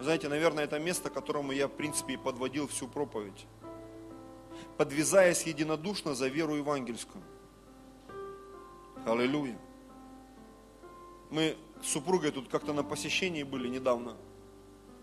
Знаете, 0.00 0.28
наверное, 0.28 0.64
это 0.64 0.78
место, 0.78 1.08
которому 1.08 1.52
я, 1.52 1.68
в 1.68 1.72
принципе, 1.72 2.14
и 2.14 2.16
подводил 2.16 2.66
всю 2.66 2.88
проповедь 2.88 3.46
подвязаясь 4.76 5.42
единодушно 5.44 6.14
за 6.14 6.28
веру 6.28 6.54
евангельскую. 6.54 7.22
Аллилуйя. 9.06 9.58
Мы 11.30 11.56
супругой 11.84 12.30
тут 12.30 12.48
как-то 12.48 12.72
на 12.72 12.82
посещении 12.82 13.42
были 13.42 13.68
недавно. 13.68 14.16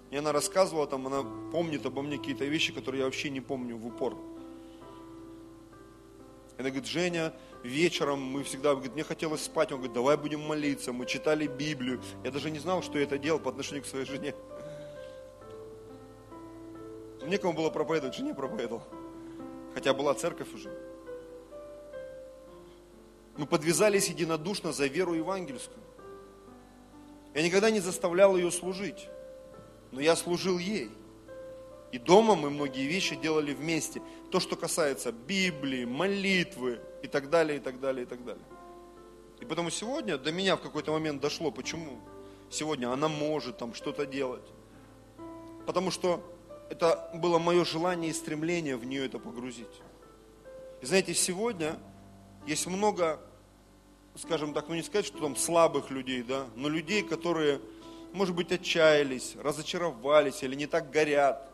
И 0.10 0.18
она 0.18 0.32
рассказывала 0.32 0.88
там, 0.88 1.08
она 1.08 1.24
помнит 1.52 1.86
обо 1.86 2.02
мне 2.02 2.18
какие-то 2.18 2.46
вещи, 2.46 2.74
которые 2.74 3.00
я 3.00 3.06
вообще 3.06 3.30
не 3.30 3.40
помню 3.40 3.78
в 3.78 3.88
упор. 3.88 4.18
Она 6.58 6.70
говорит, 6.70 6.86
Женя, 6.86 7.34
вечером 7.64 8.22
мы 8.22 8.44
всегда, 8.44 8.74
говорит, 8.74 8.94
мне 8.94 9.04
хотелось 9.04 9.44
спать. 9.44 9.72
Он 9.72 9.78
говорит, 9.78 9.94
давай 9.94 10.18
будем 10.18 10.42
молиться. 10.42 10.92
Мы 10.94 11.06
читали 11.06 11.48
Библию. 11.48 12.02
Я 12.24 12.32
даже 12.32 12.52
не 12.52 12.60
знал, 12.60 12.84
что 12.84 12.98
я 13.00 13.06
это 13.06 13.18
делал 13.18 13.40
по 13.40 13.50
отношению 13.50 13.84
к 13.84 13.88
своей 13.88 14.06
жене. 14.06 14.36
Некому 17.26 17.54
было 17.54 17.70
проповедовать, 17.70 18.16
жене 18.16 18.34
проповедовал. 18.34 18.84
Хотя 19.74 19.94
была 19.94 20.14
церковь 20.14 20.54
уже. 20.54 20.72
Мы 23.38 23.46
подвязались 23.46 24.10
единодушно 24.10 24.74
за 24.74 24.88
веру 24.88 25.14
евангельскую. 25.14 25.80
Я 27.34 27.44
никогда 27.44 27.70
не 27.72 27.80
заставлял 27.80 28.36
ее 28.36 28.52
служить, 28.52 29.08
но 29.92 30.02
я 30.02 30.16
служил 30.16 30.58
ей. 30.58 30.92
И 31.92 31.98
дома 31.98 32.36
мы 32.36 32.50
многие 32.50 32.88
вещи 32.88 33.16
делали 33.16 33.54
вместе. 33.54 34.02
То, 34.32 34.40
что 34.40 34.56
касается 34.56 35.12
Библии, 35.12 35.86
молитвы 35.86 36.80
и 37.04 37.08
так 37.08 37.30
далее, 37.30 37.58
и 37.58 37.60
так 37.60 37.80
далее, 37.80 38.04
и 38.04 38.06
так 38.06 38.24
далее. 38.24 38.44
И 39.42 39.46
потому 39.46 39.70
сегодня 39.70 40.18
до 40.18 40.32
меня 40.32 40.56
в 40.56 40.62
какой-то 40.62 40.92
момент 40.92 41.22
дошло, 41.22 41.52
почему 41.52 42.00
сегодня 42.50 42.92
она 42.92 43.08
может 43.08 43.58
там 43.58 43.74
что-то 43.74 44.06
делать. 44.06 44.48
Потому 45.66 45.92
что 45.92 46.24
это 46.70 47.12
было 47.16 47.40
мое 47.40 47.66
желание 47.66 48.12
и 48.12 48.14
стремление 48.14 48.78
в 48.78 48.86
нее 48.86 49.06
это 49.06 49.20
погрузить. 49.20 49.82
И 50.82 50.86
знаете, 50.86 51.14
сегодня 51.14 51.78
есть 52.46 52.68
много, 52.68 53.20
скажем 54.22 54.54
так, 54.54 54.70
ну 54.70 54.76
не 54.76 54.84
сказать, 54.84 55.06
что 55.06 55.20
там 55.20 55.36
слабых 55.36 55.90
людей, 55.90 56.22
да, 56.22 56.46
но 56.56 56.70
людей, 56.70 57.02
которые, 57.02 57.60
может 58.14 58.36
быть, 58.36 58.52
отчаялись, 58.52 59.36
разочаровались 59.42 60.44
или 60.44 60.56
не 60.56 60.68
так 60.68 60.92
горят. 60.92 61.50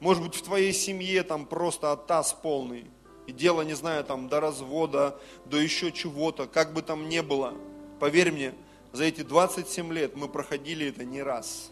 Может 0.00 0.22
быть, 0.22 0.34
в 0.34 0.42
твоей 0.42 0.72
семье 0.72 1.22
там 1.22 1.46
просто 1.46 1.92
оттас 1.92 2.32
полный. 2.32 2.86
И 3.26 3.32
дело, 3.32 3.62
не 3.62 3.74
знаю, 3.74 4.04
там 4.04 4.28
до 4.28 4.40
развода, 4.40 5.18
до 5.44 5.58
еще 5.58 5.92
чего-то, 5.92 6.46
как 6.46 6.72
бы 6.72 6.82
там 6.82 7.08
ни 7.08 7.20
было. 7.20 7.54
Поверь 8.00 8.32
мне, 8.32 8.54
за 8.92 9.04
эти 9.04 9.22
27 9.22 9.92
лет 9.92 10.16
мы 10.16 10.28
проходили 10.28 10.88
это 10.88 11.04
не 11.04 11.22
раз. 11.22 11.70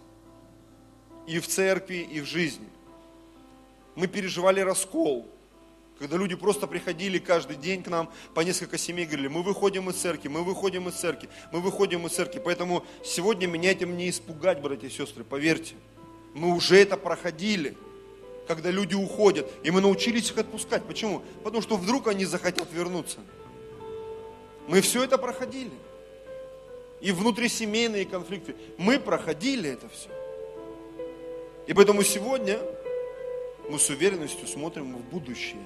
И 1.26 1.38
в 1.38 1.46
церкви, 1.46 2.06
и 2.10 2.20
в 2.20 2.26
жизни. 2.26 2.68
Мы 3.94 4.08
переживали 4.08 4.60
раскол, 4.60 5.26
когда 5.98 6.16
люди 6.16 6.34
просто 6.34 6.66
приходили 6.66 7.18
каждый 7.18 7.56
день 7.56 7.82
к 7.82 7.88
нам, 7.88 8.10
по 8.34 8.40
несколько 8.40 8.78
семей 8.78 9.06
говорили, 9.06 9.28
мы 9.28 9.42
выходим 9.42 9.88
из 9.90 9.96
церкви, 9.96 10.28
мы 10.28 10.42
выходим 10.42 10.88
из 10.88 10.94
церкви, 10.94 11.28
мы 11.52 11.60
выходим 11.60 12.06
из 12.06 12.12
церкви. 12.12 12.40
Поэтому 12.44 12.84
сегодня 13.04 13.46
меня 13.46 13.70
этим 13.70 13.96
не 13.96 14.10
испугать, 14.10 14.60
братья 14.60 14.88
и 14.88 14.90
сестры, 14.90 15.22
поверьте. 15.22 15.74
Мы 16.34 16.52
уже 16.52 16.76
это 16.76 16.96
проходили, 16.96 17.76
когда 18.48 18.70
люди 18.70 18.94
уходят, 18.94 19.48
и 19.62 19.70
мы 19.70 19.80
научились 19.80 20.30
их 20.30 20.38
отпускать. 20.38 20.84
Почему? 20.84 21.22
Потому 21.44 21.62
что 21.62 21.76
вдруг 21.76 22.08
они 22.08 22.24
захотят 22.24 22.72
вернуться. 22.72 23.20
Мы 24.66 24.80
все 24.80 25.04
это 25.04 25.16
проходили. 25.16 25.70
И 27.00 27.12
внутрисемейные 27.12 28.04
конфликты. 28.04 28.56
Мы 28.78 28.98
проходили 28.98 29.70
это 29.70 29.88
все. 29.90 30.08
И 31.66 31.72
поэтому 31.72 32.02
сегодня 32.02 32.58
мы 33.70 33.78
с 33.78 33.88
уверенностью 33.90 34.48
смотрим 34.48 34.96
в 34.96 35.00
будущее. 35.04 35.62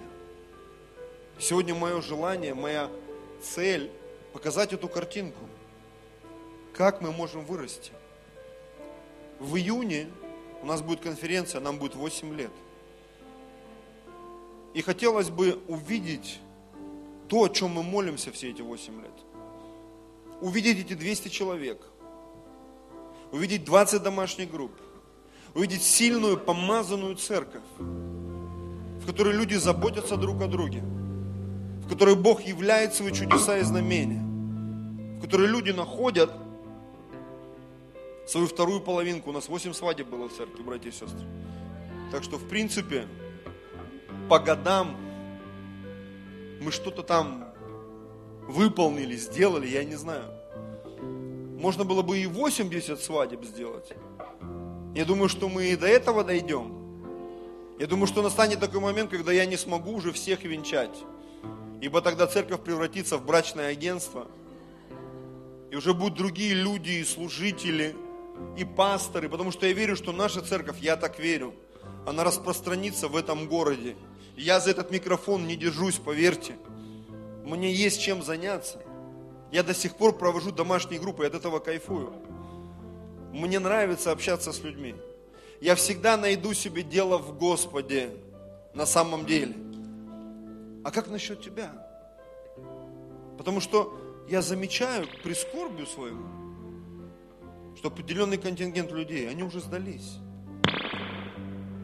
Сегодня 1.41 1.73
мое 1.73 2.01
желание, 2.01 2.53
моя 2.53 2.91
цель 3.41 3.93
показать 4.33 4.73
эту 4.73 4.89
картинку. 4.89 5.39
Как 6.75 7.01
мы 7.01 7.13
можем 7.13 7.45
вырасти. 7.45 7.93
В 9.39 9.57
июне 9.57 10.09
у 10.63 10.67
нас 10.67 10.83
будет 10.83 11.01
конференция, 11.01 11.61
нам 11.61 11.79
будет 11.79 11.95
8 11.95 12.35
лет. 12.35 12.51
И 14.75 14.83
хотелось 14.83 15.31
бы 15.31 15.61
увидеть 15.69 16.41
то, 17.29 17.45
о 17.45 17.49
чем 17.49 17.71
мы 17.71 17.85
молимся 17.85 18.33
все 18.33 18.51
эти 18.51 18.63
8 18.63 19.01
лет. 19.01 19.13
Увидеть 20.41 20.87
эти 20.87 20.95
200 20.95 21.29
человек. 21.29 21.81
Увидеть 23.31 23.65
20 23.65 24.03
домашних 24.03 24.51
групп. 24.51 24.73
Увидеть 25.55 25.83
сильную, 25.83 26.37
помазанную 26.37 27.15
церковь, 27.15 27.63
в 27.79 29.07
которой 29.07 29.35
люди 29.35 29.55
заботятся 29.55 30.17
друг 30.17 30.43
о 30.43 30.49
друге. 30.49 30.83
В 31.89 31.91
которой 31.91 32.17
Бог 32.17 32.43
являет 32.43 32.93
свои 32.93 33.13
чудеса 33.13 33.57
и 33.57 33.63
знамения. 33.63 34.21
В 35.17 35.23
которой 35.23 35.47
люди 35.47 35.71
находят 35.71 36.31
свою 38.27 38.47
вторую 38.47 38.83
половинку. 38.83 39.31
У 39.31 39.33
нас 39.33 39.49
8 39.49 39.73
свадеб 39.73 40.07
было 40.09 40.29
в 40.29 40.35
церкви, 40.35 40.63
братья 40.63 40.91
и 40.91 40.93
сестры. 40.93 41.27
Так 42.13 42.25
что, 42.25 42.37
в 42.37 42.47
принципе, 42.47 43.09
по 44.29 44.39
годам 44.39 44.99
мы 46.61 46.71
что-то 46.73 47.03
там 47.03 47.55
выполнили, 48.47 49.17
сделали, 49.17 49.67
я 49.67 49.83
не 49.83 49.95
знаю. 49.95 50.31
Можно 51.59 51.85
было 51.85 52.03
бы 52.03 52.19
и 52.19 52.27
80 52.27 53.01
свадеб 53.01 53.47
сделать. 53.47 53.95
Я 54.95 55.07
думаю, 55.07 55.31
что 55.31 55.49
мы 55.49 55.69
и 55.69 55.77
до 55.77 55.87
этого 55.87 56.23
дойдем. 56.23 56.75
Я 57.79 57.87
думаю, 57.87 58.07
что 58.07 58.21
настанет 58.21 58.61
такой 58.61 58.81
момент, 58.81 59.11
когда 59.11 59.33
я 59.33 59.47
не 59.47 59.57
смогу 59.57 59.93
уже 59.93 60.13
всех 60.13 60.45
венчать. 60.45 61.03
Ибо 61.81 62.01
тогда 62.01 62.27
церковь 62.27 62.63
превратится 62.63 63.19
в 63.19 63.25
брачное 63.25 63.69
агентство. 63.69 64.27
И 65.71 65.77
уже 65.77 65.95
будут 65.95 66.19
другие 66.19 66.55
люди 66.55 66.91
и 66.91 67.05
служители, 67.05 67.95
и 68.57 68.65
пасторы. 68.65 69.29
Потому 69.29 69.53
что 69.53 69.67
я 69.67 69.73
верю, 69.73 69.97
что 69.97 70.13
наша 70.13 70.41
церковь, 70.41 70.79
я 70.81 70.97
так 70.97 71.19
верю, 71.19 71.55
она 72.07 72.25
распространится 72.25 73.09
в 73.09 73.17
этом 73.17 73.49
городе. 73.49 73.97
Я 74.37 74.61
за 74.61 74.71
этот 74.71 74.91
микрофон 74.91 75.47
не 75.47 75.57
держусь, 75.57 75.97
поверьте. 75.97 76.57
Мне 77.45 77.73
есть 77.73 78.01
чем 78.01 78.23
заняться. 78.23 78.81
Я 79.51 79.63
до 79.63 79.75
сих 79.75 79.97
пор 79.97 80.17
провожу 80.17 80.53
домашние 80.53 81.01
группы, 81.01 81.27
от 81.27 81.35
этого 81.35 81.59
кайфую. 81.59 82.13
Мне 83.33 83.59
нравится 83.59 84.11
общаться 84.11 84.53
с 84.53 84.61
людьми. 84.63 84.95
Я 85.61 85.75
всегда 85.75 86.17
найду 86.17 86.55
себе 86.55 86.83
дело 86.83 87.19
в 87.19 87.37
Господе, 87.37 88.11
на 88.75 88.87
самом 88.87 89.27
деле. 89.27 89.55
А 90.89 90.91
как 90.91 91.09
насчет 91.09 91.43
тебя? 91.43 91.71
Потому 93.37 93.61
что 93.61 94.25
я 94.27 94.41
замечаю 94.41 95.07
к 95.07 95.23
прискорбию 95.23 95.87
своему, 95.87 96.27
что 97.77 97.89
определенный 97.89 98.39
контингент 98.39 98.91
людей, 98.93 99.29
они 99.29 99.43
уже 99.43 99.61
сдались. 99.61 100.17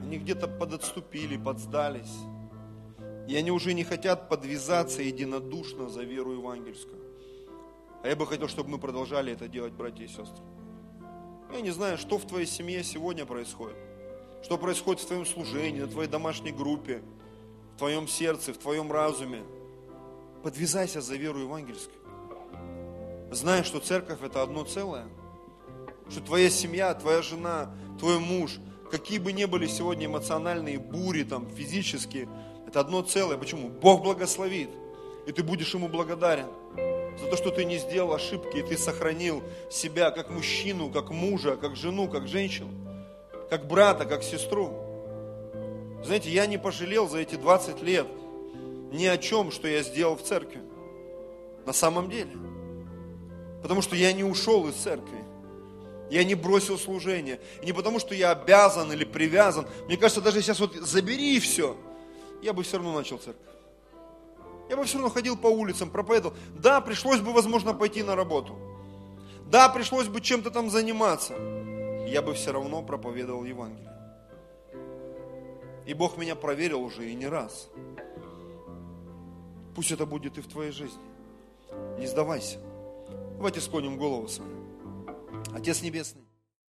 Они 0.03 0.17
где-то 0.17 0.49
подотступили, 0.49 1.37
подсдались. 1.37 2.17
И 3.29 3.37
они 3.37 3.51
уже 3.51 3.75
не 3.75 3.85
хотят 3.85 4.31
подвязаться 4.31 5.03
единодушно 5.03 5.91
за 5.91 6.03
веру 6.03 6.33
евангельскую. 6.33 7.03
А 8.03 8.09
я 8.09 8.17
бы 8.17 8.27
хотел, 8.27 8.49
чтобы 8.49 8.71
мы 8.71 8.79
продолжали 8.79 9.35
это 9.35 9.49
делать, 9.49 9.75
братья 9.75 10.05
и 10.05 10.09
сестры. 10.09 10.43
Я 11.53 11.61
не 11.61 11.73
знаю, 11.73 11.99
что 11.99 12.17
в 12.17 12.27
твоей 12.27 12.47
семье 12.47 12.83
сегодня 12.83 13.27
происходит. 13.27 13.77
Что 14.43 14.57
происходит 14.57 15.03
в 15.03 15.07
твоем 15.07 15.27
служении, 15.27 15.83
на 15.83 15.89
твоей 15.89 16.09
домашней 16.09 16.53
группе, 16.53 17.03
в 17.75 17.79
твоем 17.79 18.07
сердце, 18.07 18.53
в 18.53 18.59
твоем 18.59 18.93
разуме. 18.93 19.43
Подвязайся 20.43 21.01
за 21.01 21.17
веру 21.17 21.41
евангельскую. 21.41 21.97
Зная, 23.33 23.65
что 23.65 23.81
церковь 23.81 24.23
это 24.23 24.43
одно 24.43 24.65
целое. 24.65 25.07
Что 26.09 26.21
твоя 26.21 26.51
семья, 26.51 26.95
твоя 26.95 27.23
жена, 27.23 27.75
твой 27.99 28.21
муж, 28.21 28.59
какие 28.91 29.19
бы 29.19 29.33
ни 29.33 29.45
были 29.45 29.67
сегодня 29.67 30.07
эмоциональные 30.07 30.79
бури, 30.79 31.25
там, 31.25 31.51
физические, 31.51 32.29
это 32.67 32.79
одно 32.81 33.03
целое. 33.03 33.39
Почему? 33.39 33.69
Бог 33.69 34.03
благословит. 34.03 34.71
И 35.27 35.33
ты 35.33 35.43
будешь 35.43 35.75
Ему 35.75 35.89
благодарен 35.89 36.49
за 37.19 37.27
то, 37.29 37.37
что 37.37 37.51
ты 37.51 37.65
не 37.65 37.79
сделал 37.79 38.13
ошибки, 38.13 38.59
и 38.59 38.63
ты 38.63 38.77
сохранил 38.77 39.43
себя 39.71 40.11
как 40.11 40.31
мужчину, 40.31 40.91
как 40.91 41.11
мужа, 41.11 41.57
как 41.57 41.75
жену, 41.75 42.09
как 42.09 42.29
женщину, 42.29 42.71
как 43.51 43.67
брата, 43.67 44.05
как 44.05 44.23
сестру. 44.23 44.84
Знаете, 46.05 46.31
я 46.31 46.47
не 46.47 46.59
пожалел 46.59 47.09
за 47.09 47.19
эти 47.19 47.37
20 47.37 47.83
лет 47.83 48.07
ни 48.93 49.07
о 49.07 49.19
чем, 49.19 49.51
что 49.51 49.67
я 49.67 49.83
сделал 49.83 50.17
в 50.17 50.23
церкви. 50.23 50.61
На 51.67 51.73
самом 51.73 52.11
деле. 52.11 52.33
Потому 53.63 53.83
что 53.83 53.97
я 53.97 54.13
не 54.13 54.25
ушел 54.25 54.69
из 54.69 54.75
церкви. 54.75 55.19
Я 56.11 56.23
не 56.23 56.35
бросил 56.35 56.79
служение. 56.79 57.41
И 57.63 57.67
не 57.67 57.73
потому, 57.73 57.99
что 57.99 58.15
я 58.15 58.31
обязан 58.31 58.93
или 58.93 59.05
привязан. 59.05 59.67
Мне 59.87 59.97
кажется, 59.97 60.21
даже 60.21 60.43
сейчас 60.43 60.61
вот 60.61 60.75
забери 60.75 61.41
все– 61.41 61.77
я 62.45 62.53
бы 62.53 62.63
все 62.63 62.77
равно 62.77 62.93
начал 62.93 63.17
церковь. 63.17 63.43
Я 64.69 64.77
бы 64.77 64.85
все 64.85 64.99
равно 64.99 65.09
ходил 65.09 65.35
по 65.35 65.47
улицам, 65.47 65.89
проповедовал. 65.89 66.37
Да, 66.55 66.83
пришлось 66.83 67.21
бы, 67.21 67.33
возможно, 67.33 67.73
пойти 67.73 68.03
на 68.03 68.15
работу. 68.15 68.55
Да, 69.47 69.71
пришлось 69.71 70.09
бы 70.09 70.21
чем-то 70.21 70.51
там 70.51 70.69
заниматься. 70.69 71.33
Я 72.07 72.21
бы 72.21 72.35
все 72.35 72.53
равно 72.53 72.83
проповедовал 72.83 73.45
Евангелие. 73.45 73.94
И 75.87 75.95
Бог 75.95 76.17
меня 76.17 76.35
проверил 76.35 76.83
уже 76.83 77.11
и 77.11 77.15
не 77.15 77.27
раз. 77.27 77.69
Пусть 79.75 79.93
это 79.93 80.07
будет 80.07 80.39
и 80.39 80.41
в 80.41 80.47
твоей 80.47 80.71
жизни. 80.71 81.03
Не 81.99 82.07
сдавайся. 82.07 82.59
Давайте 83.37 83.61
склоним 83.61 83.99
голову 83.99 84.29
с 84.29 84.39
вами. 84.39 84.55
Отец 85.55 85.83
Небесный. 85.83 86.24